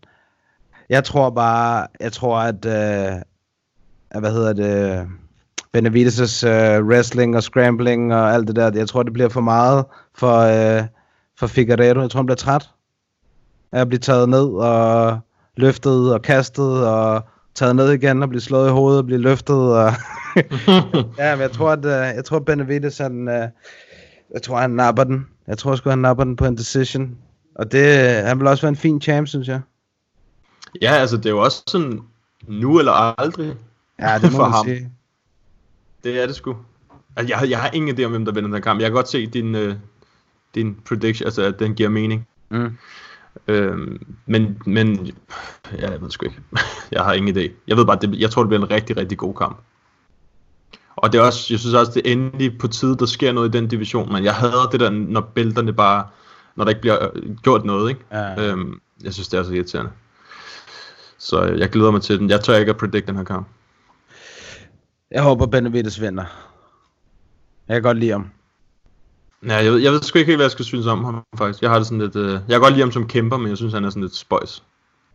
[0.89, 3.21] jeg tror bare, jeg tror, at, uh,
[4.11, 5.07] at hvad hedder det,
[5.73, 9.85] Benavides' uh, wrestling og scrambling og alt det der, jeg tror, det bliver for meget
[10.15, 10.85] for, uh,
[11.39, 12.01] for Figueiredo.
[12.01, 12.69] Jeg tror, han bliver træt
[13.71, 15.19] af at blive taget ned og
[15.57, 17.21] løftet og kastet og
[17.55, 19.55] taget ned igen og blive slået i hovedet og blive løftet.
[19.55, 19.93] Og
[21.19, 23.47] ja, men jeg tror, at, uh, jeg tror, Benavides, han, uh,
[24.33, 25.27] jeg tror, han napper den.
[25.47, 27.17] Jeg tror sgu, han napper den på en decision.
[27.55, 27.95] Og det,
[28.25, 29.61] han vil også være en fin champ, synes jeg.
[30.81, 31.99] ja altså det er jo også sådan
[32.47, 33.53] nu eller aldrig.
[33.99, 34.65] Ja, det må For man ham.
[34.65, 34.91] sige.
[36.03, 36.57] Det er det sgu.
[37.15, 38.79] Altså, jeg, jeg har ingen idé om, hvem der vinder den her kamp.
[38.79, 39.75] Jeg kan godt se din, øh,
[40.55, 42.27] din prediction, altså at den giver mening.
[42.49, 42.77] Mm.
[43.47, 45.11] Øhm, men, men,
[45.77, 46.41] ja, jeg ved sgu ikke.
[46.91, 47.51] jeg har ingen idé.
[47.67, 49.57] Jeg ved bare, det, jeg tror, det bliver en rigtig, rigtig god kamp.
[50.95, 53.55] Og det er også, jeg synes også, det er endelig på tide, der sker noget
[53.55, 56.05] i den division, men jeg hader det der, når bælterne bare
[56.57, 58.01] når der ikke bliver øh, gjort noget, ikke?
[58.11, 58.43] Ja.
[58.43, 59.91] Øhm, jeg synes, det er så irriterende.
[61.17, 62.29] Så øh, jeg glæder mig til den.
[62.29, 63.47] Jeg tør ikke at predict den her kamp.
[65.11, 66.25] Jeg håber, Benavides vinder.
[67.67, 68.29] Jeg kan godt lide ham.
[69.47, 71.61] Ja, jeg ved, jeg ved sgu ikke helt, hvad jeg skal synes om ham, faktisk.
[71.61, 72.15] Jeg har det sådan lidt...
[72.15, 74.15] Øh, jeg kan godt lide ham som kæmper, men jeg synes, han er sådan lidt
[74.15, 74.63] spøjs.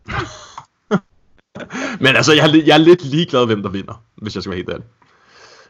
[2.03, 4.57] men altså, jeg er, jeg er lidt ligeglad, hvem der vinder, hvis jeg skal være
[4.57, 4.85] helt ærlig.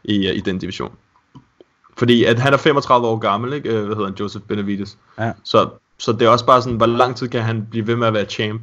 [0.04, 0.92] I, øh, i den division.
[1.96, 3.68] Fordi at han er 35 år gammel, ikke?
[3.68, 4.14] Øh, Hvad hedder han?
[4.20, 4.98] Joseph Benavides.
[5.18, 5.32] Ja.
[5.44, 8.06] Så, så det er også bare sådan, hvor lang tid kan han blive ved med
[8.06, 8.62] at være champ?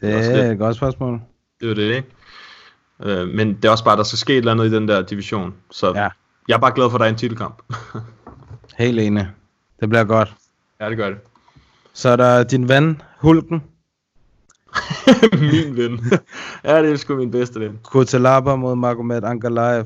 [0.00, 1.20] Det er lidt- et godt spørgsmål.
[1.60, 2.08] Det er det, ikke?
[3.02, 5.02] Øh, men det er også bare, der skal ske et eller andet i den der
[5.02, 5.54] division.
[5.70, 6.08] Så Ja.
[6.48, 7.62] jeg er bare glad for, at der er en titelkamp.
[8.78, 9.28] Helt enig.
[9.80, 10.34] Det bliver godt.
[10.80, 11.18] ja, det gør det.
[11.92, 13.62] Så er der din ven, Hulken.
[15.40, 16.12] Min ven.
[16.64, 17.78] ja, det er sgu min bedste ven.
[17.84, 19.84] Kutalaba mod Magomed Ankalaev.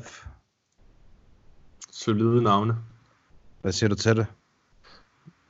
[1.91, 2.75] Solide navne.
[3.61, 4.25] Hvad siger du til det?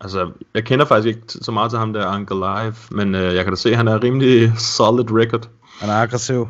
[0.01, 3.53] Altså, jeg kender faktisk ikke så meget til ham der Live, men øh, jeg kan
[3.53, 5.49] da se, at han er rimelig solid record.
[5.79, 6.47] Han er aggressiv.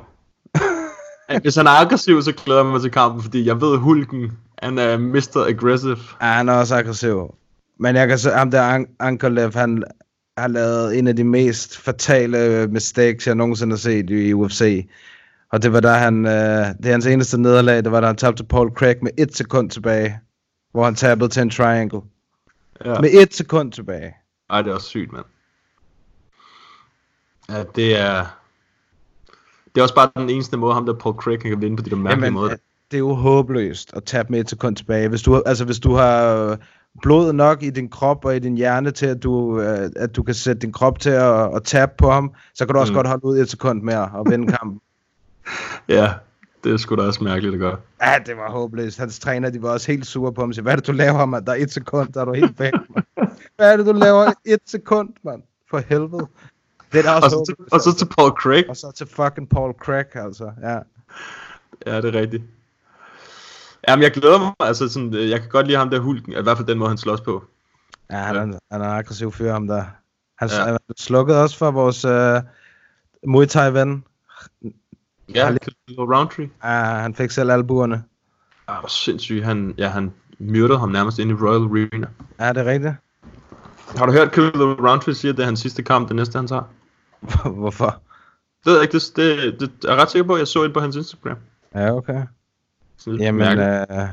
[1.39, 4.31] Hvis han er aggressiv, så glæder jeg mig til kampen, fordi jeg ved, Hulken,
[4.63, 5.45] han er Mr.
[5.47, 5.97] Aggressive.
[6.21, 7.35] Ja, han er også aggressiv.
[7.79, 9.83] Men jeg kan se, ham der An- Ankalaev, han
[10.37, 14.87] har lavet en af de mest fatale mistakes, jeg nogensinde har set i UFC.
[15.51, 18.15] Og det var da han, øh, det er hans eneste nederlag, det var da han
[18.15, 20.19] tabte Paul Craig med et sekund tilbage.
[20.71, 22.01] Hvor han tabede til en triangle.
[22.85, 22.99] Ja.
[22.99, 24.15] Med et sekund tilbage.
[24.49, 25.25] Ej, det er også sygt, mand.
[27.49, 28.40] Ja, det er...
[29.75, 31.89] Det er også bare den eneste måde, ham der Paul Craig kan vinde på de
[31.89, 32.51] der mærkelige Jamen, måder.
[32.51, 32.57] øh,
[32.91, 35.07] det er jo håbløst at tabe med et sekund tilbage.
[35.07, 36.57] Hvis du, altså, hvis du har
[37.01, 40.23] blod nok i din krop og i din hjerne til, at du, øh, at du
[40.23, 42.95] kan sætte din krop til at, at tabe på ham, så kan du også Mm.
[42.95, 44.81] godt holde ud et sekund mere og vinde kampen.
[45.89, 46.13] Ja,
[46.63, 47.77] det er sgu da også mærkeligt at gøre.
[48.01, 48.99] Ja, det var håbløst.
[48.99, 50.53] Hans træner, de var også helt sure på ham.
[50.53, 51.45] Så, hvad er det, du laver, mand?
[51.45, 53.05] Der er et sekund, der er du helt væk, mand.
[53.57, 54.31] Hvad er det, du laver?
[54.45, 55.41] Et sekund, mand.
[55.69, 56.27] For helvede.
[56.91, 58.05] Det er også Og så, til, håbløst, og så altså.
[58.05, 58.69] til Paul Craig.
[58.69, 60.51] og så til fucking Paul Craig, altså.
[60.61, 60.79] Ja.
[61.85, 62.43] Ja, det er rigtigt.
[63.87, 64.53] Jamen, jeg glæder mig.
[64.59, 66.31] Altså, sådan, øh, jeg kan godt lide ham der Hulken.
[66.33, 67.43] I hvert fald den måde, han slås på.
[68.11, 68.41] Ja, han er,
[68.71, 69.83] han er en aggressiv fyr, ham der.
[70.37, 70.71] Han Ja.
[70.71, 70.77] ja.
[70.97, 72.41] slukkede også for vores uh,
[73.31, 74.03] Muay Thai-ven.
[75.35, 76.49] Ja, Khalil Roundtree.
[76.63, 78.03] Ja, han fik selv albuerne.
[78.67, 79.45] Ah, hvor sindssygt.
[79.45, 82.07] Han, ja, han myrdede ham nærmest ind i Royal Arena.
[82.39, 82.93] Ja, det er rigtigt.
[83.97, 86.47] Har du hørt Khalil Roundtree sige, at det er hans sidste kamp, det næste han
[86.47, 86.63] tager?
[87.45, 88.01] Hvorfor?
[88.63, 88.93] Det ved jeg ikke.
[88.93, 91.37] Det, det, det er jeg ret sikker på, at jeg så det på hans Instagram.
[91.75, 92.21] Ja, okay.
[92.97, 94.07] Så Jamen, uh,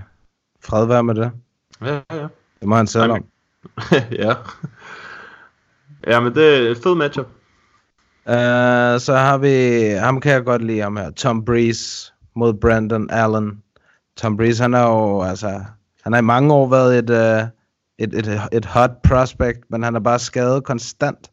[0.65, 1.33] fred være med det.
[1.81, 2.27] Ja, ja.
[2.61, 3.25] Det må han selv om.
[4.23, 4.35] ja.
[6.07, 7.27] Ja, men det er et fed matchup.
[8.27, 13.11] Uh, så har vi, ham kan jeg godt lide ham her, Tom Breeze mod Brandon
[13.11, 13.63] Allen.
[14.17, 15.65] Tom Breeze, han har jo, altså,
[16.03, 17.49] han har i mange år været et, uh,
[17.99, 21.31] et, et, et hot prospect, men han er bare skadet konstant.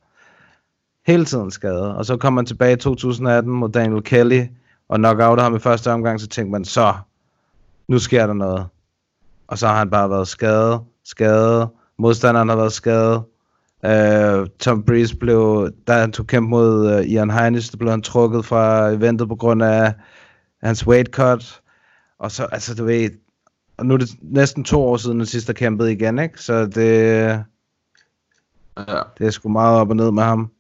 [1.08, 1.96] Hele tiden skadet.
[1.96, 4.42] Og så kom han tilbage i 2018 mod Daniel Kelly,
[4.90, 6.94] og knockouter ham i første omgang, så tænkte man, så,
[7.88, 8.66] nu sker der noget.
[9.48, 11.70] Og så har han bare været skadet, skadet,
[12.00, 13.24] modstanderen har været skadet,
[13.84, 18.02] Uh, Tom Breeze blev, da han tog kæmpe mod uh, Ian Heinisch, der blev han
[18.02, 19.94] trukket fra eventet på grund af
[20.64, 21.62] hans weight cut.
[22.20, 23.10] Og så, altså du ved,
[23.78, 26.42] og nu er det næsten to år siden, den sidste kæmpede igen, ikke?
[26.42, 26.86] Så det,
[28.78, 29.02] Ja.
[29.18, 30.52] det er sgu meget op og ned med ham.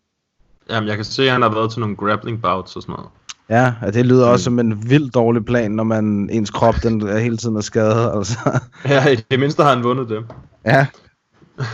[0.69, 3.09] Jamen, jeg kan se, at han har været til nogle grappling bouts og sådan noget.
[3.49, 7.07] Ja, og det lyder også som en vild dårlig plan, når man ens krop den
[7.07, 8.59] er hele tiden er skadet, altså.
[8.85, 10.25] Ja, i det mindste har han vundet dem.
[10.65, 10.87] ja,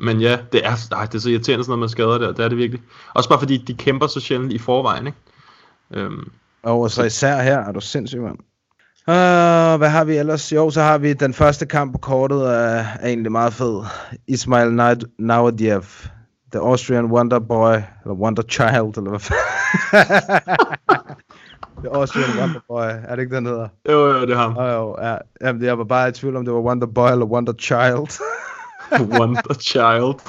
[0.00, 2.32] Men ja, det er, ej, det er så irriterende sådan noget med skader der.
[2.32, 2.82] Det er det virkelig.
[3.14, 5.18] Også bare fordi, de kæmper så sjældent i forvejen, ikke?
[5.94, 6.28] Øhm,
[6.62, 8.38] Og så især her er du sindssyg, mand.
[9.08, 10.52] Uh, hvad har vi ellers?
[10.52, 13.82] Jo, så har vi den første kamp på kortet, er, er egentlig meget fed.
[14.26, 14.72] Ismail
[15.18, 15.84] Naudiev,
[16.52, 19.20] The Austrian Wonder Boy, eller Wonder Child, eller hvad.
[21.84, 23.68] The Austrian Wonder Boy, er det ikke den hedder?
[23.88, 24.54] jo, jo, det er ham.
[24.54, 25.16] Jo, jo, ja.
[25.40, 28.20] Jamen, jeg var bare i tvivl om, det var Wonder Boy eller Wonder Child.
[29.18, 30.20] Wonder Child.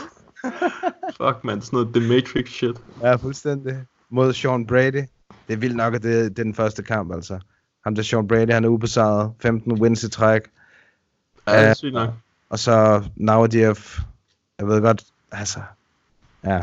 [1.18, 2.82] Fuck, man, sådan noget The Matrix shit.
[3.02, 3.78] ja, fuldstændig.
[4.10, 5.04] Mod Sean Brady.
[5.48, 7.40] Det er vildt nok, at det, det er den første kamp, altså.
[7.84, 9.32] Ham der Sean Brady, han er ubesejret.
[9.42, 10.42] 15 wins i træk.
[11.48, 12.10] Ja, det er sygt nok.
[12.50, 13.76] Og så Naudiev,
[14.60, 15.60] jeg ved godt, altså,
[16.44, 16.62] ja.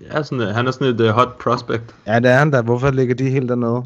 [0.00, 1.94] Ja, sådan, øh, han er sådan et uh, hot prospect.
[2.06, 2.62] Ja, det er han da.
[2.62, 3.84] Hvorfor ligger de helt dernede?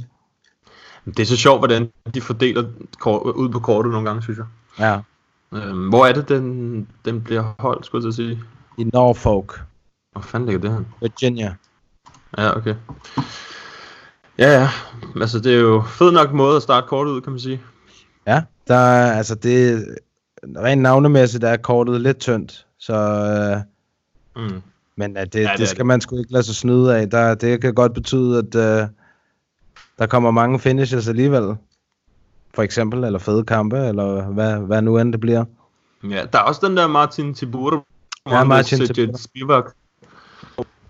[1.04, 2.64] Det er så sjovt, hvordan de fordeler
[2.98, 4.46] kort, ud på kortet nogle gange, synes jeg.
[4.78, 5.00] Ja.
[5.58, 8.40] Øhm, hvor er det, den, den bliver holdt, skulle jeg sige?
[8.78, 9.62] I Norfolk,
[10.12, 10.84] Hvor fanden ligger det her?
[11.00, 11.54] Virginia.
[12.38, 12.74] Ja, okay.
[14.38, 14.68] Ja, ja.
[15.20, 17.60] Altså, det er jo fed nok måde at starte kortet ud, kan man sige.
[18.26, 19.86] Ja, der er, altså det,
[20.56, 22.94] rent navnemæssigt er kortet lidt tyndt, så...
[22.94, 23.62] Øh,
[24.36, 24.62] Mm.
[24.96, 25.86] men at det, Ja, det det, skal det.
[25.86, 27.10] man sgu ikke lade sig snyde af.
[27.10, 28.88] Der, det kan godt betyde, at øh,
[29.98, 31.56] der kommer mange finishes alligevel.
[32.54, 35.44] For eksempel, eller fede kampe, eller hvad, hvad nu end det bliver.
[36.10, 37.86] Ja, der er også den der Martin Tibur.
[38.30, 39.16] Ja, Martin Tibur.
[39.16, 39.64] Spivak.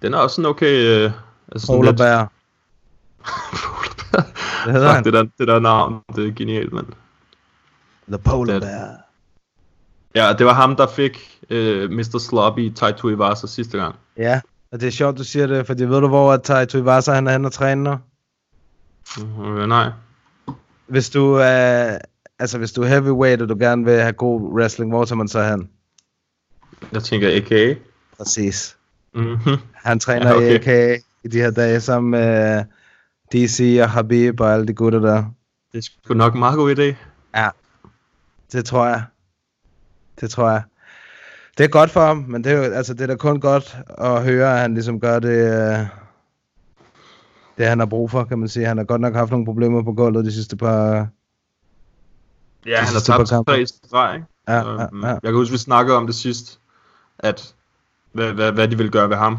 [0.02, 0.84] Den er også sådan okay...
[0.86, 1.12] Øh,
[1.52, 2.32] altså sådan Polar lidt- Bear.
[4.64, 5.04] Hvad hedder Fuck, han?
[5.04, 6.86] det der, det der navn, det er genialt, mand.
[8.08, 8.96] The Polar Det- Bear.
[10.14, 12.18] Ja, det var ham, der fik øh, Mr.
[12.18, 13.94] Sloppy Taito Ivasa sidste gang.
[14.16, 14.40] Ja,
[14.72, 17.26] og det er sjovt, du siger det, fordi ved du, hvor at Taito Ivasa han
[17.26, 17.98] er henne og træner?
[19.18, 19.90] Øh, nej.
[20.86, 21.98] Hvis du er,
[22.38, 25.28] altså hvis du er heavyweight, og du gerne vil have god wrestling, hvor tager man
[25.28, 25.70] så hen?
[26.92, 27.74] Jeg tænker AKA.
[28.18, 28.76] Præcis.
[29.14, 29.56] Mm-hmm.
[29.72, 30.58] Han træner Ja, okay.
[30.60, 30.94] okay.
[30.94, 32.64] AK i de her dage sammen med
[33.32, 35.24] DC og Habib og alle de gutter der.
[35.72, 36.94] Det er sgu nok en meget god idé.
[37.36, 37.48] Ja,
[38.52, 39.02] det tror jeg.
[40.20, 40.62] Det tror jeg.
[41.58, 43.78] Det er godt for ham, men det er, jo, altså, det er da kun godt
[43.98, 45.86] at høre, at han ligesom gør det, øh,
[47.58, 48.66] det han har brug for, kan man sige.
[48.66, 51.08] Han har godt nok haft nogle problemer på gulvet de sidste par...
[52.66, 54.26] Ja, han har tabt tre i streg, ikke?
[54.48, 55.08] Ja, ja, Øhm, ja.
[55.08, 56.60] Jeg kan huske, vi snakkede om det sidst,
[57.18, 57.54] at
[58.12, 59.38] hvad, hvad, hvad de ville gøre ved ham.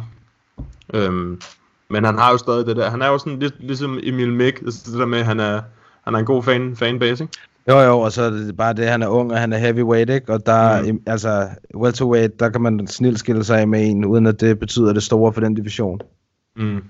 [0.94, 1.42] Øhm,
[1.90, 2.90] men han har jo stadig det der.
[2.90, 5.62] Han er jo sådan lidt ligesom Emil Mick, altså det der med, at han er,
[6.04, 7.38] han er en god fan, fanbase, ikke?
[7.68, 10.10] Jo, jo, og så er det bare det, han er ung, og han er heavyweight,
[10.10, 10.34] ikke?
[10.34, 11.04] Og der, Mm.
[11.08, 14.94] altså, welterweight, der kan man snilt skille sig af med en, uden at det betyder
[14.94, 16.00] det store for den division.
[16.56, 16.84] Mm,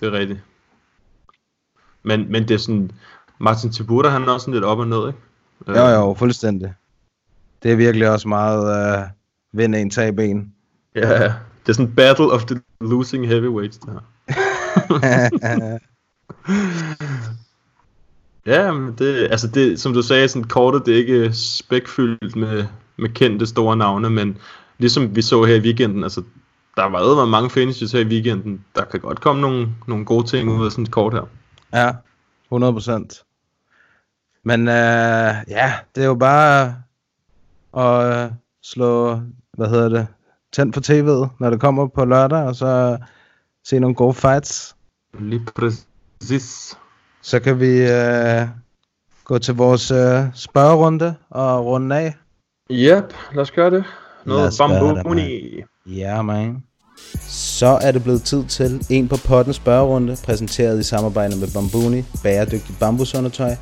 [0.00, 0.40] det er rigtigt.
[2.02, 2.90] Men, men det er sådan,
[3.40, 5.18] Martin Tibuta, han er også sådan lidt op og ned, ikke?
[5.68, 6.74] Øh, Jo, jo, fuldstændig.
[7.62, 9.04] Det er virkelig også meget øh,
[9.52, 10.52] vinde en, tab en.
[10.94, 11.32] Ja, ja.
[11.62, 14.00] det er sådan battle of the losing heavyweights, det her.
[18.46, 22.64] Ja, men det, altså det, som du sagde, sådan kortet, det er ikke spækfyldt med,
[22.96, 24.38] med kendte store navne, men
[24.78, 26.22] ligesom vi så her i weekenden, altså
[26.76, 30.26] der var jo mange finishes her i weekenden, der kan godt komme nogle, nogle gode
[30.26, 31.28] ting ud af sådan et kort her.
[31.72, 31.92] Ja,
[32.44, 33.22] 100 procent.
[34.44, 36.74] Men øh, ja, det er jo bare
[37.76, 38.30] at øh,
[38.62, 39.20] slå,
[39.56, 40.06] hvad hedder det,
[40.52, 42.98] tænd for tv'et, når det kommer på lørdag, og så
[43.64, 44.76] se nogle gode fights.
[45.18, 46.78] Lige præcis.
[47.22, 48.46] Så kan vi øh,
[49.24, 52.14] gå til vores øh, spørgerunde og runde af.
[52.70, 53.84] Yep, lad os gøre det.
[54.24, 55.62] Noget bambuni.
[55.86, 56.62] Ja, man.
[57.28, 62.04] Så er det blevet tid til en på potten spørgerunde, præsenteret i samarbejde med Bambuni,
[62.22, 63.54] bæredygtigt bambusundertøj.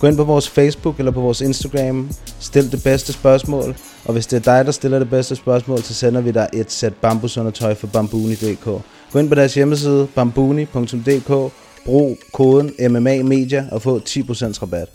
[0.00, 4.26] Gå ind på vores Facebook eller på vores Instagram, stil det bedste spørgsmål, og hvis
[4.26, 7.74] det er dig, der stiller det bedste spørgsmål, så sender vi dig et sæt bambusundertøj
[7.74, 8.64] fra bambuni.dk.
[9.12, 11.52] Gå ind på deres hjemmeside, bambuni.dk,
[11.88, 14.88] brug koden MMA Media og få 10% rabat.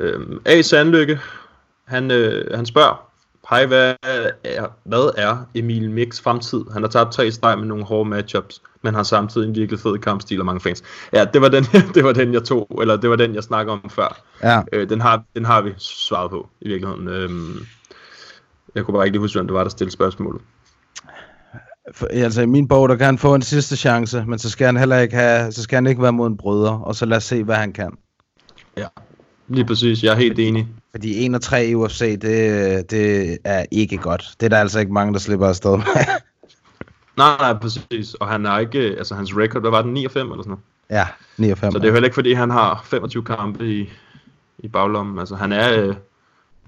[0.00, 0.62] Øhm, A.
[0.62, 1.18] Sandlykke,
[1.84, 3.08] han, øh, han spørger,
[3.50, 3.94] Hej, hvad
[4.44, 6.64] er, hvad er Emil Mix fremtid?
[6.72, 9.98] Han har tabt tre streg med nogle hårde matchups, men har samtidig en virkelig fed
[9.98, 10.82] kampstil og mange fans.
[11.12, 13.72] Ja, det var den, det var den jeg tog, eller det var den, jeg snakker
[13.72, 14.22] om før.
[14.42, 14.62] Ja.
[14.72, 17.08] Øh, den, har, den har vi svaret på, i virkeligheden.
[17.08, 17.66] Øhm,
[18.74, 20.42] jeg kunne bare ikke lige huske, hvem det var, der stillede spørgsmålet.
[21.94, 24.66] For, altså i min bog, der kan han få en sidste chance, men så skal
[24.66, 27.16] han heller ikke have, så skal han ikke være mod en bryder, og så lad
[27.16, 27.90] os se, hvad han kan.
[28.76, 28.86] Ja,
[29.48, 30.02] lige præcis.
[30.02, 30.68] Jeg er helt enig.
[30.90, 34.34] Fordi 1 og 3 i UFC, det, det er ikke godt.
[34.40, 35.86] Det er der altså ikke mange, der slipper afsted med.
[37.16, 38.14] Nej, nej, præcis.
[38.14, 40.50] Og han er ikke, altså hans record, hvad var den, 9 og 5 eller sådan
[40.50, 40.62] noget?
[40.90, 41.06] ja,
[41.36, 41.72] 9 og 5.
[41.72, 43.90] Så det er jo heller ikke, fordi han har 25 kampe i,
[44.58, 45.18] i baglommen.
[45.18, 45.82] Altså, han er...
[45.82, 45.94] Øh,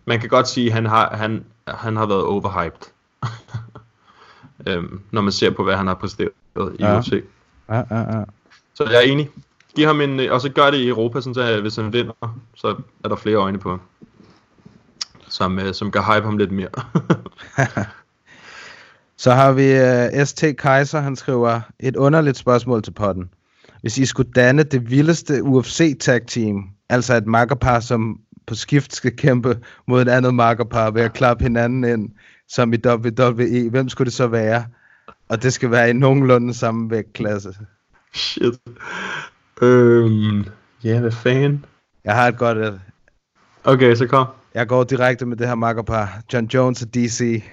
[0.06, 2.90] man kan godt sige, at han har, han, han har været overhyped.
[4.66, 6.30] øhm, når man ser på, hvad han har præsteret
[6.78, 6.98] i Ja.
[6.98, 7.24] UFC.
[7.68, 8.24] Ja, ja, ja.
[8.74, 9.28] Så jeg er enig.
[9.76, 10.20] Giv ham en...
[10.20, 13.08] øh, Og så gør det i Europa, sådan så at hvis han vinder, så er
[13.08, 13.80] der flere øjne på ham.
[15.28, 16.68] Som, øh, som kan hype ham lidt mere.
[19.16, 19.72] Så har vi
[20.20, 23.30] uh, ST Kaiser, han skriver et underligt spørgsmål til potten.
[23.80, 28.94] Hvis I skulle danne det vildeste UFC tag team, altså et makkerpar, som på skift
[28.94, 32.10] skal kæmpe mod et andet makkerpar ved at klappe hinanden ind,
[32.48, 34.66] som i WWE, hvem skulle det så være?
[35.28, 37.56] Og det skal være i nogenlunde samme vægtklasse.
[38.12, 38.54] Shit.
[39.62, 40.44] Øhm,
[40.84, 41.64] ja, hvad fanden?
[42.04, 42.80] Jeg har et godt et.
[43.64, 44.26] Okay, så kom.
[44.54, 46.22] Jeg går direkte med det her makkerpar.
[46.32, 47.44] John Jones og DC.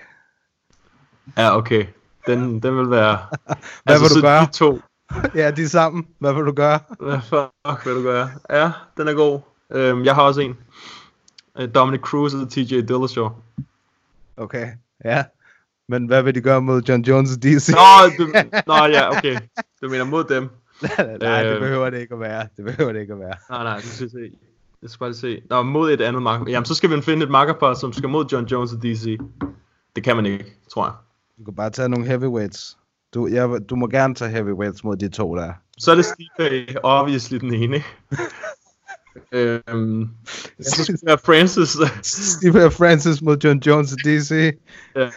[1.38, 1.86] Ja, okay.
[2.28, 3.18] Den, den vil være...
[3.86, 4.46] Hvad vil du gøre?
[4.46, 4.80] De to,
[5.42, 6.08] ja, de er sammen.
[6.20, 6.80] Hvad vil du gøre?
[7.00, 8.30] Hvad fuck vil du gøre?
[8.50, 9.40] Ja, den er god.
[9.72, 10.58] Øhm, jeg har også en.
[11.58, 13.30] Øh, Dominic Cruz og TJ Dillashaw.
[14.42, 14.68] Okay,
[15.06, 15.24] ja.
[15.90, 17.70] Men hvad vil de gøre mod John Jones og DC?
[17.70, 17.78] Nå,
[18.18, 18.28] du,
[18.68, 19.38] nå, ja, okay.
[19.82, 20.50] Du mener mod dem?
[21.22, 21.60] nej, det Øh.
[21.60, 22.48] behøver det ikke at være.
[22.58, 23.34] Det behøver det ikke at være.
[23.50, 24.38] Nej, nej, det synes jeg ikke.
[24.82, 25.42] Jeg skal bare se.
[25.50, 26.52] Nå, mod et andet marker.
[26.52, 29.18] Jamen, så skal vi finde et markerpar, som skal mod John Jones og DC.
[29.96, 30.94] Det kan man ikke, tror jeg.
[31.38, 32.78] Du kan bare tage nogle heavyweights.
[33.14, 35.54] Du, jeg, du må gerne tage heavyweights mod de to der.
[35.78, 37.84] Så er det Stipe, obviously den ene?
[39.32, 40.10] øhm,
[40.62, 41.78] så skal det være Francis.
[42.04, 44.54] Steve Francis mod John Jones og DC.
[44.96, 45.08] ja.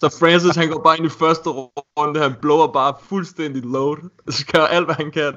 [0.00, 4.10] Så Francis, han går bare ind i første runde, han blower bare fuldstændig load.
[4.30, 5.34] Så gør alt, hvad han kan,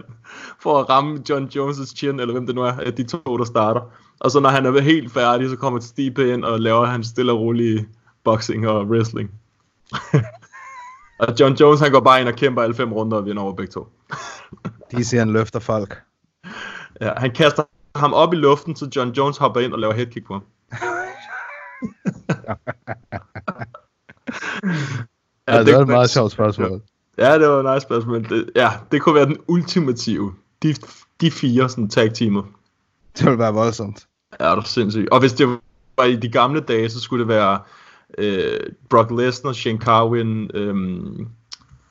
[0.60, 3.82] for at ramme John Jones' chin, eller hvem det nu er, de to, der starter.
[4.20, 7.32] Og så når han er helt færdig, så kommer Stipe ind og laver han stille
[7.32, 7.88] og rolig
[8.24, 9.32] boxing og wrestling.
[11.20, 13.54] og John Jones, han går bare ind og kæmper alle fem runder og vinder over
[13.54, 13.88] begge to.
[14.92, 15.98] DC han løfter folk.
[17.02, 17.64] Ja, han kaster
[17.96, 20.44] ham op i luften, så John Jones hopper ind og laver headkick på ham.
[25.48, 26.82] Ja, det var et meget sjovt spørgsmål.
[27.18, 28.24] Ja, det var et nice spørgsmål.
[28.30, 30.34] Det, ja, det kunne være den ultimative.
[30.64, 30.76] De,
[31.22, 32.44] de fire sådan tag teamet.
[33.18, 34.08] Det ville være voldsomt.
[34.40, 35.10] Ja, det er sindssygt.
[35.10, 35.48] Og hvis det
[35.98, 37.60] var i de gamle dage, så skulle det være
[38.18, 38.60] øh,
[38.90, 41.28] Brock Lesnar, Shane Carwin, øhm,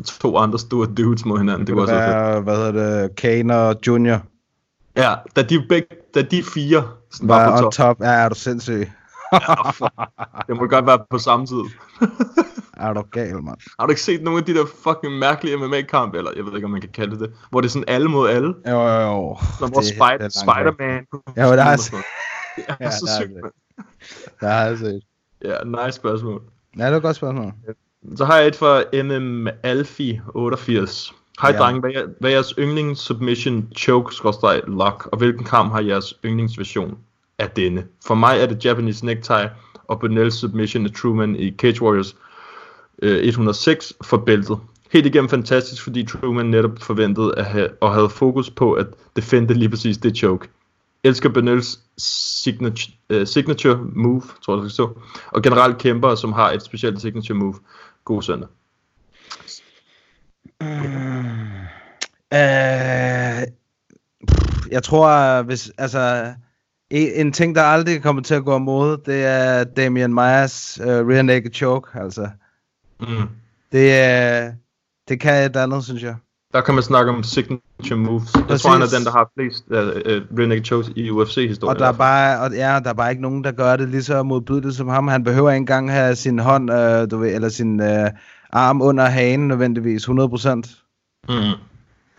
[0.04, 1.60] to andre store dudes mod hinanden.
[1.60, 2.08] Det, Det var kunne så fedt.
[2.08, 4.22] være, hvad hedder det, Kane og Junior
[4.96, 7.72] Ja, da de, begge, da de fire sådan var, var på top.
[7.72, 8.00] top.
[8.00, 8.90] Ja, er du sindssyg?
[10.46, 11.62] Det må godt være på samme tid.
[12.80, 13.56] Er du gal, mand?
[13.80, 16.64] Har du ikke set nogle af de der fucking mærkelige MMA-kampe, eller jeg ved ikke,
[16.64, 19.00] om man kan kalde det det, hvor det er sådan alle mod alle, Jo, jo,
[19.00, 19.36] jo.
[19.58, 21.06] som hvor Spider- er Spider-Man...
[21.36, 22.04] Ja, men der er- sådan noget.
[22.56, 23.52] Det er Ja, så er sygt, mand.
[24.40, 25.00] Der har jeg set.
[25.44, 26.42] Ja, nice spørgsmål.
[26.78, 27.52] Ja, det var et godt spørgsmål.
[28.16, 31.14] Så har jeg et fra MM Alfie 88.
[31.42, 31.58] Hej Ja.
[31.58, 34.14] drenge, hvad er, hvad er jeres yndlings submission choke
[34.66, 36.98] lock, og hvilken kamp har jeres yndlingsversion
[37.38, 37.86] af denne?
[38.06, 39.50] For mig er det Japanese necktie
[39.88, 42.16] og Bonnells submission af Truman i Cage Warriors
[43.02, 44.58] øh, 106 for bæltet.
[44.92, 48.86] Helt igennem fantastisk, fordi Truman netop forventede at have, og havde fokus på at
[49.16, 50.48] defende lige præcis det choke.
[51.04, 55.00] Elsker Bonnells signature, uh, signature move, tror jeg, det skal stå.
[55.26, 57.54] Og generelt kæmper, som har et specielt signature move.
[58.04, 58.48] God søndag.
[62.34, 63.46] Øh,
[64.28, 66.32] pff, jeg tror, hvis, altså,
[66.90, 71.22] en, ting, der aldrig kommer til at gå imod, det er Damian Myers uh, rear
[71.22, 72.28] naked choke, altså.
[73.00, 73.06] Mm.
[73.72, 74.52] Det, er,
[75.08, 76.16] det kan et andet, synes jeg.
[76.52, 78.34] Der kan man snakke om signature moves.
[78.34, 78.62] Jeg Præcis.
[78.62, 81.76] tror, han er den, der har flest uh, uh, rear naked chokes i UFC-historien.
[81.76, 84.02] Og der er bare, og, ja, der er bare ikke nogen, der gør det lige
[84.02, 85.08] så modbydeligt som ham.
[85.08, 88.10] Han behøver ikke engang have sin hånd, øh, du ved, eller sin øh,
[88.56, 90.12] arm under hagen nødvendigvis, 100%.
[91.28, 91.34] Mm.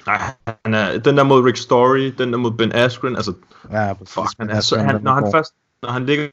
[0.08, 0.22] Nej,
[0.66, 3.34] han er, den der mod Rick Story, den der mod Ben Askren, altså,
[3.72, 4.14] Ja, præcis.
[4.14, 6.28] fuck, han er så, han, når han først, når han ligger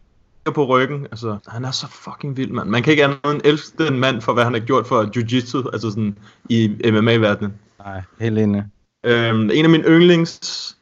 [0.54, 2.68] på ryggen, altså, han er så fucking vild, mand.
[2.68, 5.70] Man kan ikke andet end elske den mand for, hvad han har gjort for jiu-jitsu,
[5.72, 6.18] altså sådan,
[6.48, 7.54] i MMA-verdenen.
[7.78, 8.64] Nej, helt enig.
[9.04, 10.76] Øhm, en af mine yndlings,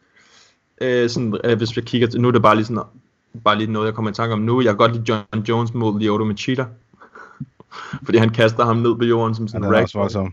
[0.81, 2.83] øh, sådan, øh, hvis jeg kigger til, nu er det bare lige sådan,
[3.45, 4.61] bare lige noget, jeg kommer i tanke om nu.
[4.61, 6.65] Jeg kan godt lide John Jones mod Lyoto Machida.
[8.05, 9.97] Fordi han kaster ham ned på jorden som sådan en rag.
[9.97, 10.31] også.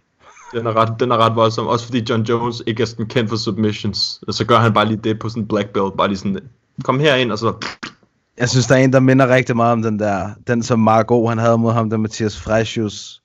[0.54, 1.68] Den er, ret, den er ret voldsom.
[1.68, 4.20] Også fordi John Jones ikke er sådan kendt for submissions.
[4.30, 5.98] Så gør han bare lige det på sådan en black belt.
[5.98, 6.40] Bare lige sådan,
[6.84, 7.54] kom her ind og så...
[8.38, 11.30] Jeg synes, der er en, der minder rigtig meget om den der, den som Margot
[11.30, 13.22] han havde mod ham, der Mathias Freshus.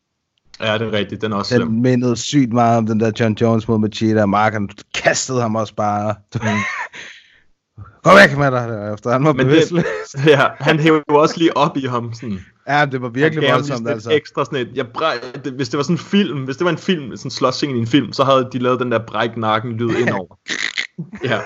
[0.60, 1.22] Ja, det er rigtigt.
[1.22, 1.68] Den er også slem.
[1.68, 5.40] Den mindede sygt meget om den der John Jones mod Machida, og Mark han kastede
[5.40, 6.14] ham også bare.
[8.04, 9.84] Gå væk med dig derefter, han var bevidstløs.
[10.26, 12.14] Ja, han hæver jo også lige op i ham.
[12.14, 12.38] Sådan.
[12.68, 14.10] Ja, det var virkelig voldsomt, altså.
[14.10, 16.70] Ekstra sådan et, jeg brej, det, hvis det var sådan en film, hvis det var
[16.70, 19.36] en film, sådan en slåsscene i en film, så havde de lavet den der bræk
[19.36, 20.38] nakken lyd indover.
[21.30, 21.40] ja,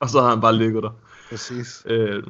[0.00, 0.90] og så havde han bare ligget der.
[1.30, 1.82] Præcis.
[1.86, 2.22] Øh,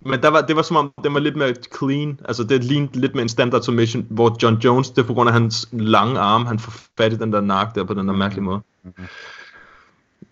[0.00, 2.20] men der var, det var som om, den var lidt mere clean.
[2.24, 5.28] Altså det lignede lidt med en standard submission, hvor John Jones, det er på grund
[5.28, 8.14] af hans lange arme, han får fat i den der nak der på den der
[8.14, 8.60] mærkelige måde.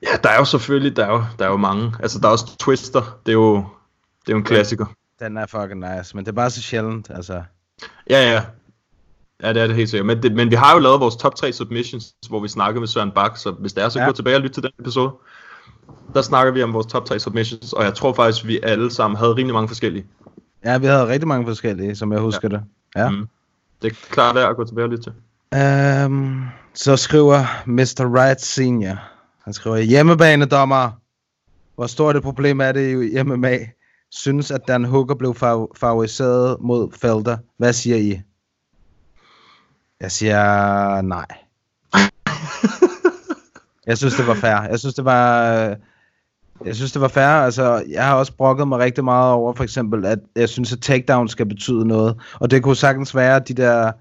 [0.02, 1.92] Ja, der er jo selvfølgelig, der er jo, der er jo mange.
[2.00, 4.86] Altså der er også Twister, det er jo, det er jo en klassiker.
[5.20, 7.42] Den er fucking nice, men det er bare så sjældent, altså.
[8.10, 8.42] Ja, ja.
[9.42, 10.06] Ja, det er det helt sikkert.
[10.06, 12.88] Men, det, men vi har jo lavet vores top 3 submissions, hvor vi snakkede med
[12.88, 14.06] Søren Bak, så hvis det er, så Ja.
[14.06, 15.12] gå tilbage og lyt til den episode.
[16.14, 19.16] Der snakker vi om vores top 3 submissions, og jeg tror faktisk, vi alle sammen
[19.16, 20.06] havde rimelig mange forskellige.
[20.64, 22.56] Ja, vi havde rigtig mange forskellige, som jeg husker ja.
[22.56, 22.64] det.
[22.96, 23.10] Ja.
[23.10, 23.28] Mm.
[23.82, 25.12] Det er klart værd at gå tilbage og lytte til.
[26.06, 28.06] Um, så skriver Mr.
[28.06, 28.96] Wright Senior.
[29.44, 30.90] Han skriver, hjemmebanedommer.
[31.74, 33.58] Hvor stort et problem er det i MMA?
[34.16, 37.36] Synes, at Dan Hooker blev fav- favoriseret mod Felder.
[37.58, 38.20] Hvad siger I?
[40.00, 41.26] Jeg siger nej.
[43.86, 44.62] jeg synes, det var fair.
[44.62, 45.44] Jeg synes, det var...
[46.64, 47.26] Jeg synes, det var fair.
[47.26, 50.80] Altså, jeg har også brokket mig rigtig meget over, for eksempel, at jeg synes, at
[50.80, 52.16] takedown skal betyde noget.
[52.40, 53.92] Og det kunne sagtens være de der,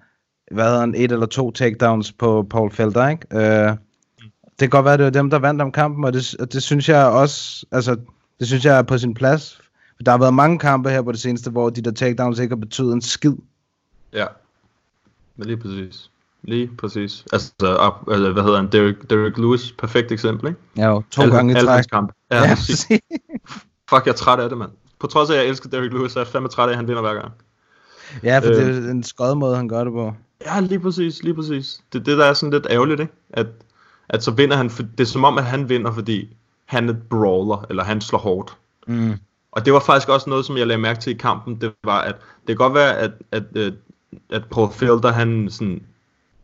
[0.53, 3.27] hvad hedder han, et eller to takedowns på Paul Felder, ikke?
[3.31, 3.69] Øh,
[4.49, 6.53] det kan godt være, at det var dem, der vandt om kampen, og det, og
[6.53, 7.95] det synes jeg også, altså,
[8.39, 9.62] Det synes jeg er på sin plads.
[10.05, 12.59] Der har været mange kampe her på det seneste, hvor de der takedowns ikke har
[12.59, 13.33] betydet en skid.
[14.13, 14.25] Ja.
[15.35, 16.09] Men lige præcis.
[16.43, 17.25] Lige præcis.
[17.33, 18.67] Altså, op, altså hvad hedder han?
[18.71, 20.59] Derek, Derek Lewis, perfekt eksempel, ikke?
[20.77, 21.83] Ja, jo, to Alle- gange i træk.
[21.91, 22.13] kampe.
[22.31, 22.87] Ja, Ja, præcis.
[23.89, 24.71] Fuck, jeg er træt af det, mand.
[24.99, 26.77] På trods af, at jeg elsker Derek Lewis, så er jeg fandme træt af, at
[26.77, 27.31] han vinder hver gang.
[28.23, 28.85] ja, for det Øh.
[28.87, 30.13] er en skød måde, han gør det på.
[30.45, 31.81] Ja, lige præcis, lige præcis.
[31.93, 33.13] Det er det, der er sådan lidt ærgerligt, ikke?
[33.29, 33.47] At,
[34.09, 36.35] at så vinder han, for, det er som om, at han vinder, fordi
[36.65, 38.57] han er et brawler, eller han slår hårdt.
[38.87, 39.13] Mm.
[39.53, 42.01] Og det var faktisk også noget, som jeg lagde mærke til i kampen, det var,
[42.01, 43.73] at det kan godt være, at, at, at,
[44.29, 45.83] at Paul Felder, han sådan,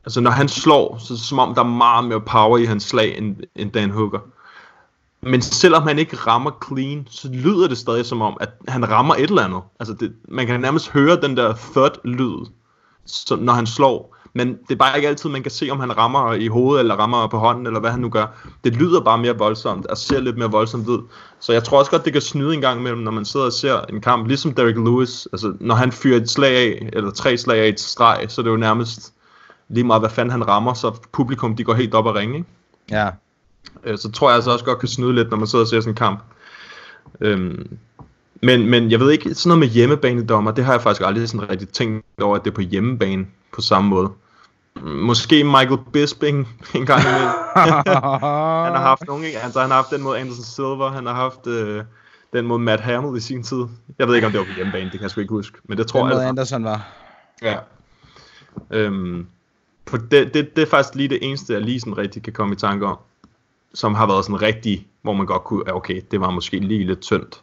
[0.06, 2.65] altså når han slår, så er det som om, der er meget mere power i
[2.65, 4.19] hans slag, end, end Dan Hooker.
[5.22, 9.15] Men selvom han ikke rammer clean, så lyder det stadig som om, at han rammer
[9.15, 9.61] et eller andet.
[9.80, 12.45] Altså det, man kan nærmest høre den der thud-lyd,
[13.06, 14.15] som, når han slår.
[14.34, 16.95] Men det er bare ikke altid, man kan se, om han rammer i hovedet, eller
[16.95, 18.26] rammer på hånden, eller hvad han nu gør.
[18.64, 21.01] Det lyder bare mere voldsomt, og ser lidt mere voldsomt ud.
[21.39, 23.53] Så jeg tror også godt, det kan snyde en gang imellem, når man sidder og
[23.53, 25.27] ser en kamp, ligesom Derek Lewis.
[25.31, 28.43] Altså, når han fyrer et slag af, eller tre slag af et streg, så er
[28.43, 29.14] det jo nærmest
[29.69, 32.47] lige meget, hvad fanden han rammer, så publikum, de går helt op og ringe, ikke?
[32.91, 33.10] Ja.
[33.84, 35.80] Øh, så tror jeg altså også godt kan snyde lidt, når man sidder og ser
[35.80, 36.19] sådan en kamp.
[37.22, 37.77] Øhm,
[38.41, 41.49] men, men jeg ved ikke, sådan noget med hjemmebanedommer, det har jeg faktisk aldrig sådan
[41.49, 44.11] rigtig tænkt over, at det er på hjemmebane på samme måde.
[44.81, 47.30] Måske Michael Bisping en gang imellem.
[47.55, 49.39] han har haft ikke?
[49.39, 51.84] altså, han har haft den mod Anderson Silver, han har haft øh,
[52.34, 53.65] den mod Matt Hamill i sin tid.
[53.99, 55.57] Jeg ved ikke, om det var på hjemmebane, det kan jeg sgu ikke huske.
[55.63, 56.15] Men det tror Den jeg.
[56.15, 56.30] måde altså.
[56.30, 56.88] Anderson var.
[57.41, 57.57] Ja.
[58.71, 59.27] Øhm,
[59.85, 62.53] på det, det, det er faktisk lige det eneste, jeg lige sådan rigtig kan komme
[62.53, 62.97] i tanke om.
[63.73, 66.99] Som har været sådan rigtig, hvor man godt kunne, okay, det var måske lige lidt
[66.99, 67.41] tyndt.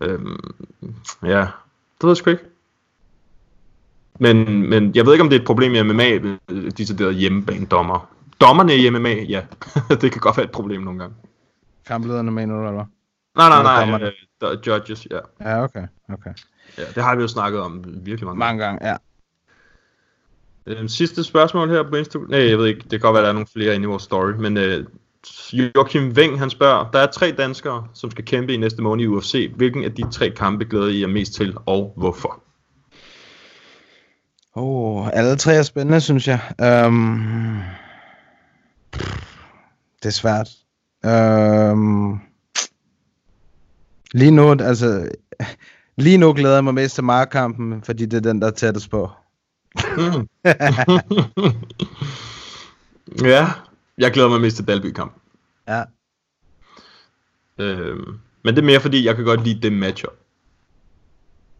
[0.00, 0.54] Øhm,
[1.22, 2.44] ja, det ved jeg sgu ikke.
[4.20, 8.10] Men, men jeg ved ikke, om det er et problem i MMA, øh, der hjemmebanedommer.
[8.40, 9.42] Dommerne i MMA, ja.
[10.00, 11.14] det kan godt være et problem nogle gange.
[11.86, 12.84] Kamplederne mener du, eller hvad?
[13.36, 13.80] Nej, nej, nej.
[13.80, 14.06] dommerne?
[14.06, 15.18] Øh, er judges, ja.
[15.40, 15.86] Ja, okay.
[16.12, 16.30] okay.
[16.78, 16.82] ja.
[16.94, 18.38] Det har vi jo snakket om virkelig mange gange.
[18.38, 18.96] Mange gange, ja.
[20.66, 22.30] Øhm, sidste spørgsmål her på Instagram.
[22.30, 22.80] Nej, jeg ved ikke.
[22.80, 24.32] Det kan godt være, der er nogle flere inde i vores story.
[24.32, 24.86] Men øh,
[25.52, 29.06] Joachim Weng, han spørger, der er tre danskere, som skal kæmpe i næste måned i
[29.06, 29.52] UFC.
[29.56, 32.42] Hvilken af de tre kampe glæder I jer mest til, og hvorfor?
[34.54, 36.40] Oh, alle tre er spændende, synes jeg.
[36.86, 37.62] Um,
[40.02, 40.48] det er svært.
[41.04, 42.20] Um,
[44.12, 45.10] lige nu, altså,
[45.96, 48.90] lige nu glæder jeg mig mest til markkampen, fordi det er den, der er tættest
[48.90, 49.10] på.
[53.24, 53.48] ja,
[53.98, 55.12] jeg glæder mig mest til Dalby-kamp.
[55.68, 55.84] Ja.
[57.58, 60.12] Øhm, men det er mere fordi, jeg kan godt lide det matchup.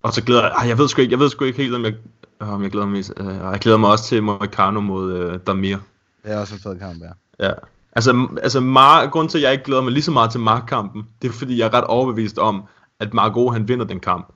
[0.03, 1.95] Og så glæder jeg, jeg ved sgu ikke, jeg ved sgu ikke helt, om jeg,
[2.41, 3.05] om jeg glæder mig.
[3.21, 5.77] Øh, jeg glæder mig også til Moicano mod øh, Damir.
[6.23, 7.47] Det er også en fed kamp, ja.
[7.47, 7.53] Ja.
[7.93, 11.07] Altså, altså Mar- grunden til, at jeg ikke glæder mig lige så meget til Mark-kampen,
[11.23, 12.62] det er fordi, jeg er ret overbevist om,
[13.01, 14.33] at Margot, han vinder den kamp.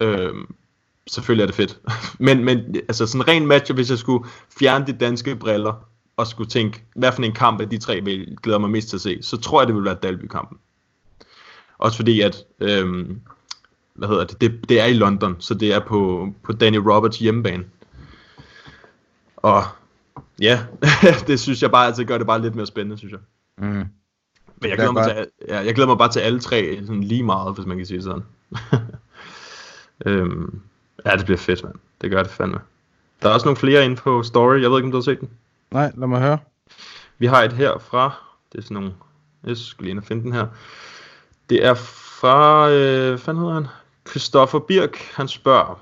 [0.00, 0.54] Øhm,
[1.06, 1.78] selvfølgelig er det fedt.
[2.26, 4.28] men, men altså sådan en ren match, hvis jeg skulle
[4.58, 5.86] fjerne de danske briller,
[6.16, 8.96] og skulle tænke, hvad for en kamp af de tre vil glæder mig mest til
[8.96, 10.58] at se, så tror jeg, det vil være Dalby-kampen.
[11.78, 13.20] Også fordi, at øhm,
[13.96, 17.18] hvad hedder det, det, det er i London, så det er på, på Danny Roberts
[17.18, 17.64] hjemmebane.
[19.36, 19.64] Og
[20.40, 20.60] ja,
[21.26, 23.20] det synes jeg bare, altså gør det bare lidt mere spændende, synes jeg.
[23.58, 23.66] Mm.
[23.66, 23.88] Men
[24.62, 25.16] jeg er glæder, mig godt.
[25.16, 27.86] til, ja, jeg glæder mig bare til alle tre sådan lige meget, hvis man kan
[27.86, 28.22] sige sådan.
[30.06, 30.60] øhm,
[31.06, 31.74] ja, det bliver fedt, mand.
[32.00, 32.58] Det gør det fandme.
[33.22, 34.60] Der er også nogle flere inde på story.
[34.60, 35.30] Jeg ved ikke, om du har set den.
[35.70, 36.38] Nej, lad mig høre.
[37.18, 38.14] Vi har et her fra,
[38.52, 38.92] det er sådan nogle,
[39.44, 40.46] jeg skal lige ind og finde den her.
[41.50, 43.66] Det er fra, øh, hvad fanden hedder han?
[44.10, 45.80] Christoffer Birk, han spørger,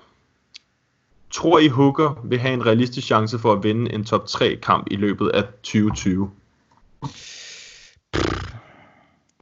[1.31, 4.87] tror I Hooker vil have en realistisk chance for at vinde en top 3 kamp
[4.91, 6.31] i løbet af 2020?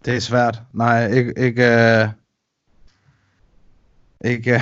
[0.05, 0.59] Det er svært.
[0.73, 1.35] Nej, ikke...
[1.37, 2.09] Ikke, uh...
[4.31, 4.61] ikke, uh...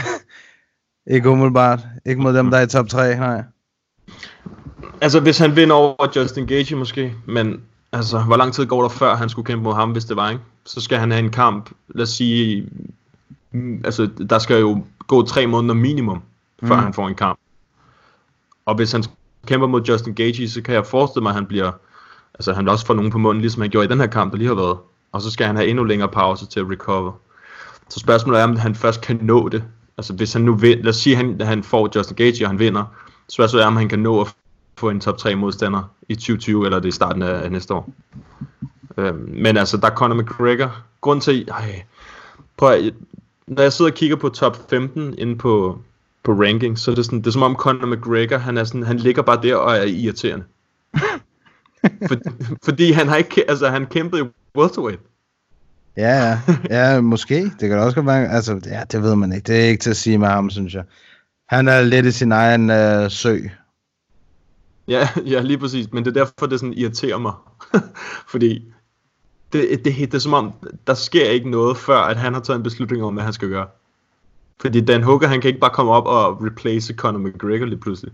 [1.15, 1.81] ikke umiddelbart.
[2.07, 3.43] Ikke mod dem, der er i top 3, nej.
[5.01, 8.89] Altså, hvis han vinder over Justin Gaethje måske, men altså, hvor lang tid går der
[8.89, 10.43] før han skulle kæmpe mod ham, hvis det var, ikke?
[10.65, 12.69] Så skal han have en kamp, lad os sige,
[13.85, 16.23] altså, der skal jo gå tre måneder minimum,
[16.63, 16.83] før Mm.
[16.83, 17.39] han får en kamp.
[18.67, 19.05] Og hvis han
[19.47, 21.73] kæmper mod Justin Gaethje, så kan jeg forestille mig, at han bliver,
[22.35, 24.39] altså han også få nogen på munden, ligesom han gjorde i den her kamp, der
[24.39, 24.79] lige har været.
[25.13, 27.13] Og så skal han have endnu længere pause til at recover.
[27.89, 29.65] Så spørgsmålet er, om han først kan nå det.
[29.99, 32.51] Altså hvis han nu vil, lad os sige, at han, han får Justin Gaethje, og
[32.51, 32.85] han vinder.
[33.29, 34.35] Spørgsmålet er, om han kan nå at
[34.77, 37.75] få en top 3 modstander i 2020, eller det er i starten af, af næste
[37.75, 37.93] år.
[38.97, 40.77] Øhm, men altså, der er Conor McGregor.
[41.01, 41.83] Grund til, ej,
[42.57, 42.95] prøv at,
[43.51, 45.81] når jeg sidder og kigger på top 15 inde på,
[46.25, 48.83] på ranking, så er det, sådan, det er som om Conor McGregor, han, er sådan,
[48.83, 50.45] han ligger bare der og er irriterende.
[52.09, 52.17] For,
[52.65, 54.27] fordi han har ikke, altså han kæmpede i
[54.59, 55.01] welterweight.
[55.97, 56.39] Ja, ja.
[56.71, 57.43] Ja, måske.
[57.45, 58.29] Det kan da også godt være.
[58.29, 59.47] Altså, ja, det ved man ikke.
[59.47, 60.85] Det er ikke til at sige med ham, synes jeg.
[61.49, 63.39] Han er lidt i sin egen øh, sø.
[64.89, 65.93] Ja, ja, lige præcis.
[65.93, 67.33] Men det er derfor, det sådan irriterer mig.
[68.33, 68.73] Fordi
[69.53, 70.53] det, det, det er som om,
[70.87, 73.49] der sker ikke noget, før at han har taget en beslutning om, hvad han skal
[73.49, 73.67] gøre.
[74.61, 78.13] Fordi Dan Hooker, han kan ikke bare komme op og replace Conor McGregor lige pludselig.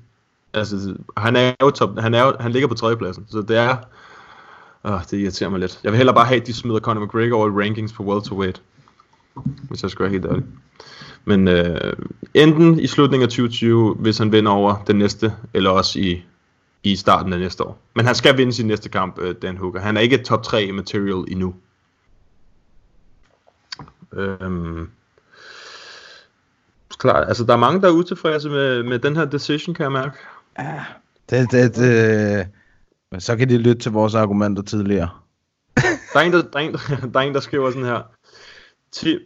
[0.55, 3.77] Altså, han er jo top, han, er jo, han ligger på tredjepladsen, så det er,
[4.85, 5.81] åh, det irriterer mig lidt.
[5.85, 8.63] Jeg vil hellere bare have, at de smider Conor McGregor over i rankings på welterweight,
[9.69, 10.45] hvis jeg skal være helt ærlig.
[11.25, 11.93] Men øh,
[12.35, 16.23] enten i slutningen af 2020, hvis han vinder over den næste, eller også i,
[16.93, 17.79] i starten af næste år.
[17.95, 19.81] Men han skal vinde sin næste kamp, øh, Dan Hooker.
[19.81, 21.55] Han er ikke et top 3 material endnu.
[24.13, 24.91] Øhm,
[26.99, 29.93] klart, altså der er mange, der er utilfredse med, med den her decision, kan jeg
[29.93, 30.17] mærke.
[31.31, 32.49] Det, det, det,
[33.11, 35.09] men så kan de lytte til vores argumenter tidligere.
[36.13, 36.73] Der er en, der, der, er en,
[37.13, 38.03] der, er en, der skriver sådan her.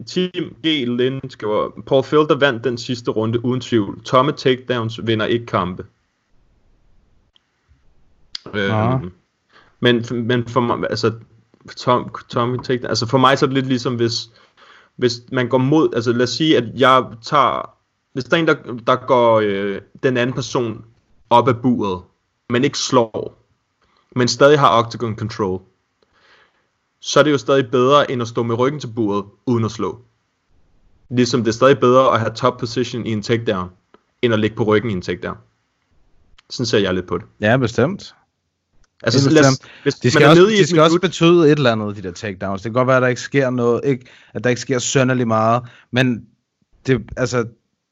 [0.06, 0.66] Team G.
[0.86, 4.02] Lind skriver, Paul Felder vandt den sidste runde uden tvivl.
[4.02, 5.84] Tomme takedowns vinder ikke kampe.
[8.54, 9.12] Øhm,
[9.80, 11.12] men, men for mig, altså,
[11.76, 14.30] Tom, Tommy takedown, altså for mig så er det lidt ligesom, hvis,
[14.96, 17.70] hvis man går mod, altså lad os sige, at jeg tager,
[18.12, 18.54] hvis der er en, der,
[18.86, 20.84] der går øh, den anden person
[21.30, 22.02] op af buret,
[22.50, 23.44] men ikke slår,
[24.16, 25.60] men stadig har octagon control,
[27.00, 29.70] så er det jo stadig bedre, end at stå med ryggen til buret, uden at
[29.70, 30.00] slå.
[31.08, 33.70] Ligesom det er stadig bedre at have top position i en takedown,
[34.22, 35.36] end at ligge på ryggen i en takedown.
[36.50, 37.26] Sådan ser jeg lidt på det.
[37.40, 38.14] Ja, bestemt.
[39.02, 40.80] Altså, Helt lad os, hvis De skal, man er også, nede i de et skal
[40.80, 42.62] også minut, betyde et eller andet, de der takedowns.
[42.62, 45.28] Det kan godt være, at der ikke sker noget, ikke, at der ikke sker sønderlig
[45.28, 46.26] meget, men
[46.86, 47.44] det, altså,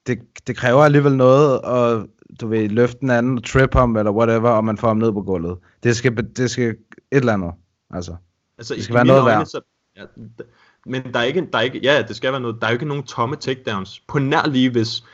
[0.06, 2.06] det, det kræver alligevel noget, og
[2.40, 5.22] du vil løfte den anden, trip ham, eller whatever, og man får ham ned på
[5.22, 5.58] gulvet.
[5.82, 6.76] Det skal, det skal et
[7.10, 7.50] eller andet,
[7.94, 8.16] altså.
[8.58, 9.46] altså, det skal være noget værd.
[9.46, 9.60] Så,
[9.96, 10.54] ja, d-
[10.86, 12.74] men der er ikke, der er ikke, ja, det skal være noget, der er jo
[12.74, 14.02] ikke nogen tomme takedowns.
[14.08, 15.04] På nær lige hvis,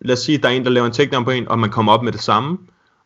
[0.00, 1.92] lad os sige, der er en, der laver en takedown på en, og man kommer
[1.92, 2.58] op med det samme,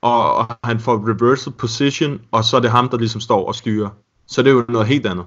[0.06, 3.54] og, og han får reversal position, og så er det ham, der ligesom står og
[3.54, 3.88] styrer.
[4.26, 5.24] Så det er jo noget helt andet.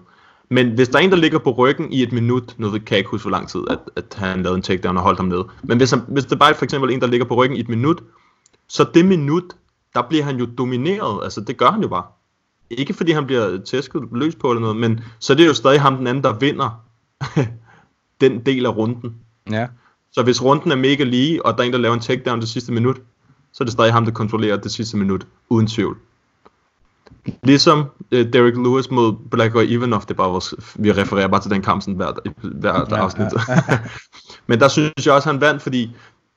[0.50, 2.98] Men hvis der er en, der ligger på ryggen i et minut, nu kan jeg
[2.98, 5.48] ikke huske, hvor lang tid, at, at han lavede en takedown og holdt ham nede.
[5.64, 7.60] Men hvis, han, hvis det bare er for eksempel en, der ligger på ryggen i
[7.60, 8.04] et minut,
[8.68, 9.44] så det minut,
[9.94, 11.24] der bliver han jo domineret.
[11.24, 12.04] Altså, det gør han jo bare.
[12.70, 15.82] Ikke fordi han bliver tæsket løs på eller noget, men så er det jo stadig
[15.82, 16.86] ham den anden, der vinder
[18.22, 19.16] den del af runden.
[19.52, 19.68] Ja.
[20.12, 22.50] Så hvis runden er mega lige, og der er en, der laver en takedown det
[22.50, 23.02] sidste minut,
[23.60, 25.98] så er det stadig ham, der kontrollerer det sidste minut, uden tvivl.
[27.44, 31.52] Ligesom øh, Derek Lewis mod Black Ivanov, det er bare vores, vi refererer bare til
[31.52, 32.12] den kamp sådan hver,
[32.42, 33.28] hver ja, afsnit.
[33.48, 33.80] Ja.
[34.48, 35.96] Men der synes jeg også, han vandt, fordi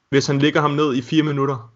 [0.09, 1.71] hvis han ligger ham ned i fire minutter,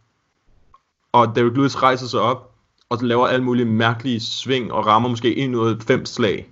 [1.13, 2.51] og Derek Lewis rejser sig op,
[2.89, 6.49] og laver alle mulige mærkelige sving, og rammer måske en ud af fem slag,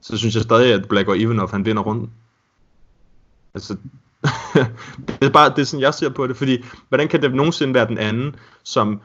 [0.00, 2.10] så synes jeg stadig, at Black Ivanov, han vinder runden.
[3.54, 3.76] Altså,
[5.08, 7.74] det er bare det er sådan, jeg ser på det, fordi hvordan kan det nogensinde
[7.74, 9.00] være den anden, som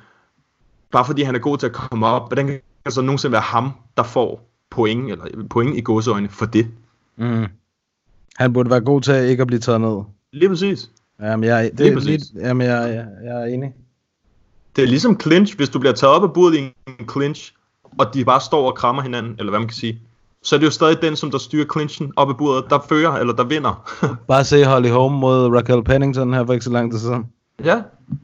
[0.92, 3.42] bare fordi han er god til at komme op, hvordan kan det så nogensinde være
[3.42, 6.68] ham, der får point, eller point i gåseøjne for det?
[7.16, 7.46] Mm.
[8.36, 10.02] Han burde være god til ikke at blive taget ned.
[10.32, 10.90] Lige præcis.
[11.20, 12.32] Jamen, jeg, det, Lige er præcis.
[12.34, 13.74] lige, jamen, jeg, jeg, jeg er enig.
[14.76, 17.54] Det er ligesom clinch, hvis du bliver taget op af buret i en clinch,
[17.98, 20.02] og de bare står og krammer hinanden, eller hvad man kan sige,
[20.44, 23.12] så er det jo stadig den, som der styrer clinchen op af buret, der fører,
[23.12, 23.92] eller der vinder.
[24.28, 27.26] Bare se Holly Holm mod Raquel Pennington her for ikke så lang tid siden.
[27.64, 27.82] ja,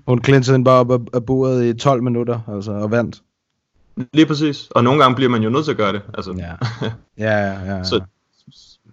[0.08, 3.22] Hun clinchede hende bare op af, buret i 12 minutter, altså, og vandt.
[4.14, 4.68] lige præcis.
[4.72, 6.02] Og nogle gange bliver man jo nødt til at gøre det.
[6.14, 6.54] Altså, Ja.
[7.18, 7.84] Ja, ja, ja.
[7.84, 8.02] Så,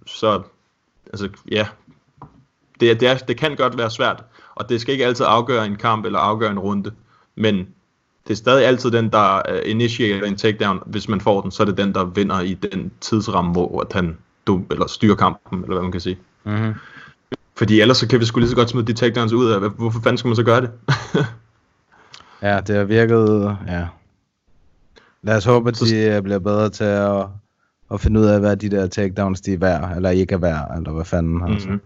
[0.07, 0.43] så
[1.13, 1.67] altså, ja.
[2.81, 4.25] Det, det, er, det kan godt være svært,
[4.55, 6.91] og det skal ikke altid afgøre en kamp eller afgøre en runde,
[7.37, 7.69] men
[8.27, 10.81] det er stadig altid den, der uh, initierer en takedown.
[10.87, 13.93] Hvis man får den, så er det den, der vinder i den tidsramme, hvor at
[13.93, 14.17] han
[14.47, 16.19] du, eller styrer kampen, eller hvad man kan sige.
[16.45, 16.75] Mm-hmm.
[17.57, 19.71] Fordi ellers så kan vi sgu lige så godt smide de takedowns ud af.
[19.71, 20.71] Hvorfor fanden skal man så gøre det?
[22.43, 23.87] Ja, det har virket, ja.
[25.23, 27.27] Lad os håbe, at de øh, bliver bedre til at,
[27.93, 30.77] at finde ud af, hvad de der takedowns de er værd, eller ikke er værd,
[30.77, 31.43] eller hvad fanden.
[31.53, 31.69] Altså.
[31.69, 31.81] Mhm.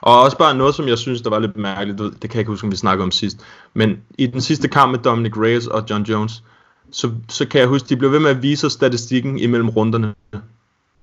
[0.00, 2.50] Og også bare noget, som jeg synes, der var lidt mærkeligt, det kan jeg ikke
[2.50, 3.40] huske, om vi snakkede om sidst,
[3.74, 6.42] men i den sidste kamp med Dominic Reyes og John Jones,
[6.90, 10.14] så, så kan jeg huske, de blev ved med at vise os statistikken imellem runderne,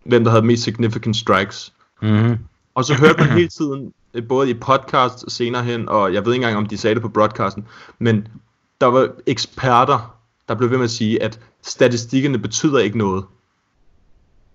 [0.06, 1.74] hvem der havde mest significant strikes.
[2.02, 2.38] Mm-hmm.
[2.76, 6.34] Og så hørte man hele tiden, øh, både i podcast senere hen, og jeg ved
[6.34, 7.66] ikke engang, om de sagde det på broadcasten,
[8.00, 8.28] men
[8.82, 10.16] der var eksperter,
[10.48, 13.26] der blev ved med at sige, at statistikkerne betyder ikke noget.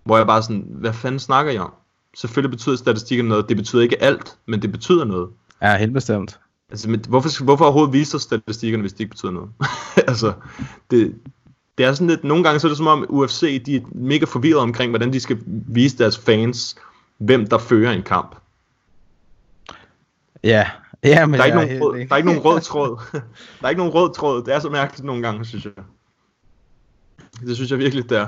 [0.04, 1.72] Hvor jeg bare sådan, hvad fanden snakker jeg om?
[2.16, 3.48] Selvfølgelig betyder statistikkerne noget.
[3.48, 5.28] Det betyder ikke alt, men det betyder noget.
[5.62, 6.40] Ja, helt bestemt.
[6.70, 9.50] Altså, men hvorfor, hvorfor overhovedet vise os statistikkerne, hvis det ikke betyder noget?
[10.08, 10.32] altså,
[10.90, 11.14] det,
[11.78, 14.24] det er sådan lidt, nogle gange så er det som om UFC, de er mega
[14.24, 16.76] forvirret omkring, hvordan de skal vise deres fans,
[17.18, 18.36] hvem der fører en kamp.
[20.44, 20.70] Ja,
[21.04, 22.98] ja men Der er, ikke nogen rød, der er ikke nogen rød tråd.
[23.60, 24.42] der er ikke nogen rød tråd.
[24.44, 25.72] Det er så mærkeligt nogle gange, synes jeg.
[27.40, 28.26] Det synes jeg virkelig, det er.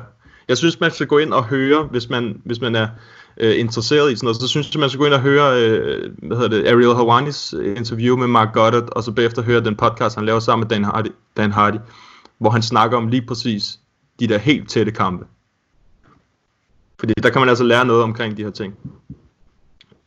[0.48, 2.88] Jeg synes, man skal gå ind og høre, hvis man, hvis man er
[3.36, 6.12] øh, interesseret i sådan noget, så synes jeg, man skal gå ind og høre, øh,
[6.22, 9.76] hvad hedder det, Ariel Hawanis øh, interview med Mark Goddard, og så bagefter høre den
[9.76, 11.78] podcast, han laver sammen med Dan Hardy, Dan Hardy,
[12.38, 13.78] hvor han snakker om lige præcis
[14.20, 15.26] de der helt tætte kampe.
[16.98, 18.74] Fordi der kan man altså lære noget omkring de her ting.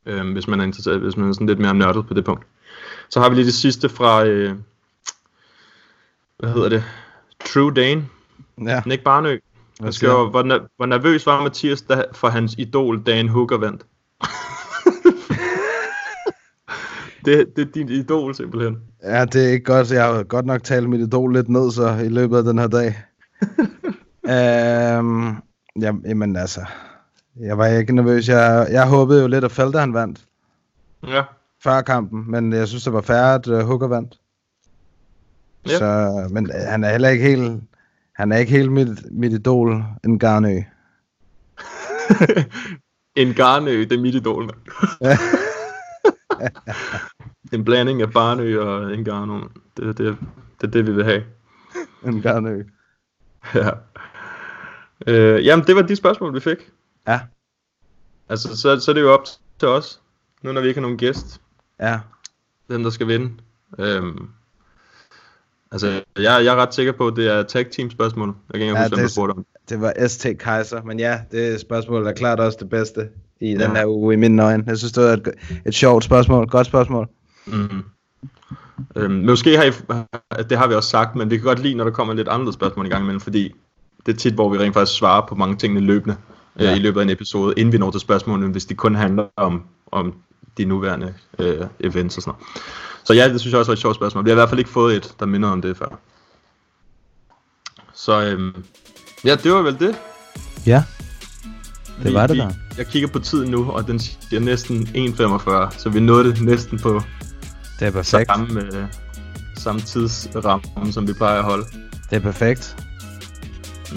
[0.06, 2.46] Øh, hvis man er interesseret, hvis man er sådan lidt mere nørdet på det punkt.
[3.10, 4.56] Så har vi lige det sidste fra, øh,
[6.38, 6.84] hvad hedder det,
[7.46, 8.06] True Dane,
[8.62, 9.38] Ja, Nick Barnø.
[9.80, 9.94] Han han?
[9.94, 13.86] skriver, hvor, ner- hvor nervøs var Mathias, da, for hans idol Dan Hooker vandt?
[17.26, 18.78] det, det er din idol simpelthen.
[19.04, 19.92] Ja, det er ikke godt.
[19.92, 22.68] Jeg har godt nok talt mit idol lidt ned så i løbet af den her
[22.68, 22.96] dag.
[24.36, 25.28] øhm,
[25.82, 26.62] ja, jamen altså,
[27.40, 28.30] jeg var ikke nervøs.
[28.30, 30.26] Jeg, jeg håbede jo lidt, at Felder han vandt
[31.08, 31.24] Ja,
[31.64, 34.20] før kampen, men jeg synes, det var fair, at uh, Hooker vandt.
[35.68, 35.78] Ja.
[35.78, 37.62] Så, men øh, han er heller ikke helt,
[38.16, 40.62] han er ikke helt mit, mit idol, en Garnø.
[43.16, 44.44] en Garnø, det er mit idol.
[47.54, 49.42] en blanding af Barnø og en Garnø.
[49.78, 50.18] Det, er det,
[50.62, 51.24] det er det, vi vil have.
[52.06, 52.64] En Garnø.
[53.56, 53.70] Ja.
[55.08, 56.72] Øh, jamen, det var de spørgsmål, vi fik.
[57.08, 57.20] Ja,
[58.30, 59.24] Altså, så, så er det jo op
[59.60, 60.02] til os,
[60.42, 61.42] nu når vi ikke har nogen gæst,
[61.80, 62.00] ja.
[62.68, 63.34] hvem der skal vinde.
[63.80, 64.30] Øhm,
[65.72, 68.28] altså, jeg, jeg er ret sikker på, at det er tag team spørgsmål.
[68.54, 69.46] Jeg kan ikke Ja, huske, hvem det- spurgte om.
[69.70, 73.08] Det var ST Kaiser, men ja, det spørgsmål er klart også det bedste
[73.42, 73.68] i ja.
[73.68, 74.64] den her uge i mine øjne.
[74.68, 75.28] Jeg synes, det var et,
[75.66, 77.08] et sjovt spørgsmål, godt spørgsmål.
[77.46, 77.84] Mm.
[78.96, 79.72] Øhm, måske har I,
[80.50, 82.54] det har vi også sagt, men vi kan godt lide, når der kommer lidt anderledes
[82.54, 83.54] spørgsmål i gang imellem, fordi
[84.06, 86.16] det er tit, hvor vi rent faktisk svarer på mange tingene løbende
[86.60, 86.64] ja.
[86.64, 86.72] Ja.
[86.72, 89.26] øh, i løbet af en episode, inden vi når til spørgsmålene, hvis de kun handler
[89.38, 90.14] om, om
[90.58, 92.64] de nuværende øh, events og sådan noget.
[93.04, 94.26] Så ja, det synes jeg også var et sjovt spørgsmål.
[94.26, 96.00] Vi har i hvert fald ikke fået et, der minder om det før.
[97.94, 98.54] Så øhm,
[99.26, 99.96] ja, det var vel det.
[100.66, 100.84] Ja,
[102.04, 102.50] det Vi- var det da.
[102.78, 106.80] Jeg kigger på tiden nu, og den siger næsten 1.45, så vi nåede det næsten
[106.80, 107.02] på
[107.80, 108.28] Det er perfekt.
[108.28, 108.86] samme, øh,
[109.58, 111.66] samme tidsramme, som vi plejer at holde.
[112.10, 112.78] Det er perfekt.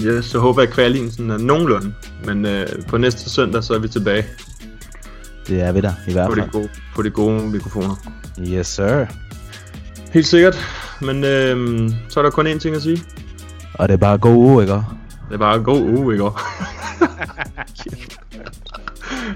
[0.04, 1.94] Yes, så håber jeg, at kvalien sådan er nogenlunde.
[2.24, 4.24] Men øh, på næste søndag, så er vi tilbage
[5.48, 6.46] Det er vi da, i hvert på fald.
[6.46, 7.94] de gode, på de gode mikrofoner.
[8.40, 9.06] Yes, sir.
[10.12, 10.58] Helt sikkert.
[11.00, 13.02] Men øh, så er der kun én ting at sige.
[13.74, 14.74] Og det er bare god uge, ikke?
[14.74, 16.30] Det er bare en god uge, ikke?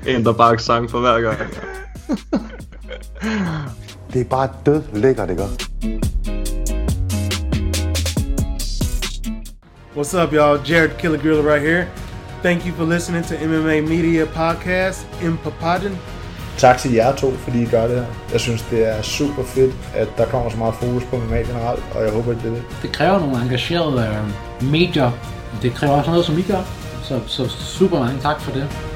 [0.06, 1.39] en, der bare sang for hver gang.
[4.12, 5.43] Det er bare død lækkert, ikke?
[9.97, 10.70] What's up, y'all?
[10.70, 11.86] Jared Killer Gorilla right here.
[12.43, 15.98] Thank you for listening to MMA Media Podcast in Papadon.
[16.59, 18.05] Tak til jer to, fordi I gør det her.
[18.32, 21.85] Jeg synes, det er super fedt, at der kommer så meget fokus på MMA generelt,
[21.94, 22.62] og jeg håber, at det er det.
[22.82, 25.10] Det kræver nogle engagerede øh, medier.
[25.62, 26.62] Det kræver også noget, som I gør.
[27.02, 28.91] Så, så super mange tak for det.